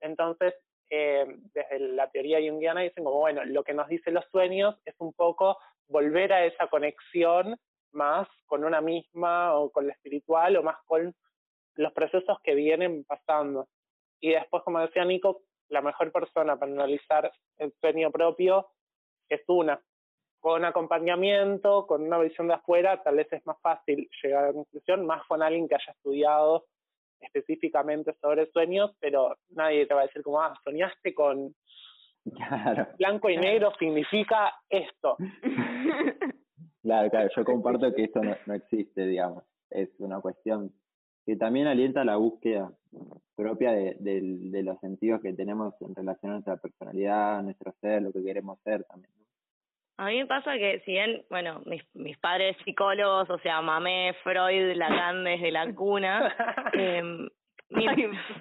Entonces, 0.00 0.54
eh, 0.90 1.24
desde 1.54 1.78
la 1.78 2.10
teoría 2.10 2.38
junguiana 2.38 2.82
dicen 2.82 3.04
como, 3.04 3.20
bueno, 3.20 3.42
lo 3.46 3.64
que 3.64 3.72
nos 3.72 3.88
dicen 3.88 4.12
los 4.12 4.26
sueños 4.26 4.76
es 4.84 4.94
un 4.98 5.14
poco 5.14 5.56
volver 5.88 6.32
a 6.32 6.44
esa 6.44 6.66
conexión 6.68 7.56
más 7.96 8.28
con 8.46 8.64
una 8.64 8.80
misma 8.80 9.54
o 9.54 9.70
con 9.70 9.86
lo 9.86 9.92
espiritual 9.92 10.56
o 10.56 10.62
más 10.62 10.76
con 10.84 11.14
los 11.74 11.92
procesos 11.92 12.38
que 12.42 12.54
vienen 12.54 13.04
pasando. 13.04 13.68
Y 14.20 14.30
después, 14.30 14.62
como 14.62 14.80
decía 14.80 15.04
Nico, 15.04 15.42
la 15.68 15.82
mejor 15.82 16.12
persona 16.12 16.56
para 16.56 16.72
analizar 16.72 17.32
el 17.58 17.72
sueño 17.80 18.10
propio 18.10 18.68
es 19.28 19.42
una. 19.48 19.80
Con 20.40 20.64
acompañamiento, 20.64 21.86
con 21.86 22.02
una 22.02 22.18
visión 22.18 22.46
de 22.46 22.54
afuera, 22.54 23.02
tal 23.02 23.16
vez 23.16 23.32
es 23.32 23.44
más 23.46 23.60
fácil 23.60 24.08
llegar 24.22 24.44
a 24.44 24.46
la 24.48 24.52
conclusión, 24.52 25.04
más 25.04 25.26
con 25.26 25.42
alguien 25.42 25.68
que 25.68 25.74
haya 25.74 25.92
estudiado 25.92 26.66
específicamente 27.20 28.14
sobre 28.20 28.46
sueños, 28.52 28.92
pero 29.00 29.36
nadie 29.48 29.86
te 29.86 29.94
va 29.94 30.02
a 30.02 30.06
decir 30.06 30.22
como, 30.22 30.40
ah, 30.40 30.54
soñaste 30.62 31.14
con 31.14 31.54
blanco 32.98 33.30
y 33.30 33.36
negro 33.36 33.72
significa 33.78 34.54
esto. 34.68 35.16
Claro, 36.86 37.10
claro, 37.10 37.28
yo 37.34 37.44
comparto 37.44 37.92
que 37.92 38.04
eso 38.04 38.20
no, 38.22 38.54
existe, 38.54 39.06
digamos. 39.06 39.42
Es 39.70 39.90
una 39.98 40.20
cuestión 40.20 40.72
que 41.26 41.34
también 41.34 41.66
alienta 41.66 42.04
la 42.04 42.16
búsqueda 42.16 42.70
propia 43.34 43.72
de, 43.72 43.96
de, 43.98 44.62
los 44.62 44.78
sentidos 44.78 45.20
que 45.20 45.32
tenemos 45.32 45.74
en 45.80 45.96
relación 45.96 46.30
a 46.30 46.34
nuestra 46.34 46.56
personalidad, 46.56 47.42
nuestro 47.42 47.72
ser, 47.80 48.02
lo 48.02 48.12
que 48.12 48.22
queremos 48.22 48.60
ser 48.60 48.84
también. 48.84 49.12
A 49.98 50.06
mí 50.06 50.18
me 50.18 50.26
pasa 50.26 50.56
que 50.58 50.80
si 50.84 50.92
bien, 50.92 51.24
bueno, 51.28 51.60
mis, 51.66 51.82
mis 51.94 52.16
padres 52.18 52.56
psicólogos, 52.64 53.28
o 53.30 53.38
sea, 53.38 53.60
mamé 53.60 54.14
Freud, 54.22 54.76
Lacan 54.76 55.24
desde 55.24 55.50
la 55.50 55.74
cuna, 55.74 56.32
eh, 56.74 57.02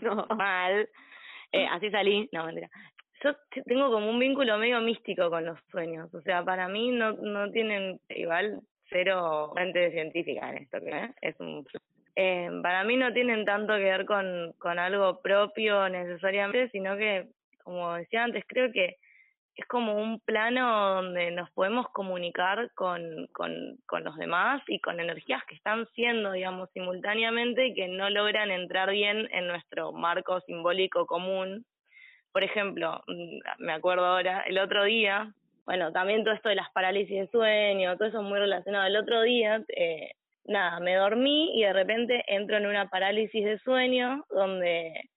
no, 0.01 0.27
mal, 0.37 0.87
eh, 1.51 1.65
así 1.71 1.89
salí, 1.89 2.29
no, 2.31 2.45
mentira 2.45 2.69
yo 3.25 3.63
tengo 3.63 3.91
como 3.91 4.09
un 4.09 4.19
vínculo 4.19 4.57
medio 4.57 4.79
místico 4.81 5.29
con 5.29 5.45
los 5.45 5.59
sueños. 5.71 6.13
O 6.13 6.21
sea, 6.21 6.43
para 6.43 6.67
mí 6.67 6.91
no, 6.91 7.13
no 7.13 7.51
tienen 7.51 7.99
igual 8.09 8.61
cero 8.89 9.49
fuente 9.53 9.91
científica 9.91 10.49
en 10.51 10.57
esto, 10.57 10.79
que 10.79 11.09
es 11.21 11.39
un 11.39 11.65
eh, 12.17 12.49
para 12.61 12.83
mí 12.85 12.95
no 12.95 13.11
tienen 13.11 13.43
tanto 13.43 13.73
que 13.73 13.83
ver 13.83 14.05
con, 14.05 14.53
con 14.57 14.79
algo 14.79 15.21
propio 15.21 15.89
necesariamente, 15.89 16.69
sino 16.69 16.95
que, 16.95 17.27
como 17.63 17.93
decía 17.95 18.23
antes, 18.23 18.45
creo 18.47 18.71
que 18.71 18.95
es 19.55 19.65
como 19.67 20.01
un 20.01 20.19
plano 20.21 20.95
donde 20.95 21.31
nos 21.31 21.49
podemos 21.51 21.89
comunicar 21.89 22.71
con, 22.73 23.27
con, 23.33 23.77
con 23.85 24.03
los 24.05 24.15
demás 24.15 24.61
y 24.67 24.79
con 24.79 24.99
energías 24.99 25.43
que 25.45 25.55
están 25.55 25.87
siendo, 25.93 26.31
digamos, 26.31 26.69
simultáneamente 26.71 27.67
y 27.67 27.73
que 27.73 27.87
no 27.89 28.09
logran 28.09 28.51
entrar 28.51 28.91
bien 28.91 29.27
en 29.33 29.47
nuestro 29.47 29.91
marco 29.91 30.39
simbólico 30.41 31.05
común 31.05 31.65
por 32.35 32.43
ejemplo, 32.43 33.01
mm, 33.07 33.39
me 33.59 33.71
acuerdo 33.71 34.05
ahora, 34.05 34.41
el 34.41 34.59
otro 34.59 34.83
día, 34.83 35.33
bueno, 35.65 35.93
también 35.93 36.25
todo 36.25 36.33
esto 36.33 36.49
de 36.49 36.55
las 36.55 36.69
parálisis 36.71 37.17
de 37.17 37.27
sueño, 37.29 37.95
todo 37.95 38.09
eso 38.09 38.21
muy 38.21 38.37
relacionado. 38.37 38.85
El 38.85 38.97
otro 38.97 39.21
día, 39.21 39.63
eh, 39.69 40.11
nada, 40.43 40.81
me 40.81 40.95
dormí 40.95 41.57
y 41.57 41.63
de 41.63 41.71
repente 41.71 42.25
entro 42.27 42.57
en 42.57 42.65
una 42.65 42.89
parálisis 42.89 43.45
de 43.45 43.57
sueño 43.59 44.25
donde 44.29 45.09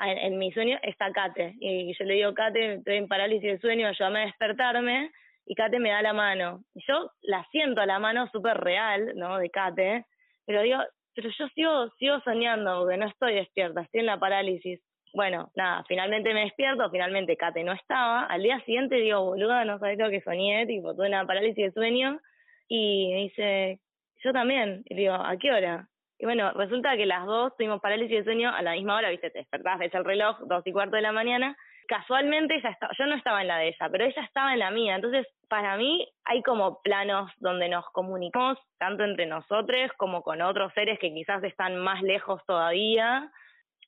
en, 0.00 0.38
mi 0.38 0.50
sueño 0.50 0.76
está 0.82 1.12
Kate. 1.12 1.54
Y 1.60 1.96
yo 1.96 2.04
le 2.04 2.14
digo, 2.14 2.34
Kate, 2.34 2.74
estoy 2.74 2.96
en 2.96 3.06
parálisis 3.06 3.52
de 3.52 3.58
sueño, 3.60 3.86
ayúdame 3.86 4.22
a 4.22 4.26
despertarme. 4.26 5.12
Y 5.46 5.54
Kate 5.54 5.78
me 5.78 5.90
da 5.90 6.02
la 6.02 6.14
mano. 6.14 6.64
Y 6.74 6.82
yo 6.88 7.12
la 7.22 7.46
siento 7.52 7.80
a 7.80 7.86
la 7.86 8.00
mano 8.00 8.28
súper 8.32 8.56
real, 8.56 9.12
¿no? 9.14 9.38
De 9.38 9.50
Kate. 9.50 10.04
Pero 10.46 10.62
digo, 10.62 10.78
pero 11.14 11.30
yo 11.30 11.46
sigo, 11.54 11.90
sigo 12.00 12.18
soñando 12.24 12.80
porque 12.80 12.96
no 12.96 13.06
estoy 13.06 13.34
despierta, 13.36 13.82
estoy 13.82 14.00
en 14.00 14.06
la 14.06 14.18
parálisis. 14.18 14.80
Bueno, 15.14 15.52
nada, 15.54 15.84
finalmente 15.86 16.34
me 16.34 16.40
despierto, 16.40 16.90
finalmente 16.90 17.36
Kate 17.36 17.62
no 17.62 17.72
estaba. 17.72 18.24
Al 18.24 18.42
día 18.42 18.58
siguiente 18.64 18.96
digo, 18.96 19.24
boluda, 19.24 19.64
no 19.64 19.78
sabes 19.78 19.96
lo 19.96 20.10
que 20.10 20.20
soñé, 20.22 20.66
tipo, 20.66 20.92
tuve 20.92 21.06
una 21.06 21.24
parálisis 21.24 21.66
de 21.66 21.72
sueño. 21.72 22.18
Y 22.66 23.10
me 23.12 23.20
dice, 23.20 23.80
yo 24.24 24.32
también. 24.32 24.82
Y 24.86 24.96
digo, 24.96 25.14
¿a 25.14 25.36
qué 25.36 25.52
hora? 25.52 25.88
Y 26.18 26.24
bueno, 26.24 26.50
resulta 26.54 26.96
que 26.96 27.06
las 27.06 27.26
dos 27.26 27.56
tuvimos 27.56 27.80
parálisis 27.80 28.18
de 28.18 28.24
sueño 28.24 28.52
a 28.52 28.60
la 28.62 28.72
misma 28.72 28.96
hora, 28.96 29.10
viste, 29.10 29.30
te 29.30 29.38
despertás, 29.38 29.78
ves 29.78 29.94
el 29.94 30.04
reloj, 30.04 30.36
dos 30.46 30.66
y 30.66 30.72
cuarto 30.72 30.96
de 30.96 31.02
la 31.02 31.12
mañana. 31.12 31.56
Casualmente 31.86 32.56
ella 32.56 32.70
estaba, 32.70 32.92
yo 32.98 33.06
no 33.06 33.14
estaba 33.14 33.42
en 33.42 33.48
la 33.48 33.58
de 33.58 33.68
ella, 33.68 33.88
pero 33.92 34.04
ella 34.06 34.22
estaba 34.22 34.52
en 34.52 34.58
la 34.58 34.72
mía. 34.72 34.96
Entonces, 34.96 35.28
para 35.48 35.76
mí 35.76 36.08
hay 36.24 36.42
como 36.42 36.82
planos 36.82 37.30
donde 37.36 37.68
nos 37.68 37.84
comunicamos, 37.92 38.58
tanto 38.78 39.04
entre 39.04 39.26
nosotros 39.26 39.92
como 39.96 40.22
con 40.22 40.42
otros 40.42 40.72
seres 40.72 40.98
que 40.98 41.14
quizás 41.14 41.44
están 41.44 41.76
más 41.76 42.02
lejos 42.02 42.44
todavía 42.46 43.30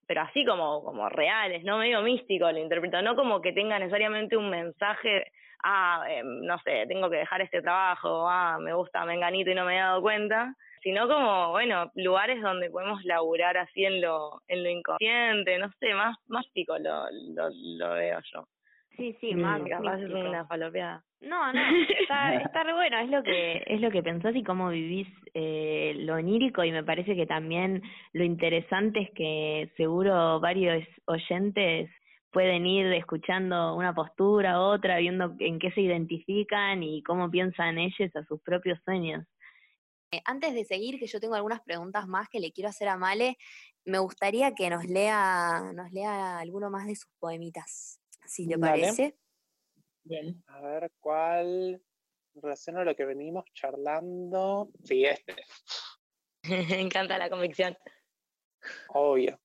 pero 0.07 0.23
así 0.23 0.45
como, 0.45 0.83
como 0.83 1.09
reales, 1.09 1.65
¿no? 1.65 1.79
Medio 1.79 2.03
místico 2.03 2.51
lo 2.51 2.59
interpreto, 2.59 3.03
no 3.03 3.17
como 3.17 3.41
que 3.41 3.53
tenga 3.53 3.79
necesariamente 3.79 4.37
un 4.37 4.51
mensaje, 4.51 5.33
ah, 5.65 6.05
em, 6.09 6.43
no 6.43 6.59
sé, 6.61 6.87
tengo 6.89 7.11
que 7.11 7.17
dejar 7.19 7.41
este 7.43 7.63
trabajo, 7.63 8.29
ah, 8.29 8.59
me 8.61 8.73
gusta 8.73 9.05
Menganito 9.05 9.51
y 9.51 9.55
no 9.55 9.65
me 9.65 9.77
he 9.77 9.81
dado 9.81 10.01
cuenta, 10.01 10.55
sino 10.83 11.09
como, 11.09 11.51
bueno, 11.51 11.91
lugares 11.95 12.41
donde 12.41 12.71
podemos 12.71 13.05
laburar 13.05 13.57
así 13.57 13.85
en 13.85 14.01
lo, 14.01 14.41
en 14.49 14.63
lo 14.63 14.71
inconsciente, 14.71 15.59
no 15.59 15.71
sé, 15.81 15.95
más, 15.95 16.17
más 16.29 16.47
lo, 16.55 16.79
lo, 16.79 17.51
lo 17.51 17.91
veo 17.95 18.21
yo. 18.33 18.47
Sí, 18.97 19.17
sí, 19.21 19.35
más. 19.35 19.61
capaz 19.69 20.01
es 20.01 20.11
una 20.11 20.47
falopeada. 20.47 21.05
No, 21.21 21.53
no, 21.53 21.61
está, 22.01 22.35
está 22.37 22.65
re 22.65 22.73
bueno, 22.73 22.99
es 22.99 23.11
lo 23.11 23.23
que 23.23 23.63
es 23.67 23.81
lo 23.81 23.91
que 23.91 24.03
pensás 24.03 24.35
y 24.35 24.43
cómo 24.43 24.69
vivís 24.71 25.09
eh, 25.35 25.95
lo 25.99 26.15
onírico 26.15 26.65
y 26.65 26.73
me 26.73 26.85
parece 26.85 27.15
que 27.15 27.27
también 27.27 27.83
lo 28.13 28.25
interesante 28.25 29.01
es 29.01 29.11
que 29.11 29.73
seguro 29.77 30.41
varios 30.41 30.85
oyentes 31.07 31.91
pueden 32.31 32.67
ir 32.67 32.87
escuchando 32.93 33.75
una 33.75 33.95
postura, 33.95 34.61
otra, 34.61 34.99
viendo 34.99 35.35
en 35.39 35.59
qué 35.59 35.71
se 35.73 35.81
identifican 35.81 36.83
y 36.83 37.03
cómo 37.03 37.31
piensan 37.31 37.79
ellos 37.79 38.15
a 38.15 38.25
sus 38.25 38.41
propios 38.43 38.79
sueños. 38.85 39.27
Eh, 40.13 40.21
antes 40.25 40.55
de 40.55 40.65
seguir, 40.65 40.99
que 40.99 41.07
yo 41.07 41.19
tengo 41.19 41.35
algunas 41.35 41.63
preguntas 41.63 42.07
más 42.07 42.29
que 42.29 42.41
le 42.41 42.53
quiero 42.53 42.69
hacer 42.69 42.89
a 42.89 42.97
Male, 42.97 43.37
me 43.85 43.99
gustaría 43.99 44.55
que 44.55 44.69
nos 44.69 44.85
lea, 44.85 45.73
nos 45.75 45.93
lea 45.93 46.39
alguno 46.39 46.71
más 46.71 46.87
de 46.87 46.97
sus 46.97 47.11
poemitas 47.19 48.01
si 48.27 48.47
le 48.47 48.59
parece. 48.59 49.19
Bien. 50.05 50.43
A 50.47 50.61
ver, 50.61 50.93
¿cuál 51.01 51.83
en 52.37 52.43
relación 52.43 52.77
a 52.77 52.85
lo 52.85 52.95
que 52.95 53.07
venimos 53.07 53.45
charlando. 53.55 54.71
Sí, 54.85 55.05
este. 55.05 55.35
Me 56.71 56.81
encanta 56.81 57.19
la 57.19 57.31
convicción. 57.31 57.77
Obvio. 58.89 59.41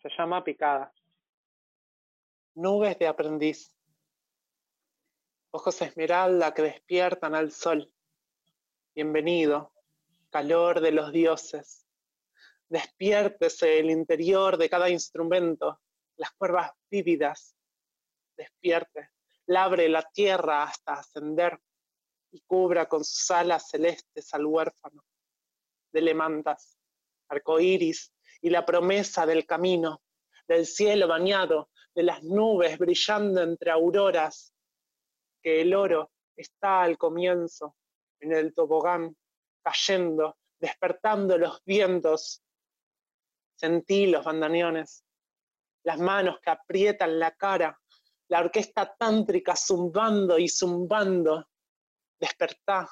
Se 0.00 0.08
llama 0.16 0.44
picada. 0.44 0.92
Nubes 2.54 2.98
de 2.98 3.08
aprendiz. 3.08 3.76
Ojos 5.50 5.82
esmeralda 5.82 6.54
que 6.54 6.62
despiertan 6.62 7.34
al 7.34 7.50
sol. 7.50 7.92
Bienvenido, 8.94 9.72
calor 10.30 10.80
de 10.80 10.92
los 10.92 11.12
dioses. 11.12 11.81
Despiértese 12.72 13.80
el 13.80 13.90
interior 13.90 14.56
de 14.56 14.70
cada 14.70 14.88
instrumento, 14.88 15.82
las 16.16 16.32
cuervas 16.32 16.72
vívidas. 16.90 17.54
Despierte, 18.34 19.10
labre 19.44 19.90
la 19.90 20.02
tierra 20.10 20.62
hasta 20.62 20.94
ascender 20.94 21.60
y 22.30 22.40
cubra 22.46 22.88
con 22.88 23.04
sus 23.04 23.30
alas 23.30 23.68
celestes 23.68 24.32
al 24.32 24.46
huérfano. 24.46 25.04
Dele 25.92 26.14
mantas, 26.14 26.78
arcoíris 27.28 28.10
y 28.40 28.48
la 28.48 28.64
promesa 28.64 29.26
del 29.26 29.44
camino, 29.44 30.02
del 30.48 30.64
cielo 30.64 31.06
bañado, 31.06 31.68
de 31.94 32.04
las 32.04 32.22
nubes 32.22 32.78
brillando 32.78 33.42
entre 33.42 33.70
auroras, 33.70 34.54
que 35.42 35.60
el 35.60 35.74
oro 35.74 36.10
está 36.34 36.80
al 36.80 36.96
comienzo, 36.96 37.76
en 38.18 38.32
el 38.32 38.54
tobogán, 38.54 39.14
cayendo, 39.62 40.38
despertando 40.58 41.36
los 41.36 41.62
vientos. 41.66 42.42
Sentí 43.62 44.08
los 44.08 44.24
bandaneones, 44.24 45.04
las 45.84 45.96
manos 46.00 46.40
que 46.40 46.50
aprietan 46.50 47.20
la 47.20 47.30
cara, 47.30 47.80
la 48.26 48.40
orquesta 48.40 48.92
tántrica 48.96 49.54
zumbando 49.54 50.36
y 50.36 50.48
zumbando. 50.48 51.48
Despertá 52.18 52.90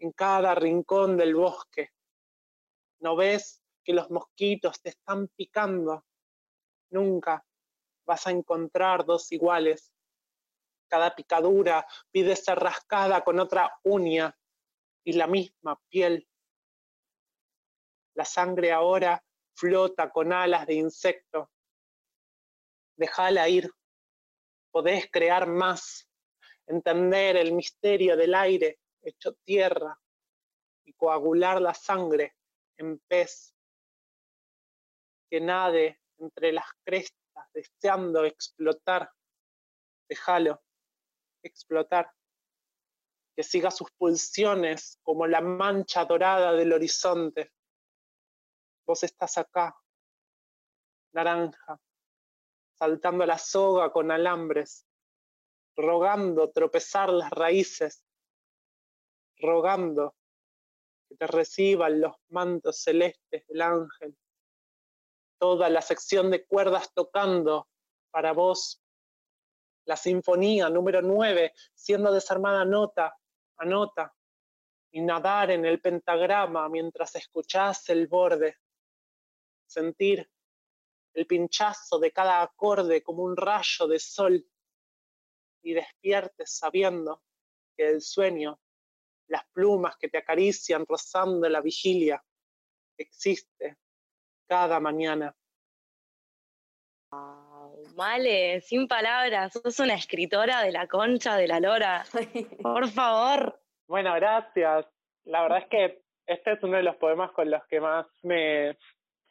en 0.00 0.10
cada 0.10 0.52
rincón 0.56 1.16
del 1.16 1.36
bosque. 1.36 1.90
¿No 3.02 3.14
ves 3.14 3.62
que 3.84 3.92
los 3.92 4.10
mosquitos 4.10 4.82
te 4.82 4.88
están 4.88 5.28
picando? 5.28 6.04
Nunca 6.90 7.46
vas 8.04 8.26
a 8.26 8.32
encontrar 8.32 9.04
dos 9.04 9.30
iguales. 9.30 9.92
Cada 10.88 11.14
picadura 11.14 11.86
pide 12.10 12.34
ser 12.34 12.58
rascada 12.58 13.22
con 13.22 13.38
otra 13.38 13.72
uña 13.84 14.36
y 15.04 15.12
la 15.12 15.28
misma 15.28 15.80
piel. 15.88 16.28
La 18.16 18.24
sangre 18.24 18.72
ahora 18.72 19.24
flota 19.54 20.10
con 20.10 20.32
alas 20.32 20.66
de 20.66 20.74
insecto. 20.74 21.50
Déjala 22.96 23.48
ir. 23.48 23.70
Podés 24.70 25.08
crear 25.10 25.46
más, 25.46 26.08
entender 26.66 27.36
el 27.36 27.52
misterio 27.52 28.16
del 28.16 28.34
aire 28.34 28.80
hecho 29.02 29.34
tierra 29.44 29.98
y 30.84 30.92
coagular 30.94 31.60
la 31.60 31.74
sangre 31.74 32.34
en 32.76 32.98
pez 32.98 33.54
que 35.30 35.40
nade 35.40 36.00
entre 36.18 36.52
las 36.52 36.66
crestas 36.84 37.46
deseando 37.52 38.24
explotar. 38.24 39.10
Déjalo 40.08 40.62
explotar. 41.42 42.10
Que 43.36 43.42
siga 43.42 43.70
sus 43.70 43.90
pulsiones 43.92 45.00
como 45.02 45.26
la 45.26 45.40
mancha 45.40 46.04
dorada 46.04 46.52
del 46.52 46.72
horizonte. 46.72 47.52
Vos 48.86 49.02
estás 49.02 49.38
acá, 49.38 49.74
naranja, 51.12 51.80
saltando 52.78 53.24
la 53.24 53.38
soga 53.38 53.90
con 53.90 54.10
alambres, 54.10 54.86
rogando 55.76 56.50
tropezar 56.50 57.10
las 57.10 57.30
raíces, 57.30 58.04
rogando 59.38 60.14
que 61.08 61.16
te 61.16 61.26
reciban 61.26 62.00
los 62.00 62.14
mantos 62.28 62.82
celestes 62.82 63.46
del 63.46 63.62
ángel, 63.62 64.16
toda 65.38 65.68
la 65.68 65.80
sección 65.80 66.30
de 66.30 66.44
cuerdas 66.44 66.92
tocando 66.92 67.68
para 68.10 68.32
vos, 68.32 68.82
la 69.86 69.96
sinfonía 69.96 70.68
número 70.68 71.02
9 71.02 71.52
siendo 71.74 72.12
desarmada 72.12 72.64
nota 72.64 73.16
a 73.56 73.64
nota, 73.64 74.14
y 74.94 75.00
nadar 75.00 75.50
en 75.50 75.64
el 75.64 75.80
pentagrama 75.80 76.68
mientras 76.68 77.16
escuchás 77.16 77.88
el 77.88 78.06
borde, 78.06 78.58
sentir 79.74 80.30
el 81.14 81.26
pinchazo 81.26 81.98
de 81.98 82.12
cada 82.12 82.42
acorde 82.42 83.02
como 83.02 83.22
un 83.22 83.36
rayo 83.36 83.86
de 83.88 83.98
sol 83.98 84.44
y 85.62 85.74
despiertes 85.74 86.56
sabiendo 86.56 87.22
que 87.76 87.88
el 87.88 88.00
sueño, 88.00 88.60
las 89.28 89.44
plumas 89.52 89.96
que 89.96 90.08
te 90.08 90.18
acarician 90.18 90.84
rozando 90.86 91.48
la 91.48 91.60
vigilia, 91.60 92.22
existe 92.96 93.78
cada 94.46 94.78
mañana. 94.78 95.34
Male, 97.96 98.60
sin 98.60 98.86
palabras, 98.88 99.52
sos 99.52 99.78
una 99.80 99.94
escritora 99.94 100.62
de 100.62 100.72
la 100.72 100.86
concha 100.86 101.36
de 101.36 101.48
la 101.48 101.60
lora. 101.60 102.04
Por 102.62 102.88
favor. 102.88 103.60
Bueno, 103.86 104.14
gracias. 104.14 104.86
La 105.24 105.42
verdad 105.42 105.58
es 105.58 105.68
que 105.68 106.04
este 106.26 106.52
es 106.52 106.62
uno 106.62 106.76
de 106.76 106.82
los 106.82 106.96
poemas 106.96 107.32
con 107.32 107.50
los 107.50 107.64
que 107.66 107.80
más 107.80 108.06
me, 108.22 108.76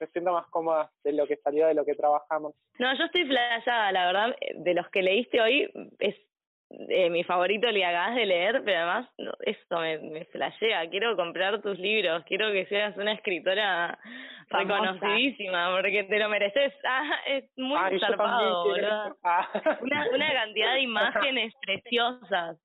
me 0.04 0.12
siento 0.12 0.34
más 0.34 0.48
cómoda 0.48 0.92
de 1.04 1.14
lo 1.14 1.26
que 1.28 1.38
salió, 1.38 1.68
de 1.68 1.74
lo 1.74 1.86
que 1.86 1.96
trabajamos. 1.96 2.54
No, 2.80 2.94
yo 2.98 3.06
estoy 3.06 3.26
flayada, 3.26 3.92
la 3.92 4.06
verdad, 4.06 4.36
de 4.56 4.74
los 4.74 4.90
que 4.90 5.02
leíste 5.02 5.42
hoy, 5.42 5.72
es 6.00 6.16
eh, 6.90 7.10
mi 7.10 7.24
favorito 7.24 7.70
le 7.72 7.86
hagas 7.86 8.16
de 8.16 8.26
leer, 8.26 8.64
pero 8.66 8.78
además 8.78 9.10
no, 9.18 9.32
esto 9.42 9.80
me, 9.80 10.00
me 10.00 10.26
flashea. 10.26 10.90
Quiero 10.90 11.16
comprar 11.16 11.62
tus 11.62 11.78
libros, 11.78 12.24
quiero 12.26 12.52
que 12.52 12.66
seas 12.66 12.98
una 12.98 13.14
escritora 13.14 13.98
Famosa. 14.50 14.82
reconocidísima, 14.82 15.72
porque 15.76 16.04
te 16.04 16.20
lo 16.20 16.30
mereces. 16.30 16.74
Ah, 16.86 17.16
es 17.28 17.46
muy 17.58 17.78
Ay, 17.80 18.00
zarpado, 18.00 18.66
boludo. 18.66 19.18
Ah. 19.24 19.48
Una, 19.82 20.08
una 20.14 20.34
cantidad 20.34 20.74
de 20.74 20.82
imágenes 20.82 21.54
preciosas. 21.62 22.58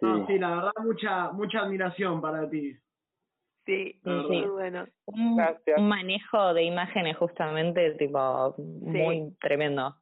No, 0.00 0.26
sí, 0.26 0.38
la 0.38 0.50
verdad, 0.50 0.72
mucha, 0.82 1.30
mucha 1.32 1.60
admiración 1.60 2.20
para 2.20 2.48
ti. 2.48 2.74
Sí, 3.70 4.00
Sí, 4.02 4.10
muy 4.10 4.42
sí. 4.42 4.48
bueno. 4.48 4.86
Un, 5.06 5.88
manejo 5.88 6.54
de 6.54 6.64
imágenes 6.64 7.16
justamente 7.16 7.92
tipo 7.92 8.54
muy 8.58 9.32
tremendo. 9.40 9.94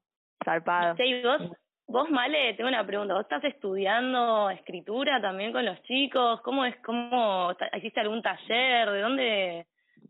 Zarpado. 0.43 0.95
Y 1.05 1.23
vos, 1.23 1.43
vos, 1.87 2.11
Male, 2.11 2.55
tengo 2.55 2.69
una 2.69 2.87
pregunta. 2.87 3.13
¿Vos 3.13 3.25
estás 3.25 3.45
estudiando 3.45 4.49
escritura 4.51 5.21
también 5.21 5.53
con 5.53 5.67
los 5.67 5.83
chicos? 5.83 6.41
¿Cómo 6.43 6.65
es, 6.65 6.77
cómo, 6.83 7.51
hiciste 7.77 8.01
algún 8.01 8.23
taller? 8.23 8.91
¿De 8.91 9.01
dónde 9.01 9.67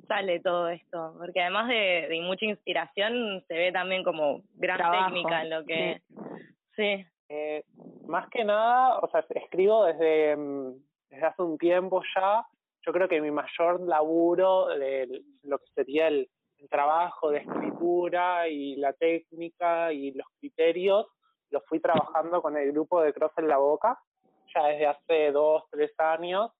sale 0.06 0.38
todo 0.40 0.68
esto? 0.68 1.14
Porque 1.18 1.40
además 1.40 1.66
de, 1.66 2.06
de 2.08 2.20
mucha 2.20 2.44
inspiración, 2.44 3.42
se 3.48 3.54
ve 3.54 3.72
también 3.72 4.04
como 4.04 4.42
gran 4.54 4.76
Trabajo, 4.76 5.06
técnica 5.06 5.42
en 5.42 5.50
lo 5.50 5.64
que... 5.64 6.02
Sí. 6.76 7.04
Eh, 7.30 7.64
más 8.06 8.28
que 8.30 8.44
nada, 8.44 9.00
o 9.00 9.10
sea, 9.10 9.24
escribo 9.28 9.84
desde, 9.84 10.36
mm, 10.36 10.72
desde 11.10 11.26
hace 11.26 11.42
un 11.42 11.58
tiempo 11.58 12.02
ya. 12.14 12.46
Yo 12.86 12.92
creo 12.92 13.08
que 13.08 13.20
mi 13.20 13.30
mayor 13.30 13.80
laburo 13.80 14.68
de 14.68 15.22
lo 15.42 15.58
que 15.58 15.66
sería 15.74 16.08
el, 16.08 16.28
trabajo 16.70 17.30
de 17.30 17.38
escritura 17.38 18.48
y 18.48 18.74
la 18.74 18.92
técnica 18.92 19.92
y 19.92 20.10
los 20.10 20.26
criterios, 20.40 21.06
lo 21.50 21.60
fui 21.60 21.78
trabajando 21.78 22.42
con 22.42 22.56
el 22.56 22.72
grupo 22.72 23.00
de 23.00 23.12
Cross 23.12 23.30
en 23.36 23.46
la 23.46 23.58
Boca. 23.58 23.96
Ya 24.52 24.66
desde 24.66 24.86
hace 24.86 25.30
dos, 25.30 25.62
tres 25.70 25.92
años 25.98 26.50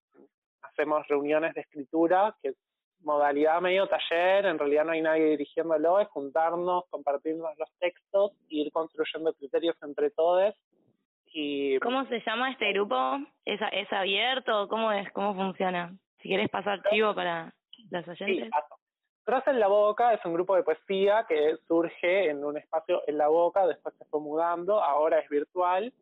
hacemos 0.63 1.07
reuniones 1.09 1.53
de 1.55 1.63
escritura, 1.63 2.37
que 2.41 2.51
es 2.51 2.57
modalidad 3.01 3.61
medio 3.61 3.89
taller, 3.89 4.47
en 4.47 4.59
realidad 4.59 4.85
no 4.85 4.93
hay 4.93 5.03
nadie 5.03 5.31
dirigiéndolo, 5.31 6.01
es 6.01 6.09
juntarnos, 6.09 6.85
compartirnos 6.91 7.57
los 7.59 7.71
textos, 7.79 8.33
ir 8.49 8.71
construyendo 8.73 9.33
criterios 9.35 9.77
entre 9.83 10.11
todos. 10.11 10.55
Y 11.27 11.79
¿Cómo 11.81 12.07
se 12.07 12.21
llama 12.21 12.51
este 12.51 12.73
grupo? 12.73 13.19
¿Es, 13.45 13.61
es 13.73 13.93
abierto? 13.93 14.69
¿Cómo 14.69 14.91
es? 14.93 15.11
¿Cómo 15.13 15.35
funciona? 15.35 15.95
Si 16.21 16.29
quieres 16.29 16.49
pasar 16.49 16.83
chivo 16.91 17.15
para 17.15 17.53
Sí, 17.77 18.11
oyentes. 18.11 18.51
paso. 18.51 18.75
Cross 19.25 19.47
en 19.49 19.61
la 19.61 19.69
Boca 19.69 20.15
es 20.15 20.25
un 20.25 20.33
grupo 20.33 20.57
de 20.57 20.63
poesía 20.63 21.27
que 21.29 21.57
surge 21.67 22.31
en 22.31 22.45
un 22.45 22.57
espacio 22.57 23.03
en 23.07 23.19
la 23.19 23.29
Boca, 23.29 23.67
después 23.67 23.95
se 23.99 24.05
fue 24.07 24.21
mudando, 24.21 24.83
ahora 24.83 25.19
es 25.19 25.29
virtual. 25.29 25.93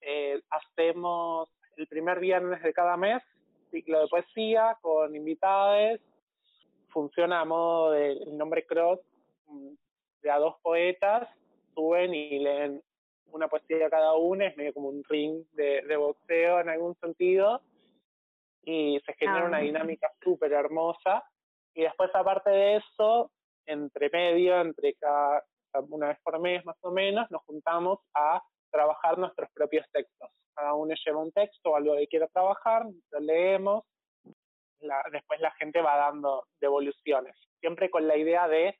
Eh, 0.00 0.42
hacemos 0.50 1.48
el 1.76 1.86
primer 1.86 2.18
viernes 2.18 2.62
de 2.62 2.72
cada 2.72 2.96
mes 2.96 3.22
ciclo 3.70 4.00
de 4.00 4.08
poesía 4.08 4.76
con 4.80 5.14
invitados. 5.14 6.00
Funciona 6.88 7.40
a 7.40 7.44
modo 7.44 7.90
del 7.92 8.22
el 8.22 8.36
nombre 8.38 8.64
Cross, 8.64 9.00
mm, 9.46 9.74
de 10.22 10.30
a 10.30 10.38
dos 10.38 10.56
poetas, 10.62 11.28
suben 11.74 12.14
y 12.14 12.38
leen 12.38 12.82
una 13.32 13.48
poesía 13.48 13.90
cada 13.90 14.14
uno, 14.14 14.44
es 14.44 14.56
medio 14.56 14.72
como 14.72 14.88
un 14.88 15.04
ring 15.04 15.44
de, 15.52 15.82
de 15.82 15.96
boxeo 15.96 16.60
en 16.60 16.68
algún 16.68 16.94
sentido, 16.96 17.60
y 18.66 19.00
se 19.06 19.14
genera 19.14 19.44
Ah. 19.44 19.48
una 19.48 19.58
dinámica 19.60 20.10
súper 20.22 20.52
hermosa. 20.52 21.22
Y 21.74 21.82
después, 21.82 22.10
aparte 22.14 22.50
de 22.50 22.76
eso, 22.76 23.30
entre 23.66 24.10
medio, 24.10 24.60
entre 24.60 24.94
cada 24.94 25.42
una 25.88 26.08
vez 26.08 26.18
por 26.22 26.38
mes 26.40 26.64
más 26.64 26.76
o 26.82 26.90
menos, 26.90 27.30
nos 27.30 27.42
juntamos 27.44 28.00
a 28.14 28.42
trabajar 28.70 29.18
nuestros 29.18 29.48
propios 29.52 29.86
textos. 29.92 30.30
Cada 30.54 30.74
uno 30.74 30.94
lleva 31.04 31.18
un 31.22 31.32
texto 31.32 31.70
o 31.70 31.76
algo 31.76 31.94
que 31.96 32.06
quiera 32.08 32.26
trabajar, 32.28 32.86
lo 33.12 33.20
leemos, 33.20 33.84
después 35.12 35.40
la 35.40 35.50
gente 35.52 35.80
va 35.82 35.96
dando 35.96 36.44
devoluciones, 36.60 37.36
siempre 37.60 37.90
con 37.90 38.06
la 38.08 38.16
idea 38.16 38.48
de 38.48 38.74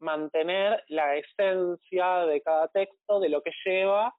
mantener 0.00 0.82
la 0.88 1.16
esencia 1.16 2.26
de 2.26 2.40
cada 2.42 2.68
texto, 2.68 3.20
de 3.20 3.28
lo 3.28 3.42
que 3.42 3.52
lleva, 3.64 4.12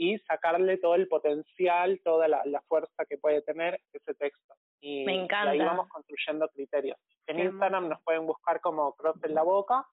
y 0.00 0.18
sacarle 0.20 0.78
todo 0.78 0.94
el 0.94 1.08
potencial, 1.08 2.00
toda 2.02 2.26
la, 2.26 2.62
fuerza 2.68 3.04
que 3.06 3.18
puede 3.18 3.42
tener 3.42 3.78
ese 3.92 4.14
texto. 4.14 4.54
Y, 4.80 5.04
Me 5.04 5.12
encanta. 5.12 5.50
ahí 5.50 5.58
vamos 5.58 5.88
construyendo 5.88 6.48
criterios. 6.48 6.96
En 7.26 7.38
Instagram 7.38 7.90
nos 7.90 8.00
pueden 8.02 8.24
buscar 8.24 8.62
como 8.62 8.94
Cross 8.94 9.22
en 9.24 9.34
la 9.34 9.42
Boca. 9.42 9.86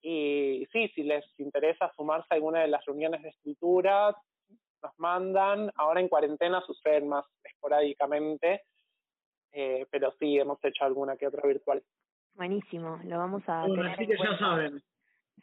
Y 0.00 0.66
sí, 0.72 0.88
si 0.94 1.02
les 1.02 1.22
interesa 1.38 1.92
sumarse 1.94 2.28
a 2.30 2.36
alguna 2.36 2.60
de 2.60 2.68
las 2.68 2.82
reuniones 2.86 3.22
de 3.22 3.28
escritura, 3.28 4.16
nos 4.82 4.98
mandan. 4.98 5.70
Ahora 5.74 6.00
en 6.00 6.08
cuarentena 6.08 6.62
suceden 6.62 7.06
más 7.06 7.26
esporádicamente, 7.44 8.62
eh, 9.52 9.84
pero 9.90 10.14
sí 10.18 10.38
hemos 10.38 10.64
hecho 10.64 10.86
alguna 10.86 11.18
que 11.18 11.26
otra 11.26 11.46
virtual. 11.46 11.82
Buenísimo, 12.32 13.00
lo 13.04 13.18
vamos 13.18 13.42
a. 13.48 13.66
Bueno, 13.66 13.86
así 13.92 14.06
que 14.06 14.16
ya 14.16 14.38
saben. 14.38 14.82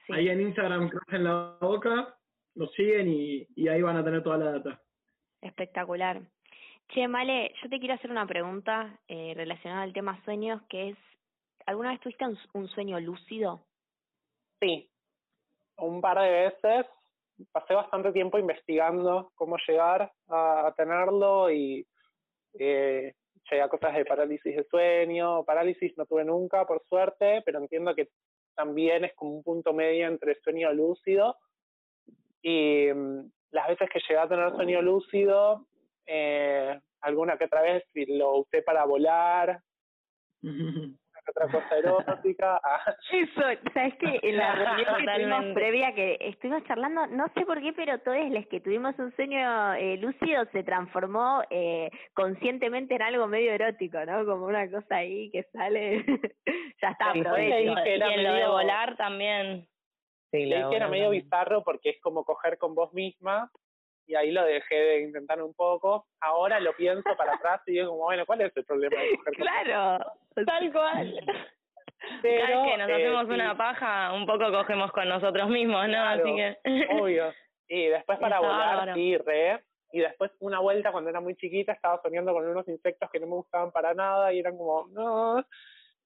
Ahí 0.10 0.30
en 0.30 0.42
Instagram, 0.42 0.90
Cross 0.90 1.14
en 1.14 1.24
la 1.26 1.58
Boca, 1.62 2.18
lo 2.56 2.68
siguen 2.68 3.10
y, 3.10 3.48
y 3.56 3.68
ahí 3.68 3.82
van 3.82 3.98
a 3.98 4.04
tener 4.04 4.24
toda 4.24 4.38
la 4.38 4.52
data. 4.52 4.82
Espectacular. 5.42 6.22
Che, 6.90 7.08
Male, 7.08 7.54
yo 7.62 7.70
te 7.70 7.80
quiero 7.80 7.96
hacer 7.96 8.12
una 8.12 8.28
pregunta 8.28 9.00
eh, 9.08 9.34
relacionada 9.36 9.84
al 9.84 9.94
tema 9.94 10.22
sueños, 10.24 10.62
que 10.70 10.90
es, 10.90 10.98
¿alguna 11.66 11.92
vez 11.92 12.00
tuviste 12.02 12.26
un, 12.54 12.68
sueño 12.68 13.00
lúcido? 13.00 13.66
Sí, 14.62 14.90
un 15.78 16.02
par 16.02 16.20
de 16.20 16.30
veces. 16.30 16.86
Pasé 17.52 17.74
bastante 17.74 18.12
tiempo 18.12 18.38
investigando 18.38 19.32
cómo 19.36 19.58
llegar 19.68 20.12
a, 20.30 20.74
tenerlo 20.78 21.50
y 21.50 21.86
eh, 22.60 23.16
llegué 23.50 23.62
a 23.62 23.70
cosas 23.70 23.96
de 23.96 24.06
parálisis 24.06 24.56
de 24.56 24.64
sueño. 24.66 25.44
Parálisis 25.44 25.98
no 25.98 26.06
tuve 26.06 26.24
nunca, 26.24 26.66
por 26.66 26.84
suerte, 26.88 27.42
pero 27.44 27.60
entiendo 27.60 27.96
que 27.96 28.10
también 28.56 29.04
es 29.04 29.16
como 29.16 29.38
un 29.38 29.44
punto 29.44 29.74
medio 29.74 30.08
entre 30.08 30.40
sueño 30.42 30.72
lúcido 30.74 31.36
y 32.44 32.94
mm, 32.94 33.32
las 33.52 33.68
veces 33.68 33.90
que 33.90 34.00
llegué 34.00 34.20
a 34.20 34.28
tener 34.28 34.52
sueño 34.52 34.82
lúcido, 34.82 35.66
eh, 36.06 36.80
alguna 37.02 37.38
que 37.38 37.46
otra 37.46 37.62
vez 37.62 37.84
lo 37.94 38.38
usé 38.40 38.62
para 38.62 38.86
volar, 38.86 39.60
otra 41.30 41.48
cosa 41.52 41.78
erótica. 41.78 42.62
Ah. 42.76 42.96
Eso, 43.12 43.42
sabes 43.74 43.96
que 43.96 44.20
en 44.24 44.38
la 44.38 44.56
reunión 44.56 44.96
que 44.98 45.14
tuvimos 45.14 45.54
previa 45.54 45.94
que 45.94 46.18
estuvimos 46.22 46.64
charlando, 46.66 47.08
no 47.08 47.28
sé 47.34 47.46
por 47.46 47.62
qué, 47.62 47.74
pero 47.74 48.00
todos 48.00 48.30
los 48.30 48.46
que 48.48 48.62
tuvimos 48.62 48.98
un 49.00 49.14
sueño 49.16 49.74
eh, 49.74 49.98
lúcido 49.98 50.46
se 50.52 50.64
transformó 50.64 51.44
eh, 51.50 51.90
conscientemente 52.14 52.96
en 52.96 53.02
algo 53.02 53.28
medio 53.28 53.52
erótico, 53.52 54.04
¿no? 54.06 54.26
Como 54.26 54.46
una 54.46 54.70
cosa 54.70 54.98
ahí 54.98 55.30
que 55.32 55.44
sale, 55.52 56.06
ya 56.82 56.90
está, 56.90 57.10
aprovecho. 57.10 57.84
Y 57.86 57.90
en 57.90 58.24
lo 58.24 58.34
de 58.34 58.48
volar 58.48 58.96
también. 58.98 59.68
Sí, 60.34 60.50
que 60.50 60.76
era 60.76 60.88
medio 60.88 61.12
bizarro 61.12 61.64
porque 61.64 61.92
es 61.92 62.02
como 62.02 62.26
coger 62.26 62.58
con 62.58 62.74
vos 62.74 62.92
misma 62.92 63.52
y 64.08 64.16
ahí 64.16 64.32
lo 64.32 64.44
dejé 64.44 64.76
de 64.76 65.02
intentar 65.02 65.40
un 65.44 65.54
poco. 65.54 66.08
Ahora 66.22 66.60
lo 66.60 66.76
pienso 66.76 67.16
para 67.16 67.34
atrás 67.36 67.62
y 67.68 67.74
digo 67.74 67.90
como, 67.90 68.06
bueno, 68.06 68.26
¿cuál 68.26 68.42
es 68.42 68.58
el 68.58 68.66
problema 68.66 69.00
de 69.00 69.16
coger 69.18 69.34
Claro, 69.36 70.06
tal 70.46 70.72
cual. 70.72 71.26
Pero, 72.22 72.48
Cada 72.48 72.66
que 72.66 72.78
nos 72.78 72.90
eh, 72.90 72.94
hacemos 72.94 73.26
una 73.28 73.56
paja, 73.56 74.12
un 74.14 74.26
poco 74.26 74.52
cogemos 74.52 74.92
con 74.92 75.08
nosotros 75.08 75.48
mismos, 75.50 75.88
¿no? 75.88 76.04
Así 76.04 76.36
que... 76.36 76.58
obvio. 77.00 77.32
Y 77.70 77.86
después 77.86 78.20
para 78.20 78.40
volar, 78.40 78.94
sí, 78.96 79.16
re. 79.18 79.64
Y 79.94 80.00
después 80.00 80.32
una 80.40 80.60
vuelta 80.60 80.92
cuando 80.92 81.12
era 81.12 81.22
muy 81.22 81.36
chiquita 81.36 81.72
estaba 81.72 82.02
soñando 82.02 82.34
con 82.34 82.46
unos 82.46 82.68
insectos 82.68 83.10
que 83.10 83.20
no 83.20 83.28
me 83.28 83.36
gustaban 83.36 83.72
para 83.72 83.94
nada 83.94 84.34
y 84.34 84.40
eran 84.40 84.58
como, 84.58 84.88
no. 84.88 85.46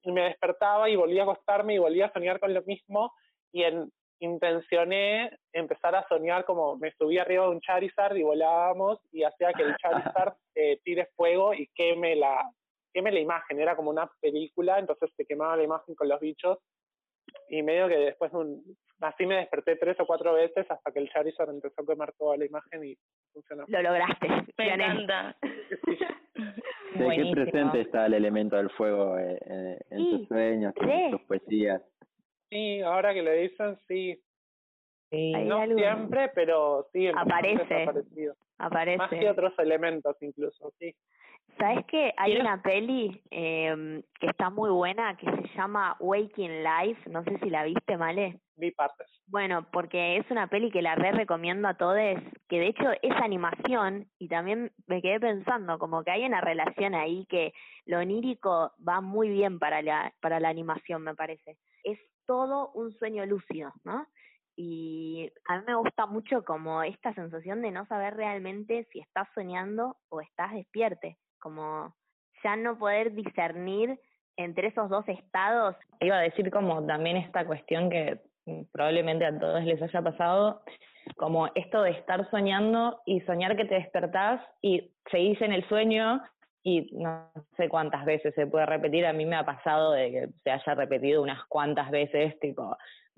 Y 0.04 0.12
me 0.12 0.24
despertaba 0.26 0.90
y 0.90 0.96
volvía 0.96 1.22
a 1.22 1.24
acostarme 1.24 1.76
y 1.76 1.80
volvía 1.80 2.08
a 2.08 2.14
soñar 2.14 2.40
con 2.40 2.54
lo 2.54 2.62
mismo. 2.64 3.14
Y 3.52 3.64
en 3.64 3.90
intencioné 4.20 5.38
empezar 5.54 5.96
a 5.96 6.08
soñar 6.08 6.46
como 6.46 6.78
me 6.78 6.92
subí 6.94 7.18
arriba 7.18 7.44
de 7.46 7.52
un 7.52 7.62
Charizard 7.62 8.16
y 8.16 8.24
volábamos 8.24 9.00
y 9.12 9.24
hacía 9.24 9.54
que 9.54 9.64
el 9.64 9.76
Charizard 9.82 10.34
eh, 10.56 10.80
tire 10.84 11.08
fuego 11.16 11.54
y 11.54 11.68
queme 11.76 12.16
la, 12.16 12.50
queme 12.94 13.12
la 13.12 13.20
imagen, 13.20 13.60
era 13.60 13.76
como 13.76 13.90
una 13.90 14.10
película, 14.22 14.80
entonces 14.80 15.10
se 15.16 15.26
quemaba 15.26 15.58
la 15.58 15.64
imagen 15.64 15.96
con 15.96 16.08
los 16.08 16.20
bichos 16.20 16.58
y 17.50 17.62
medio 17.62 17.88
que 17.88 17.98
después 17.98 18.34
un, 18.34 18.64
así 19.02 19.26
me 19.26 19.36
desperté 19.36 19.76
tres 19.76 20.00
o 20.00 20.06
cuatro 20.06 20.34
veces 20.34 20.66
hasta 20.70 20.92
que 20.92 21.00
el 21.00 21.10
Charizard 21.10 21.50
empezó 21.50 21.82
a 21.82 21.86
quemar 21.86 22.14
toda 22.14 22.38
la 22.38 22.46
imagen 22.46 22.84
y 22.84 22.98
funcionó. 23.34 23.66
Lo 23.68 23.82
lograste, 23.82 24.28
me 24.58 24.74
encanta. 24.74 25.36
¿De 26.96 27.16
qué 27.16 27.32
presente 27.32 27.82
está 27.82 28.08
el 28.08 28.16
elemento 28.16 28.56
del 28.56 28.70
fuego 28.72 29.18
eh, 29.18 29.38
eh, 29.46 29.80
en 29.92 30.10
tus 30.10 30.28
sueños, 30.28 30.74
en 30.82 31.12
tus 31.12 31.22
poesías? 31.22 31.82
Sí, 32.50 32.82
ahora 32.82 33.14
que 33.14 33.22
le 33.22 33.34
dicen, 33.42 33.78
sí. 33.88 34.22
No 35.12 35.66
siempre, 35.66 36.30
pero 36.36 36.88
sí. 36.92 37.08
Aparece. 37.08 37.88
Aparece. 38.58 38.98
Más 38.98 39.10
que 39.10 39.30
otros 39.30 39.54
elementos 39.60 40.16
incluso, 40.22 40.74
sí. 40.80 40.94
¿Sabes 41.58 41.86
que 41.86 42.14
hay 42.18 42.38
una 42.38 42.62
peli 42.62 43.20
eh, 43.32 44.04
que 44.20 44.28
está 44.28 44.50
muy 44.50 44.70
buena 44.70 45.18
que 45.18 45.26
se 45.26 45.56
llama 45.56 45.96
Waking 46.00 46.64
Life? 46.64 47.10
No 47.10 47.24
sé 47.24 47.40
si 47.40 47.50
la 47.50 47.64
viste, 47.64 47.98
Male. 47.98 48.40
Vi 48.58 48.72
partes. 48.72 49.08
Bueno, 49.28 49.66
porque 49.72 50.18
es 50.18 50.30
una 50.30 50.48
peli 50.48 50.70
que 50.70 50.82
la 50.82 50.96
re 50.96 51.12
recomiendo 51.14 51.68
a 51.68 51.76
todos, 51.76 51.98
que 52.48 52.60
de 52.60 52.68
hecho 52.68 52.92
es 53.02 53.16
animación 53.16 54.08
y 54.20 54.28
también 54.28 54.72
me 54.86 55.02
quedé 55.02 55.20
pensando 55.20 55.80
como 55.80 56.04
que 56.04 56.12
hay 56.12 56.26
una 56.26 56.42
relación 56.42 56.94
ahí 56.94 57.26
que 57.28 57.54
lo 57.86 58.00
onírico 58.00 58.74
va 58.88 59.02
muy 59.02 59.30
bien 59.30 59.58
para 59.58 59.82
la, 59.82 60.14
para 60.22 60.40
la 60.40 60.50
animación, 60.50 61.02
me 61.02 61.16
parece. 61.16 61.58
Todo 62.28 62.72
un 62.74 62.94
sueño 63.00 63.26
lúcido, 63.26 63.72
¿no? 63.84 64.06
Y 64.56 65.32
a 65.48 65.58
mí 65.58 65.64
me 65.68 65.76
gusta 65.76 66.06
mucho 66.06 66.44
como 66.44 66.84
esta 66.84 67.14
sensación 67.14 67.62
de 67.62 67.72
no 67.72 67.86
saber 67.86 68.16
realmente 68.16 68.88
si 68.92 69.00
estás 69.00 69.28
soñando 69.34 69.98
o 70.10 70.22
estás 70.22 70.54
despierte, 70.54 71.18
como 71.40 71.96
ya 72.44 72.56
no 72.56 72.78
poder 72.78 73.14
discernir 73.14 74.00
entre 74.36 74.68
esos 74.68 74.90
dos 74.90 75.08
estados. 75.08 75.76
Iba 76.00 76.18
a 76.18 76.22
decir 76.22 76.52
como 76.52 76.86
también 76.86 77.18
esta 77.18 77.46
cuestión 77.46 77.90
que 77.90 78.22
probablemente 78.72 79.26
a 79.26 79.38
todos 79.38 79.64
les 79.64 79.82
haya 79.82 80.02
pasado, 80.02 80.62
como 81.16 81.48
esto 81.56 81.82
de 81.82 81.92
estar 81.92 82.30
soñando 82.30 83.02
y 83.06 83.22
soñar 83.22 83.56
que 83.56 83.66
te 83.66 83.76
despertás 83.76 84.42
y 84.62 84.94
seguís 85.12 85.42
en 85.42 85.54
el 85.54 85.68
sueño 85.68 86.22
y 86.68 86.90
no 86.92 87.32
sé 87.56 87.70
cuántas 87.70 88.04
veces 88.04 88.36
se 88.36 88.46
puede 88.46 88.66
repetir, 88.66 89.06
a 89.06 89.14
mí 89.14 89.26
me 89.26 89.38
ha 89.38 89.46
pasado 89.46 89.94
de 89.94 90.12
que 90.12 90.28
se 90.44 90.52
haya 90.52 90.76
repetido 90.76 91.22
unas 91.22 91.46
cuantas 91.46 91.90
veces, 91.90 92.38
tipo, 92.42 92.76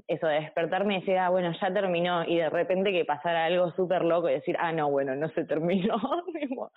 eso 0.07 0.27
de 0.27 0.41
despertarme 0.41 0.97
y 0.97 0.99
decir, 0.99 1.17
ah, 1.17 1.29
bueno, 1.29 1.51
ya 1.59 1.73
terminó, 1.73 2.23
y 2.25 2.37
de 2.37 2.47
repente 2.51 2.91
que 2.91 3.05
pasara 3.05 3.45
algo 3.45 3.71
súper 3.71 4.05
loco 4.05 4.29
y 4.29 4.33
decir, 4.33 4.55
ah, 4.59 4.71
no, 4.71 4.91
bueno, 4.91 5.15
no 5.15 5.29
se 5.29 5.45
terminó, 5.45 5.97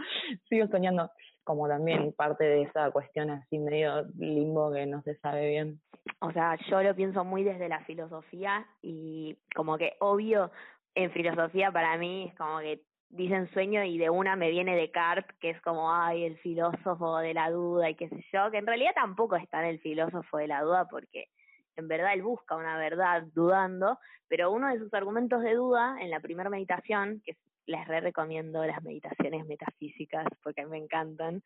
sigo 0.48 0.66
soñando, 0.68 1.10
como 1.44 1.68
también 1.68 2.14
parte 2.14 2.44
de 2.44 2.62
esa 2.62 2.90
cuestión 2.90 3.28
así 3.28 3.58
medio 3.58 4.06
limbo 4.16 4.72
que 4.72 4.86
no 4.86 5.02
se 5.02 5.16
sabe 5.16 5.50
bien. 5.50 5.78
O 6.20 6.32
sea, 6.32 6.56
yo 6.70 6.82
lo 6.82 6.96
pienso 6.96 7.22
muy 7.22 7.44
desde 7.44 7.68
la 7.68 7.80
filosofía 7.80 8.66
y 8.80 9.36
como 9.54 9.76
que 9.76 9.92
obvio, 10.00 10.50
en 10.94 11.10
filosofía 11.10 11.70
para 11.70 11.98
mí 11.98 12.28
es 12.28 12.34
como 12.34 12.60
que 12.60 12.80
dicen 13.12 13.48
sueño 13.52 13.84
y 13.84 13.98
de 13.98 14.10
una 14.10 14.36
me 14.36 14.50
viene 14.50 14.74
Descartes, 14.74 15.36
que 15.38 15.50
es 15.50 15.60
como, 15.60 15.94
ay, 15.94 16.24
el 16.24 16.38
filósofo 16.38 17.18
de 17.18 17.34
la 17.34 17.50
duda 17.50 17.90
y 17.90 17.94
qué 17.94 18.08
sé 18.08 18.24
yo, 18.32 18.50
que 18.50 18.56
en 18.56 18.66
realidad 18.66 18.92
tampoco 18.94 19.36
está 19.36 19.60
en 19.60 19.68
el 19.68 19.80
filósofo 19.80 20.38
de 20.38 20.48
la 20.48 20.62
duda 20.62 20.88
porque 20.88 21.28
en 21.76 21.88
verdad 21.88 22.14
él 22.14 22.22
busca 22.22 22.56
una 22.56 22.78
verdad 22.78 23.22
dudando, 23.34 23.98
pero 24.28 24.50
uno 24.50 24.68
de 24.68 24.78
sus 24.78 24.92
argumentos 24.94 25.42
de 25.42 25.54
duda 25.54 25.96
en 26.00 26.10
la 26.10 26.20
primera 26.20 26.48
meditación, 26.48 27.22
que 27.24 27.36
les 27.66 27.86
re 27.86 28.00
recomiendo 28.00 28.64
las 28.64 28.82
meditaciones 28.82 29.46
metafísicas 29.46 30.26
porque 30.42 30.66
me 30.66 30.78
encantan, 30.78 31.42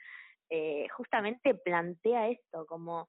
eh, 0.48 0.86
justamente 0.90 1.54
plantea 1.54 2.28
esto, 2.28 2.64
como 2.66 3.08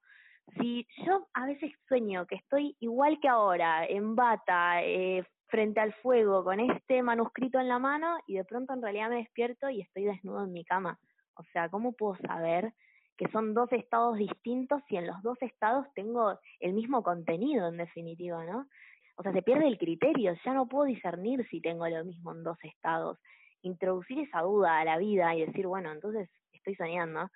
si 0.60 0.88
yo 1.06 1.28
a 1.34 1.46
veces 1.46 1.72
sueño 1.88 2.26
que 2.26 2.36
estoy 2.36 2.76
igual 2.80 3.20
que 3.22 3.28
ahora, 3.28 3.86
en 3.86 4.16
bata, 4.16 4.84
eh, 4.84 5.24
frente 5.48 5.80
al 5.80 5.94
fuego 5.94 6.44
con 6.44 6.60
este 6.60 7.02
manuscrito 7.02 7.60
en 7.60 7.68
la 7.68 7.80
mano 7.80 8.18
y 8.28 8.36
de 8.36 8.46
pronto 8.46 8.74
en 8.74 8.82
realidad 8.82 9.10
me 9.10 9.18
despierto 9.18 9.70
y 9.70 9.82
estoy 9.82 10.04
desnudo 10.04 10.44
en 10.44 10.54
mi 10.54 10.66
cama. 10.66 11.00
O 11.36 11.44
sea, 11.54 11.70
¿cómo 11.70 11.94
puedo 11.94 12.16
saber 12.18 12.74
que 13.18 13.28
son 13.32 13.54
dos 13.54 13.72
estados 13.72 14.18
distintos 14.18 14.82
si 14.88 14.96
en 14.96 15.08
los 15.08 15.22
dos 15.24 15.38
estados 15.42 15.88
tengo 15.96 16.40
el 16.60 16.74
mismo 16.74 17.02
contenido 17.04 17.68
en 17.68 17.78
definitiva, 17.78 18.44
¿no? 18.46 18.68
O 19.16 19.24
sea, 19.24 19.34
se 19.34 19.42
pierde 19.42 19.68
el 19.68 19.80
criterio, 19.80 20.36
ya 20.46 20.54
no 20.54 20.68
puedo 20.68 20.86
discernir 20.86 21.48
si 21.50 21.60
tengo 21.60 21.88
lo 21.88 22.06
mismo 22.06 22.32
en 22.32 22.44
dos 22.44 22.58
estados. 22.64 23.18
Introducir 23.64 24.20
esa 24.20 24.42
duda 24.42 24.80
a 24.80 24.86
la 24.86 25.00
vida 25.00 25.34
y 25.36 25.44
decir, 25.46 25.66
bueno, 25.66 25.92
entonces 25.92 26.30
estoy 26.54 26.76
soñando, 26.76 27.30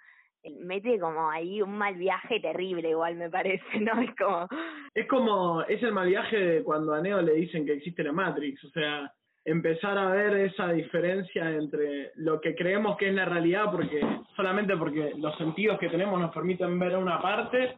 mete 0.60 1.00
como 1.00 1.30
ahí 1.30 1.62
un 1.62 1.78
mal 1.78 1.96
viaje 1.96 2.40
terrible 2.40 2.90
igual 2.90 3.16
me 3.16 3.30
parece, 3.30 3.80
¿no? 3.80 4.02
Es 4.02 4.16
como, 4.16 4.48
Es 4.94 5.08
como, 5.08 5.62
es 5.64 5.82
el 5.84 5.92
mal 5.92 6.08
viaje 6.08 6.38
de 6.38 6.64
cuando 6.64 6.94
a 6.94 7.02
Neo 7.02 7.22
le 7.22 7.34
dicen 7.34 7.66
que 7.66 7.74
existe 7.74 8.04
la 8.04 8.12
Matrix, 8.12 8.64
o 8.66 8.70
sea, 8.70 9.12
empezar 9.46 9.98
a 9.98 10.10
ver 10.10 10.36
esa 10.38 10.72
diferencia 10.72 11.50
entre 11.50 12.12
lo 12.16 12.40
que 12.40 12.56
creemos 12.56 12.98
que 12.98 13.10
es 13.10 13.16
la 13.16 13.26
realidad, 13.26 13.66
porque 13.72 14.02
solamente 14.36 14.76
porque 14.78 15.14
los 15.18 15.36
sentidos 15.38 15.80
que 15.80 15.90
tenemos 15.90 16.20
nos 16.20 16.34
permiten 16.34 16.78
ver 16.80 16.96
una 16.96 17.22
parte 17.22 17.78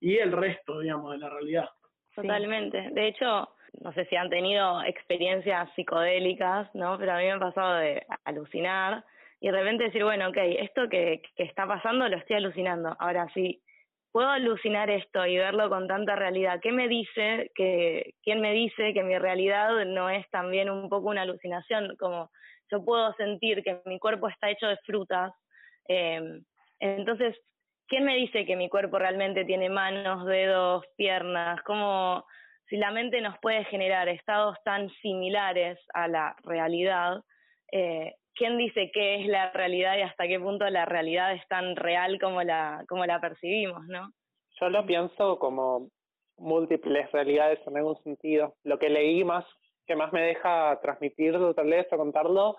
y 0.00 0.16
el 0.16 0.32
resto, 0.32 0.80
digamos, 0.80 1.12
de 1.12 1.18
la 1.18 1.30
realidad. 1.30 1.68
Totalmente. 2.14 2.90
De 2.92 3.08
hecho, 3.08 3.48
no 3.80 3.92
sé 3.92 4.04
si 4.06 4.16
han 4.16 4.28
tenido 4.28 4.82
experiencias 4.82 5.70
psicodélicas, 5.74 6.74
¿no? 6.74 6.98
Pero 6.98 7.12
a 7.12 7.18
mí 7.18 7.24
me 7.24 7.32
ha 7.32 7.38
pasado 7.38 7.76
de 7.76 8.02
alucinar 8.24 9.04
y 9.40 9.46
de 9.46 9.52
repente 9.52 9.84
decir, 9.84 10.04
bueno, 10.04 10.28
ok, 10.28 10.36
esto 10.58 10.88
que, 10.88 11.22
que 11.34 11.44
está 11.44 11.66
pasando 11.66 12.08
lo 12.08 12.16
estoy 12.16 12.36
alucinando. 12.36 12.94
Ahora 12.98 13.26
sí, 13.32 13.62
puedo 14.12 14.28
alucinar 14.28 14.90
esto 14.90 15.24
y 15.26 15.38
verlo 15.38 15.68
con 15.68 15.86
tanta 15.88 16.16
realidad. 16.16 16.60
¿Qué 16.62 16.72
me 16.72 16.88
dice 16.88 17.50
que, 17.54 18.14
quién 18.22 18.40
me 18.40 18.52
dice 18.52 18.92
que 18.92 19.02
mi 19.02 19.16
realidad 19.18 19.84
no 19.86 20.10
es 20.10 20.28
también 20.30 20.68
un 20.68 20.88
poco 20.88 21.08
una 21.08 21.22
alucinación? 21.22 21.96
Como 21.98 22.30
yo 22.70 22.84
puedo 22.84 23.12
sentir 23.14 23.62
que 23.62 23.80
mi 23.86 23.98
cuerpo 23.98 24.28
está 24.28 24.50
hecho 24.50 24.66
de 24.66 24.76
frutas, 24.84 25.32
eh, 25.88 26.40
entonces, 26.80 27.36
¿quién 27.88 28.04
me 28.04 28.16
dice 28.16 28.46
que 28.46 28.56
mi 28.56 28.68
cuerpo 28.68 28.98
realmente 28.98 29.44
tiene 29.44 29.68
manos, 29.68 30.26
dedos, 30.26 30.84
piernas? 30.96 31.60
¿Cómo, 31.62 32.24
si 32.68 32.76
la 32.76 32.90
mente 32.90 33.20
nos 33.20 33.38
puede 33.40 33.64
generar 33.64 34.08
estados 34.08 34.56
tan 34.64 34.88
similares 35.02 35.78
a 35.92 36.08
la 36.08 36.36
realidad, 36.42 37.22
eh, 37.72 38.14
¿quién 38.34 38.56
dice 38.58 38.90
qué 38.92 39.16
es 39.20 39.26
la 39.26 39.50
realidad 39.52 39.96
y 39.98 40.02
hasta 40.02 40.26
qué 40.26 40.38
punto 40.38 40.68
la 40.68 40.84
realidad 40.84 41.34
es 41.34 41.46
tan 41.48 41.76
real 41.76 42.18
como 42.20 42.42
la, 42.42 42.84
como 42.88 43.04
la 43.06 43.20
percibimos, 43.20 43.86
no? 43.86 44.12
Yo 44.60 44.68
lo 44.68 44.84
pienso 44.86 45.38
como 45.38 45.88
múltiples 46.36 47.10
realidades 47.12 47.60
en 47.66 47.76
algún 47.76 48.02
sentido. 48.02 48.54
Lo 48.64 48.78
que 48.78 48.88
leí 48.88 49.24
más, 49.24 49.44
que 49.86 49.96
más 49.96 50.12
me 50.12 50.22
deja 50.22 50.78
transmitirlo 50.82 51.54
tal 51.54 51.68
vez 51.68 51.86
o 51.92 51.96
contarlo, 51.96 52.56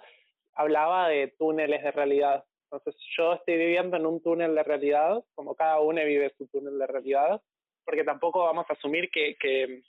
hablaba 0.53 1.09
de 1.09 1.33
túneles 1.37 1.83
de 1.83 1.91
realidad. 1.91 2.43
Entonces 2.65 2.95
yo 3.17 3.33
estoy 3.33 3.57
viviendo 3.57 3.97
en 3.97 4.05
un 4.05 4.21
túnel 4.21 4.55
de 4.55 4.63
realidad, 4.63 5.21
como 5.35 5.55
cada 5.55 5.79
uno 5.79 6.03
vive 6.05 6.33
su 6.37 6.47
túnel 6.47 6.77
de 6.77 6.87
realidad, 6.87 7.41
porque 7.83 8.03
tampoco 8.03 8.45
vamos 8.45 8.65
a 8.69 8.73
asumir 8.73 9.09
que, 9.11 9.35
que 9.39 9.81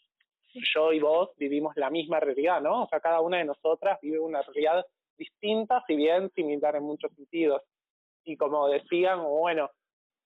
yo 0.74 0.92
y 0.92 1.00
vos 1.00 1.30
vivimos 1.36 1.76
la 1.76 1.90
misma 1.90 2.20
realidad, 2.20 2.60
¿no? 2.60 2.84
O 2.84 2.88
sea, 2.88 3.00
cada 3.00 3.20
una 3.20 3.38
de 3.38 3.44
nosotras 3.44 3.98
vive 4.02 4.18
una 4.18 4.42
realidad 4.42 4.84
distinta, 5.22 5.82
si 5.86 5.96
bien 5.96 6.30
similar 6.30 6.76
en 6.76 6.84
muchos 6.84 7.12
sentidos. 7.14 7.62
Y 8.24 8.36
como 8.36 8.68
decían, 8.68 9.22
bueno, 9.22 9.70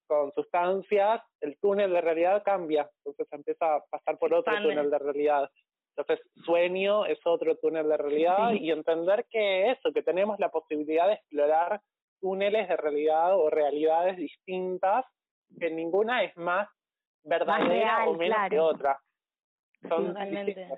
con 0.07 0.32
sustancias, 0.32 1.22
el 1.40 1.59
túnel 1.59 1.92
de 1.92 2.01
realidad 2.01 2.42
cambia, 2.44 2.88
entonces 2.99 3.26
empieza 3.32 3.76
a 3.76 3.84
pasar 3.90 4.18
por 4.18 4.32
otro 4.32 4.55
túnel 4.62 4.90
de 4.90 4.99
realidad. 4.99 5.51
Entonces, 5.97 6.26
sueño 6.44 7.07
es 7.07 7.18
otro 7.24 7.57
túnel 7.57 7.88
de 7.88 7.97
realidad 7.97 8.53
y 8.53 8.70
entender 8.70 9.24
que 9.30 9.70
eso, 9.70 9.92
que 9.92 10.03
tenemos 10.03 10.38
la 10.38 10.51
posibilidad 10.51 11.07
de 11.07 11.14
explorar 11.14 11.80
túneles 12.20 12.68
de 12.68 12.76
realidad 12.76 13.34
o 13.34 13.49
realidades 13.51 14.16
distintas, 14.16 15.05
que 15.59 15.70
ninguna 15.70 16.22
es 16.22 16.36
más 16.36 16.68
verdadera 17.24 18.09
o 18.09 18.14
menos 18.14 18.38
que 18.51 18.61
otra. 18.61 18.99
Totalmente. 19.88 20.68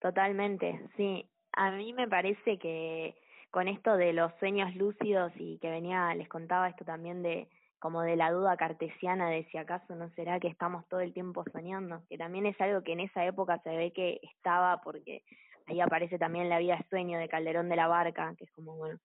Totalmente, 0.00 0.80
sí. 0.96 1.26
A 1.52 1.70
mí 1.72 1.92
me 1.92 2.06
parece 2.08 2.58
que 2.58 3.14
con 3.50 3.68
esto 3.68 3.96
de 3.96 4.12
los 4.12 4.32
sueños 4.38 4.74
lúcidos 4.76 5.32
y 5.36 5.58
que 5.58 5.70
venía, 5.70 6.14
les 6.14 6.28
contaba 6.28 6.68
esto 6.68 6.84
también 6.84 7.22
de 7.22 7.48
como 7.78 8.02
de 8.02 8.16
la 8.16 8.32
duda 8.32 8.56
cartesiana 8.56 9.30
de 9.30 9.44
si 9.44 9.56
acaso 9.56 9.94
no 9.94 10.10
será 10.10 10.40
que 10.40 10.48
estamos 10.48 10.86
todo 10.88 11.00
el 11.00 11.12
tiempo 11.12 11.44
soñando, 11.52 12.02
que 12.08 12.18
también 12.18 12.46
es 12.46 12.60
algo 12.60 12.82
que 12.82 12.92
en 12.92 13.00
esa 13.00 13.24
época 13.24 13.58
se 13.62 13.70
ve 13.70 13.92
que 13.92 14.20
estaba 14.22 14.80
porque 14.80 15.22
ahí 15.66 15.80
aparece 15.80 16.18
también 16.18 16.48
la 16.48 16.58
vida 16.58 16.84
sueño 16.90 17.18
de 17.18 17.28
Calderón 17.28 17.68
de 17.68 17.76
la 17.76 17.86
Barca, 17.86 18.34
que 18.36 18.44
es 18.44 18.50
como 18.50 18.76
bueno, 18.76 18.98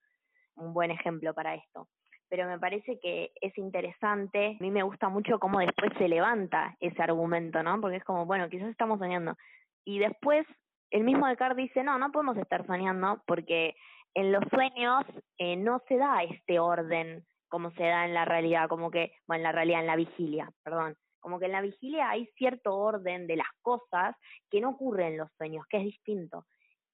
un 0.55 0.73
buen 0.73 0.91
ejemplo 0.91 1.33
para 1.33 1.55
esto. 1.55 1.87
Pero 2.29 2.47
me 2.47 2.57
parece 2.57 2.99
que 2.99 3.31
es 3.41 3.55
interesante, 3.59 4.57
a 4.59 4.63
mí 4.63 4.71
me 4.71 4.81
gusta 4.81 5.07
mucho 5.07 5.37
cómo 5.37 5.59
después 5.59 5.91
se 5.99 6.07
levanta 6.07 6.75
ese 6.79 7.01
argumento, 7.01 7.61
¿no? 7.61 7.79
Porque 7.79 7.97
es 7.97 8.03
como, 8.03 8.25
bueno, 8.25 8.49
quizás 8.49 8.69
estamos 8.69 8.97
soñando. 8.97 9.37
Y 9.85 9.99
después 9.99 10.47
el 10.89 11.03
mismo 11.03 11.27
Descartes 11.27 11.57
dice, 11.57 11.83
no, 11.83 11.99
no 11.99 12.11
podemos 12.11 12.37
estar 12.37 12.65
soñando 12.65 13.21
porque 13.27 13.75
en 14.15 14.31
los 14.31 14.43
sueños 14.49 15.03
eh, 15.37 15.55
no 15.55 15.81
se 15.87 15.97
da 15.97 16.23
este 16.23 16.59
orden 16.59 17.25
como 17.53 17.69
se 17.73 17.83
da 17.83 18.05
en 18.05 18.15
la 18.15 18.25
realidad, 18.25 18.67
como 18.67 18.89
que, 18.89 19.11
bueno, 19.27 19.41
en 19.41 19.43
la 19.43 19.51
realidad, 19.51 19.81
en 19.81 19.85
la 19.85 19.95
vigilia, 19.95 20.49
perdón, 20.63 20.95
como 21.19 21.37
que 21.37 21.45
en 21.45 21.51
la 21.51 21.61
vigilia 21.61 22.09
hay 22.09 22.25
cierto 22.35 22.75
orden 22.75 23.27
de 23.27 23.35
las 23.35 23.47
cosas 23.61 24.15
que 24.49 24.59
no 24.59 24.71
ocurre 24.71 25.05
en 25.05 25.17
los 25.17 25.31
sueños, 25.37 25.63
que 25.69 25.77
es 25.77 25.83
distinto. 25.83 26.45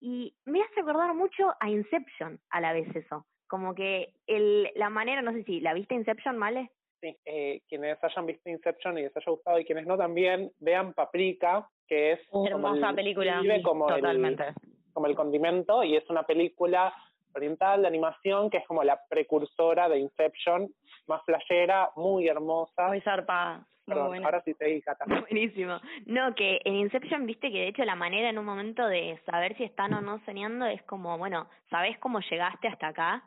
Y 0.02 0.36
me 0.44 0.62
hace 0.62 0.82
acordar 0.82 1.14
mucho 1.14 1.54
a 1.62 1.70
Inception 1.70 2.42
a 2.50 2.60
la 2.60 2.74
vez 2.74 2.94
eso, 2.94 3.26
como 3.48 3.74
que 3.74 4.14
el, 4.28 4.70
la 4.76 4.90
manera, 4.90 5.22
no 5.22 5.32
sé 5.32 5.46
si, 5.46 5.62
¿la 5.62 5.74
viste 5.74 5.96
Inception, 5.96 6.38
Male? 6.38 6.70
Sí, 7.00 7.16
eh, 7.24 7.62
quienes 7.70 7.98
hayan 8.04 8.26
visto 8.26 8.50
Inception 8.50 8.98
y 8.98 9.04
les 9.04 9.16
haya 9.16 9.32
gustado 9.32 9.60
y 9.60 9.64
quienes 9.66 9.88
no 9.88 9.98
también, 9.98 10.52
vean 10.60 10.94
Paprika, 10.94 11.70
que 11.88 12.12
es... 12.12 12.20
Hermosa 12.34 12.94
película, 12.94 13.42
como 13.64 13.88
totalmente. 13.88 14.44
como 14.92 15.08
el 15.08 15.16
condimento 15.16 15.86
y 15.86 15.96
es 15.96 16.10
una 16.10 16.24
película 16.24 16.94
oriental 17.40 17.82
de 17.82 17.88
animación, 17.88 18.50
que 18.50 18.58
es 18.58 18.68
como 18.68 18.84
la 18.84 19.00
precursora 19.10 19.90
de 19.90 20.00
Inception, 20.00 20.70
más 21.08 21.24
flashera, 21.26 21.90
muy 21.96 22.28
hermosa. 22.28 22.88
Muy 22.88 23.02
zarpada. 23.02 23.66
Perdón, 23.86 24.24
ahora 24.24 24.42
sí 24.44 24.54
te 24.54 24.82
Cata. 24.82 25.06
Buenísimo. 25.30 25.80
No, 26.06 26.36
que 26.36 26.60
en 26.64 26.76
Inception 26.76 27.26
viste 27.26 27.52
que 27.52 27.58
de 27.58 27.68
hecho 27.70 27.84
la 27.86 27.96
manera 27.96 28.30
en 28.30 28.38
un 28.38 28.46
momento 28.46 28.86
de 28.88 29.20
saber 29.26 29.58
si 29.58 29.64
están 29.64 29.94
o 29.94 30.02
no 30.02 30.24
soñando 30.26 30.66
es 30.68 30.82
como, 30.84 31.18
bueno, 31.18 31.50
¿sabés 31.70 31.98
cómo 32.00 32.20
llegaste 32.20 32.68
hasta 32.68 32.90
acá? 32.90 33.24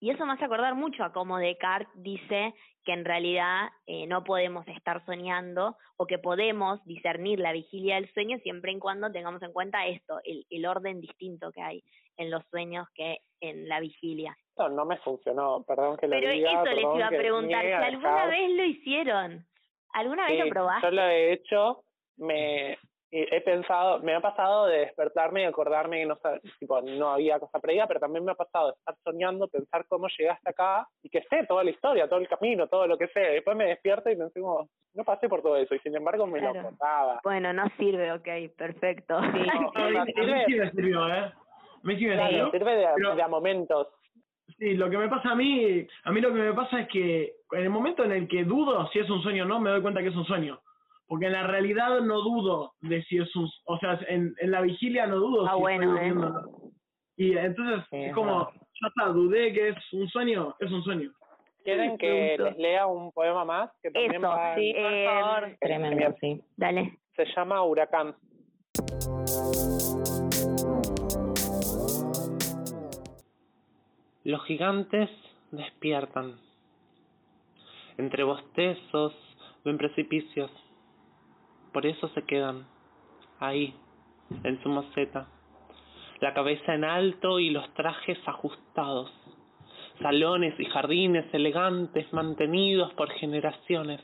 Y 0.00 0.10
eso 0.10 0.24
me 0.24 0.32
hace 0.32 0.46
acordar 0.46 0.74
mucho 0.74 1.04
a 1.04 1.12
cómo 1.12 1.36
Descartes 1.36 1.88
dice 1.94 2.54
que 2.84 2.92
en 2.94 3.04
realidad 3.04 3.68
eh, 3.86 4.06
no 4.06 4.24
podemos 4.24 4.66
estar 4.68 5.04
soñando 5.04 5.76
o 5.98 6.06
que 6.06 6.18
podemos 6.18 6.82
discernir 6.86 7.38
la 7.38 7.52
vigilia 7.52 7.96
del 7.96 8.10
sueño 8.14 8.38
siempre 8.38 8.72
y 8.72 8.78
cuando 8.78 9.12
tengamos 9.12 9.42
en 9.42 9.52
cuenta 9.52 9.86
esto, 9.86 10.18
el, 10.24 10.46
el 10.48 10.64
orden 10.64 11.02
distinto 11.02 11.52
que 11.52 11.60
hay 11.60 11.84
en 12.16 12.30
los 12.30 12.42
sueños 12.46 12.88
que 12.94 13.18
en 13.40 13.68
la 13.68 13.80
vigilia. 13.80 14.36
No, 14.58 14.68
no 14.68 14.84
me 14.84 14.98
funcionó, 14.98 15.62
perdón 15.66 15.96
que 15.96 16.06
lo 16.06 16.16
Pero 16.18 16.30
diga. 16.32 16.50
eso 16.62 16.74
les 16.74 16.84
iba 16.94 17.06
a 17.06 17.10
preguntar, 17.10 17.64
si 17.64 17.72
alguna 17.72 18.26
dejar- 18.26 18.30
vez 18.30 18.50
lo 18.50 18.64
hicieron, 18.64 19.46
¿alguna 19.94 20.26
vez 20.26 20.32
Sí, 20.32 20.38
lo 20.42 20.48
probaste? 20.50 20.86
Yo 20.86 20.90
lo 20.92 21.02
he 21.02 21.32
hecho, 21.32 21.84
me 22.18 22.76
he 23.12 23.40
pensado, 23.40 23.98
me 24.00 24.14
ha 24.14 24.20
pasado 24.20 24.66
de 24.66 24.80
despertarme 24.80 25.42
y 25.42 25.44
acordarme 25.44 25.98
que 25.98 26.06
no, 26.06 26.16
tipo, 26.60 26.80
no 26.80 27.10
había 27.10 27.40
cosa 27.40 27.58
previa, 27.58 27.88
pero 27.88 27.98
también 27.98 28.24
me 28.24 28.30
ha 28.30 28.36
pasado 28.36 28.68
de 28.68 28.74
estar 28.78 28.94
soñando, 29.02 29.48
pensar 29.48 29.84
cómo 29.88 30.06
llegué 30.08 30.30
hasta 30.30 30.50
acá 30.50 30.86
y 31.02 31.08
que 31.10 31.22
sé 31.22 31.44
toda 31.48 31.64
la 31.64 31.70
historia, 31.70 32.08
todo 32.08 32.20
el 32.20 32.28
camino, 32.28 32.68
todo 32.68 32.86
lo 32.86 32.96
que 32.96 33.08
sé. 33.08 33.18
Después 33.20 33.56
me 33.56 33.64
despierto 33.66 34.10
y 34.10 34.16
pensé 34.16 34.40
como, 34.40 34.68
no 34.94 35.02
pasé 35.04 35.28
por 35.28 35.42
todo 35.42 35.56
eso 35.56 35.74
y 35.74 35.80
sin 35.80 35.96
embargo 35.96 36.24
me 36.28 36.38
Claro. 36.38 36.54
lo 36.54 36.62
contaba. 36.68 37.20
Bueno, 37.24 37.52
no 37.52 37.64
sirve, 37.78 38.12
ok, 38.12 38.28
perfecto. 38.56 39.18
Sí 39.32 39.38
me 40.56 40.70
sirvió, 40.70 41.08
¿eh? 41.12 41.32
Me 41.82 41.96
Claro, 41.96 42.26
sirvió. 42.28 42.50
sirve 42.50 42.76
de, 42.76 42.86
Pero- 42.96 43.16
de 43.16 43.22
a 43.22 43.28
momentos. 43.28 43.88
Sí, 44.58 44.74
lo 44.74 44.90
que 44.90 44.98
me 44.98 45.08
pasa 45.08 45.30
a 45.30 45.34
mí, 45.34 45.86
a 46.04 46.12
mí 46.12 46.20
lo 46.20 46.28
que 46.34 46.40
me 46.40 46.52
pasa 46.52 46.80
es 46.80 46.88
que 46.88 47.34
en 47.52 47.62
el 47.62 47.70
momento 47.70 48.04
en 48.04 48.12
el 48.12 48.28
que 48.28 48.44
dudo 48.44 48.86
si 48.92 48.98
es 48.98 49.08
un 49.08 49.22
sueño 49.22 49.44
o 49.44 49.46
no, 49.48 49.60
me 49.60 49.70
doy 49.70 49.80
cuenta 49.80 50.02
que 50.02 50.08
es 50.08 50.16
un 50.16 50.24
sueño. 50.26 50.60
Porque 51.06 51.26
en 51.26 51.32
la 51.32 51.46
realidad 51.46 52.00
no 52.00 52.20
dudo 52.20 52.72
de 52.80 53.02
si 53.04 53.16
es 53.18 53.34
un, 53.36 53.48
o 53.64 53.78
sea, 53.78 53.98
en, 54.08 54.34
en 54.38 54.50
la 54.50 54.60
vigilia 54.60 55.06
no 55.06 55.16
dudo 55.16 55.46
Ah, 55.46 55.54
si 55.54 55.60
bueno, 55.60 55.94
estoy 55.94 56.06
eh. 56.08 56.10
durmiendo 56.12 56.26
o 56.26 56.42
no. 56.42 56.70
Y 57.16 57.36
entonces 57.36 57.84
Sí, 57.90 57.96
es 57.96 58.14
como, 58.14 58.50
ya 58.52 58.88
está, 58.88 59.06
dudé 59.12 59.52
que 59.52 59.68
es 59.70 59.92
un 59.92 60.08
sueño, 60.08 60.54
es 60.60 60.70
un 60.70 60.82
sueño. 60.82 61.10
¿Quieren 61.64 61.96
que 61.98 62.36
les 62.38 62.56
lea 62.58 62.86
un 62.86 63.12
poema 63.12 63.44
más? 63.44 63.70
Que 63.82 63.90
también 63.90 64.14
Eso, 64.16 64.28
va- 64.28 64.54
sí, 64.54 64.72
por 64.74 65.48
eh. 65.48 65.56
Tremendo, 65.60 66.14
sí. 66.20 66.40
Dale. 66.56 66.98
Se 67.16 67.24
llama 67.36 67.62
Huracán. 67.62 68.14
Los 74.22 74.44
gigantes 74.44 75.08
despiertan. 75.50 76.38
Entre 77.96 78.22
bostezos 78.22 79.14
ven 79.64 79.78
precipicios. 79.78 80.50
Por 81.72 81.86
eso 81.86 82.06
se 82.08 82.22
quedan 82.24 82.66
ahí, 83.38 83.74
en 84.44 84.62
su 84.62 84.68
maceta. 84.68 85.26
La 86.20 86.34
cabeza 86.34 86.74
en 86.74 86.84
alto 86.84 87.38
y 87.38 87.48
los 87.48 87.72
trajes 87.72 88.18
ajustados. 88.26 89.10
Salones 90.02 90.52
y 90.60 90.66
jardines 90.66 91.24
elegantes 91.32 92.12
mantenidos 92.12 92.92
por 92.92 93.08
generaciones. 93.12 94.02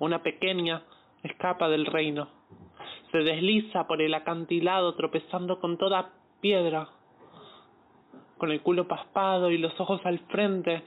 Una 0.00 0.22
pequeña 0.22 0.82
escapa 1.22 1.70
del 1.70 1.86
reino. 1.86 2.28
Se 3.10 3.18
desliza 3.18 3.86
por 3.86 4.02
el 4.02 4.12
acantilado 4.12 4.94
tropezando 4.96 5.60
con 5.60 5.78
toda 5.78 6.12
piedra 6.42 6.90
con 8.38 8.50
el 8.50 8.62
culo 8.62 8.88
paspado 8.88 9.50
y 9.50 9.58
los 9.58 9.78
ojos 9.80 10.00
al 10.04 10.20
frente, 10.30 10.82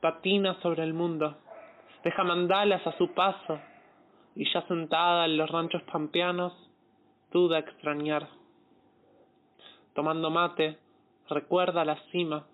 patina 0.00 0.60
sobre 0.60 0.82
el 0.82 0.92
mundo. 0.92 1.36
Deja 2.04 2.22
mandalas 2.24 2.86
a 2.86 2.96
su 2.98 3.14
paso, 3.14 3.58
y 4.34 4.44
ya 4.52 4.62
sentada 4.68 5.24
en 5.24 5.38
los 5.38 5.50
ranchos 5.50 5.82
pampeanos, 5.84 6.52
duda 7.32 7.58
extrañar. 7.58 8.28
Tomando 9.94 10.30
mate, 10.30 10.78
recuerda 11.28 11.84
la 11.84 11.96
cima 12.10 12.46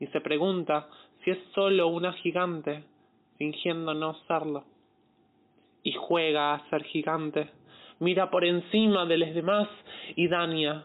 y 0.00 0.06
se 0.08 0.20
pregunta 0.20 0.88
si 1.22 1.30
es 1.30 1.38
solo 1.54 1.86
una 1.88 2.12
gigante 2.14 2.84
fingiendo 3.38 3.94
no 3.94 4.14
serlo. 4.26 4.64
Y 5.82 5.92
juega 5.92 6.54
a 6.54 6.68
ser 6.70 6.84
gigante, 6.84 7.50
mira 8.00 8.30
por 8.30 8.44
encima 8.44 9.06
de 9.06 9.18
los 9.18 9.34
demás 9.34 9.68
y 10.16 10.28
daña, 10.28 10.84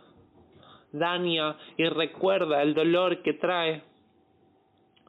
daña 0.99 1.57
y 1.77 1.85
recuerda 1.85 2.61
el 2.61 2.73
dolor 2.73 3.21
que 3.21 3.33
trae. 3.33 3.83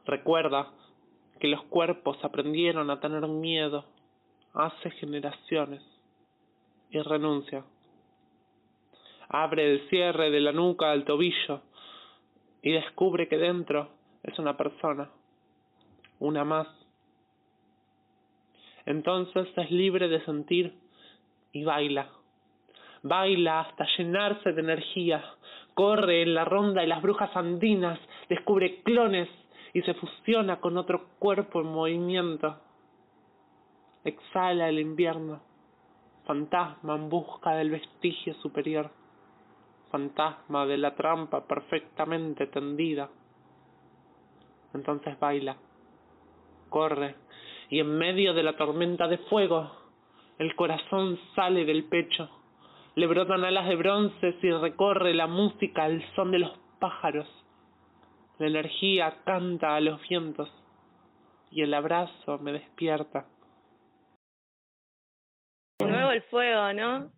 Recuerda 0.05 0.71
que 1.39 1.47
los 1.47 1.63
cuerpos 1.63 2.17
aprendieron 2.23 2.89
a 2.89 2.99
tener 2.99 3.27
miedo 3.27 3.85
hace 4.53 4.89
generaciones 4.91 5.83
y 6.89 6.99
renuncia. 6.99 7.63
Abre 9.29 9.73
el 9.73 9.89
cierre 9.89 10.31
de 10.31 10.39
la 10.39 10.51
nuca 10.51 10.91
al 10.91 11.03
tobillo 11.03 11.61
y 12.61 12.71
descubre 12.71 13.27
que 13.27 13.37
dentro 13.37 13.89
es 14.23 14.37
una 14.39 14.55
persona, 14.55 15.09
una 16.19 16.43
más. 16.43 16.67
Entonces 18.85 19.47
es 19.55 19.71
libre 19.71 20.07
de 20.07 20.23
sentir 20.23 20.73
y 21.51 21.63
baila. 21.63 22.09
Baila 23.03 23.61
hasta 23.61 23.85
llenarse 23.97 24.53
de 24.53 24.61
energía. 24.61 25.23
Corre 25.77 26.23
en 26.23 26.33
la 26.33 26.43
ronda 26.43 26.81
de 26.81 26.87
las 26.87 27.03
brujas 27.03 27.29
andinas, 27.37 27.99
descubre 28.29 28.81
clones 28.81 29.29
y 29.73 29.83
se 29.83 29.93
fusiona 29.93 30.59
con 30.59 30.75
otro 30.75 31.09
cuerpo 31.19 31.61
en 31.61 31.67
movimiento. 31.67 32.57
Exhala 34.03 34.69
el 34.69 34.79
invierno, 34.79 35.39
fantasma 36.25 36.95
en 36.95 37.09
busca 37.09 37.51
del 37.51 37.69
vestigio 37.69 38.33
superior, 38.41 38.89
fantasma 39.91 40.65
de 40.65 40.79
la 40.79 40.95
trampa 40.95 41.45
perfectamente 41.45 42.47
tendida. 42.47 43.11
Entonces 44.73 45.19
baila, 45.19 45.57
corre, 46.69 47.17
y 47.69 47.81
en 47.81 47.99
medio 47.99 48.33
de 48.33 48.41
la 48.41 48.57
tormenta 48.57 49.07
de 49.07 49.19
fuego, 49.29 49.69
el 50.39 50.55
corazón 50.55 51.19
sale 51.35 51.65
del 51.65 51.83
pecho, 51.83 52.31
le 52.97 53.05
brotan 53.05 53.45
alas 53.45 53.67
de 53.67 53.75
bronce 53.75 54.35
y 54.41 54.51
recorre 54.51 55.13
la 55.13 55.27
música 55.27 55.83
al 55.83 56.03
son 56.15 56.31
de 56.31 56.39
los 56.39 56.57
pájaros. 56.79 57.27
La 58.39 58.47
energía 58.47 59.13
canta 59.23 59.75
a 59.75 59.81
los 59.81 60.01
vientos 60.09 60.49
y 61.51 61.61
el 61.61 61.75
abrazo 61.75 62.39
me 62.39 62.53
despierta. 62.53 63.27
De 65.77 65.85
nuevo 65.85 66.09
el 66.09 66.23
fuego, 66.23 66.73
¿no? 66.73 67.11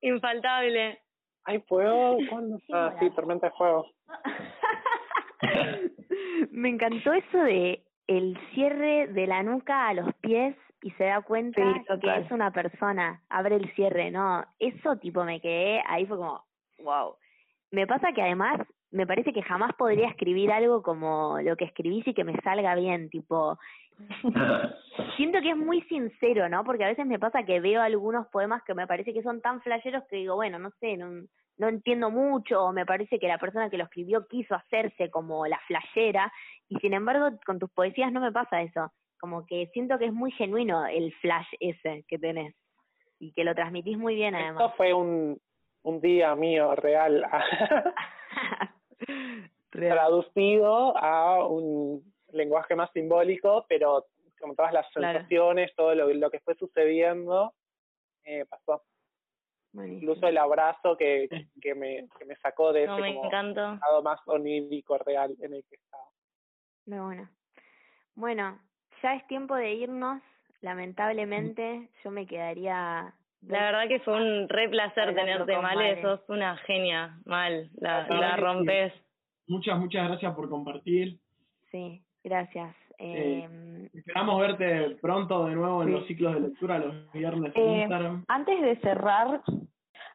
Infaltable. 0.00 1.02
¿Hay 1.44 1.60
fuego? 1.60 2.16
¿Cuándo? 2.30 2.58
Ah, 2.72 2.94
sí, 2.98 3.10
tormenta 3.10 3.48
de 3.48 3.52
fuego. 3.52 3.84
Me 6.52 6.70
encantó 6.70 7.12
eso 7.12 7.36
de 7.36 7.84
el 8.06 8.38
cierre 8.54 9.08
de 9.08 9.26
la 9.26 9.42
nuca 9.42 9.88
a 9.88 9.94
los 9.94 10.14
pies 10.22 10.56
y 10.82 10.90
se 10.92 11.04
da 11.04 11.22
cuenta 11.22 11.62
Sí, 11.62 12.00
que 12.00 12.16
es 12.18 12.30
una 12.30 12.50
persona, 12.50 13.22
abre 13.28 13.56
el 13.56 13.72
cierre, 13.74 14.10
¿no? 14.10 14.44
Eso 14.58 14.96
tipo 14.96 15.24
me 15.24 15.40
quedé, 15.40 15.82
ahí 15.86 16.06
fue 16.06 16.16
como, 16.16 16.44
wow. 16.80 17.14
Me 17.70 17.86
pasa 17.86 18.12
que 18.12 18.20
además 18.20 18.60
me 18.90 19.06
parece 19.06 19.32
que 19.32 19.42
jamás 19.42 19.72
podría 19.74 20.08
escribir 20.08 20.52
algo 20.52 20.82
como 20.82 21.40
lo 21.40 21.56
que 21.56 21.64
escribís 21.64 22.06
y 22.06 22.14
que 22.14 22.24
me 22.24 22.36
salga 22.42 22.74
bien, 22.74 23.08
tipo, 23.08 23.58
siento 25.16 25.40
que 25.40 25.50
es 25.50 25.56
muy 25.56 25.80
sincero, 25.82 26.48
¿no? 26.48 26.64
Porque 26.64 26.84
a 26.84 26.88
veces 26.88 27.06
me 27.06 27.18
pasa 27.18 27.44
que 27.44 27.60
veo 27.60 27.80
algunos 27.80 28.26
poemas 28.28 28.62
que 28.64 28.74
me 28.74 28.86
parece 28.86 29.14
que 29.14 29.22
son 29.22 29.40
tan 29.40 29.62
flasheros 29.62 30.04
que 30.10 30.16
digo, 30.16 30.34
bueno, 30.34 30.58
no 30.58 30.70
sé, 30.80 30.96
no, 30.96 31.26
no 31.58 31.68
entiendo 31.68 32.10
mucho, 32.10 32.62
o 32.62 32.72
me 32.72 32.84
parece 32.84 33.18
que 33.18 33.28
la 33.28 33.38
persona 33.38 33.70
que 33.70 33.78
lo 33.78 33.84
escribió 33.84 34.26
quiso 34.26 34.54
hacerse 34.54 35.10
como 35.10 35.46
la 35.46 35.60
flashera, 35.66 36.30
y 36.68 36.76
sin 36.76 36.92
embargo 36.92 37.38
con 37.46 37.58
tus 37.58 37.70
poesías 37.70 38.12
no 38.12 38.20
me 38.20 38.32
pasa 38.32 38.62
eso, 38.62 38.92
como 39.22 39.46
que 39.46 39.68
siento 39.72 39.96
que 40.00 40.06
es 40.06 40.12
muy 40.12 40.32
genuino 40.32 40.84
el 40.84 41.12
flash 41.20 41.46
ese 41.60 42.04
que 42.08 42.18
tenés, 42.18 42.56
y 43.20 43.32
que 43.32 43.44
lo 43.44 43.54
transmitís 43.54 43.96
muy 43.96 44.16
bien 44.16 44.34
además. 44.34 44.64
Esto 44.64 44.76
fue 44.76 44.92
un, 44.92 45.40
un 45.84 46.00
día 46.00 46.34
mío 46.34 46.74
real, 46.74 47.24
Real. 49.70 49.96
traducido 49.96 50.96
a 50.98 51.46
un 51.46 52.02
lenguaje 52.32 52.74
más 52.74 52.90
simbólico, 52.90 53.64
pero 53.68 54.06
como 54.40 54.56
todas 54.56 54.72
las 54.72 54.90
Claro. 54.90 55.20
sensaciones, 55.20 55.72
todo 55.76 55.94
lo, 55.94 56.12
lo 56.12 56.28
que 56.28 56.40
fue 56.40 56.56
sucediendo, 56.56 57.54
eh, 58.24 58.44
pasó. 58.46 58.82
Buenísimo. 59.72 60.02
Incluso 60.12 60.26
el 60.26 60.36
abrazo 60.36 60.96
que, 60.96 61.28
que, 61.60 61.74
me, 61.76 62.08
que 62.18 62.24
me 62.24 62.34
sacó 62.38 62.72
de 62.72 62.88
No, 62.88 62.98
ese 62.98 63.14
como 63.14 63.24
estado 63.24 64.02
más 64.02 64.18
onírico 64.26 64.98
real 64.98 65.32
en 65.40 65.54
el 65.54 65.64
que 65.70 65.76
estaba. 65.76 66.08
Muy 66.86 66.98
bueno. 66.98 67.30
Bueno, 68.16 68.60
ya 69.02 69.14
es 69.14 69.26
tiempo 69.26 69.54
de 69.54 69.74
irnos. 69.74 70.22
Lamentablemente, 70.60 71.88
yo 72.04 72.10
me 72.10 72.26
quedaría. 72.26 73.12
La 73.46 73.58
verdad 73.64 73.88
que 73.88 74.00
fue 74.00 74.14
un 74.14 74.48
re 74.48 74.68
placer 74.68 75.14
tenerte, 75.14 75.56
Male. 75.58 75.74
Male. 75.94 76.02
Sos 76.02 76.20
una 76.28 76.56
genia, 76.58 77.18
Mal. 77.24 77.70
La, 77.80 78.02
La 78.02 78.08
verdad 78.08 78.20
la 78.20 78.28
que 78.30 78.34
sí. 78.34 78.40
rompes. 78.40 78.92
Muchas, 79.48 79.78
muchas 79.78 80.08
gracias 80.08 80.34
por 80.34 80.48
compartir. 80.48 81.18
Sí, 81.70 82.00
gracias. 82.22 82.74
Eh, 82.98 83.48
Eh, 83.50 83.90
Esperamos 83.94 84.40
verte 84.40 84.96
pronto 85.00 85.46
de 85.46 85.54
nuevo 85.56 85.82
en 85.82 85.88
Sí. 85.88 85.94
los 85.94 86.06
ciclos 86.06 86.34
de 86.34 86.40
lectura 86.40 86.78
los 86.78 87.10
viernes 87.12 87.52
en 87.56 87.62
Eh, 87.68 87.80
Instagram. 87.82 88.24
Antes 88.28 88.60
de 88.62 88.76
cerrar, 88.76 89.40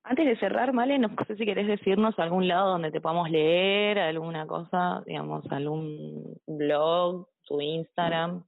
antes 0.04 0.26
de 0.26 0.38
cerrar, 0.38 0.72
Male, 0.72 0.98
no 0.98 1.10
sé 1.28 1.36
si 1.36 1.44
querés 1.46 1.68
decirnos 1.68 2.18
algún 2.20 2.48
lado 2.48 2.70
donde 2.72 2.92
te 2.92 3.02
podamos 3.02 3.30
leer, 3.30 4.00
alguna 4.00 4.48
cosa, 4.48 5.04
digamos, 5.06 5.44
algún 5.52 6.38
blog, 6.48 7.28
tu 7.46 7.60
Instagram. 7.60 8.44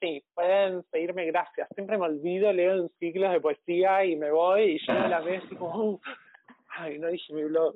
Sí, 0.00 0.22
pueden 0.34 0.84
seguirme, 0.90 1.26
gracias. 1.26 1.68
Siempre 1.74 1.98
me 1.98 2.06
olvido, 2.06 2.52
leo 2.52 2.74
en 2.74 2.88
ciclos 3.00 3.32
de 3.32 3.40
poesía 3.40 4.04
y 4.04 4.14
me 4.16 4.30
voy 4.30 4.62
y 4.62 4.78
llego 4.78 5.00
a 5.00 5.08
la 5.08 5.20
vez 5.20 5.42
y 5.50 5.56
como, 5.56 5.92
"Uh, 5.92 6.00
ay, 6.68 6.98
no 6.98 7.08
dije 7.08 7.32
mi 7.32 7.44
blog. 7.44 7.74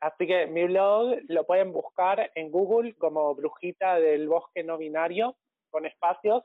Así 0.00 0.26
que 0.26 0.46
mi 0.48 0.64
blog 0.64 1.16
lo 1.28 1.44
pueden 1.46 1.72
buscar 1.72 2.30
en 2.34 2.50
Google 2.50 2.94
como 2.96 3.34
Brujita 3.34 4.00
del 4.00 4.28
Bosque 4.28 4.64
No 4.64 4.76
Binario, 4.78 5.36
con 5.70 5.86
espacios, 5.86 6.42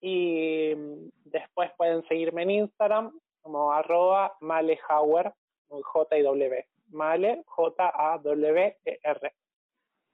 Y 0.00 0.74
mm, 0.74 1.08
después 1.24 1.70
pueden 1.76 2.06
seguirme 2.08 2.42
en 2.42 2.50
Instagram 2.50 3.12
como 3.42 3.72
arroba 3.72 4.34
malehauer, 4.40 5.32
con 5.68 5.82
J 5.82 6.18
y 6.18 6.22
W. 6.22 6.66
Male, 6.90 7.42
J-A-W-E-R. 7.46 9.32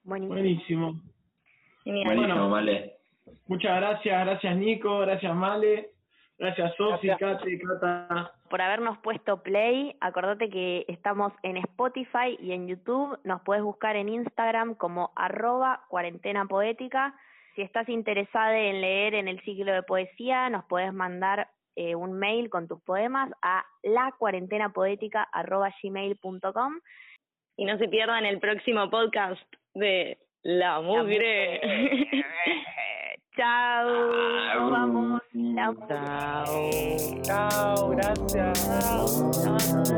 buenísimo. 0.03 1.01
Bueno. 1.85 2.05
Buenísimo, 2.05 2.51
vale. 2.51 2.97
Muchas 3.47 3.77
gracias, 3.77 4.27
gracias 4.27 4.57
Nico, 4.57 5.01
gracias 5.01 5.35
Male, 5.35 5.91
gracias 6.39 6.75
Sofi. 6.77 7.09
Kate, 7.19 7.59
Cata. 7.59 8.33
Por 8.49 8.61
habernos 8.61 8.99
puesto 8.99 9.43
play, 9.43 9.97
acordate 10.01 10.51
que 10.51 10.85
estamos 10.89 11.33
en 11.43 11.57
Spotify 11.59 12.37
y 12.41 12.53
en 12.53 12.67
YouTube. 12.67 13.19
Nos 13.25 13.43
puedes 13.43 13.63
buscar 13.63 13.97
en 13.97 14.09
Instagram 14.09 14.75
como 14.75 15.13
arroba 15.15 15.85
cuarentena 15.89 16.47
poética. 16.47 17.15
Si 17.61 17.65
estás 17.65 17.89
interesada 17.91 18.59
en 18.59 18.81
leer 18.81 19.13
en 19.13 19.29
el 19.29 19.39
ciclo 19.43 19.71
de 19.71 19.83
poesía, 19.83 20.49
nos 20.49 20.65
puedes 20.65 20.95
mandar 20.95 21.51
eh, 21.77 21.95
un 21.95 22.15
mail 22.15 22.49
con 22.49 22.67
tus 22.67 22.81
poemas 22.81 23.31
a 23.43 23.67
lacuarentenapoética.gmail.com 23.83 26.81
Y 27.59 27.67
no 27.67 27.77
se 27.77 27.89
pierdan 27.89 28.25
el 28.25 28.41
próximo 28.41 28.89
podcast 28.89 29.43
de 29.75 30.17
La 30.43 30.81
Mugre. 30.81 31.61
Chao. 33.37 33.87
Nos 34.55 34.71
vamos. 34.71 35.23
Chao. 35.33 35.75
Chao. 35.89 36.71
Chao. 37.23 37.91
Gracias. 37.91 38.65
Chao. 38.65 39.31
Chao. 39.33 39.91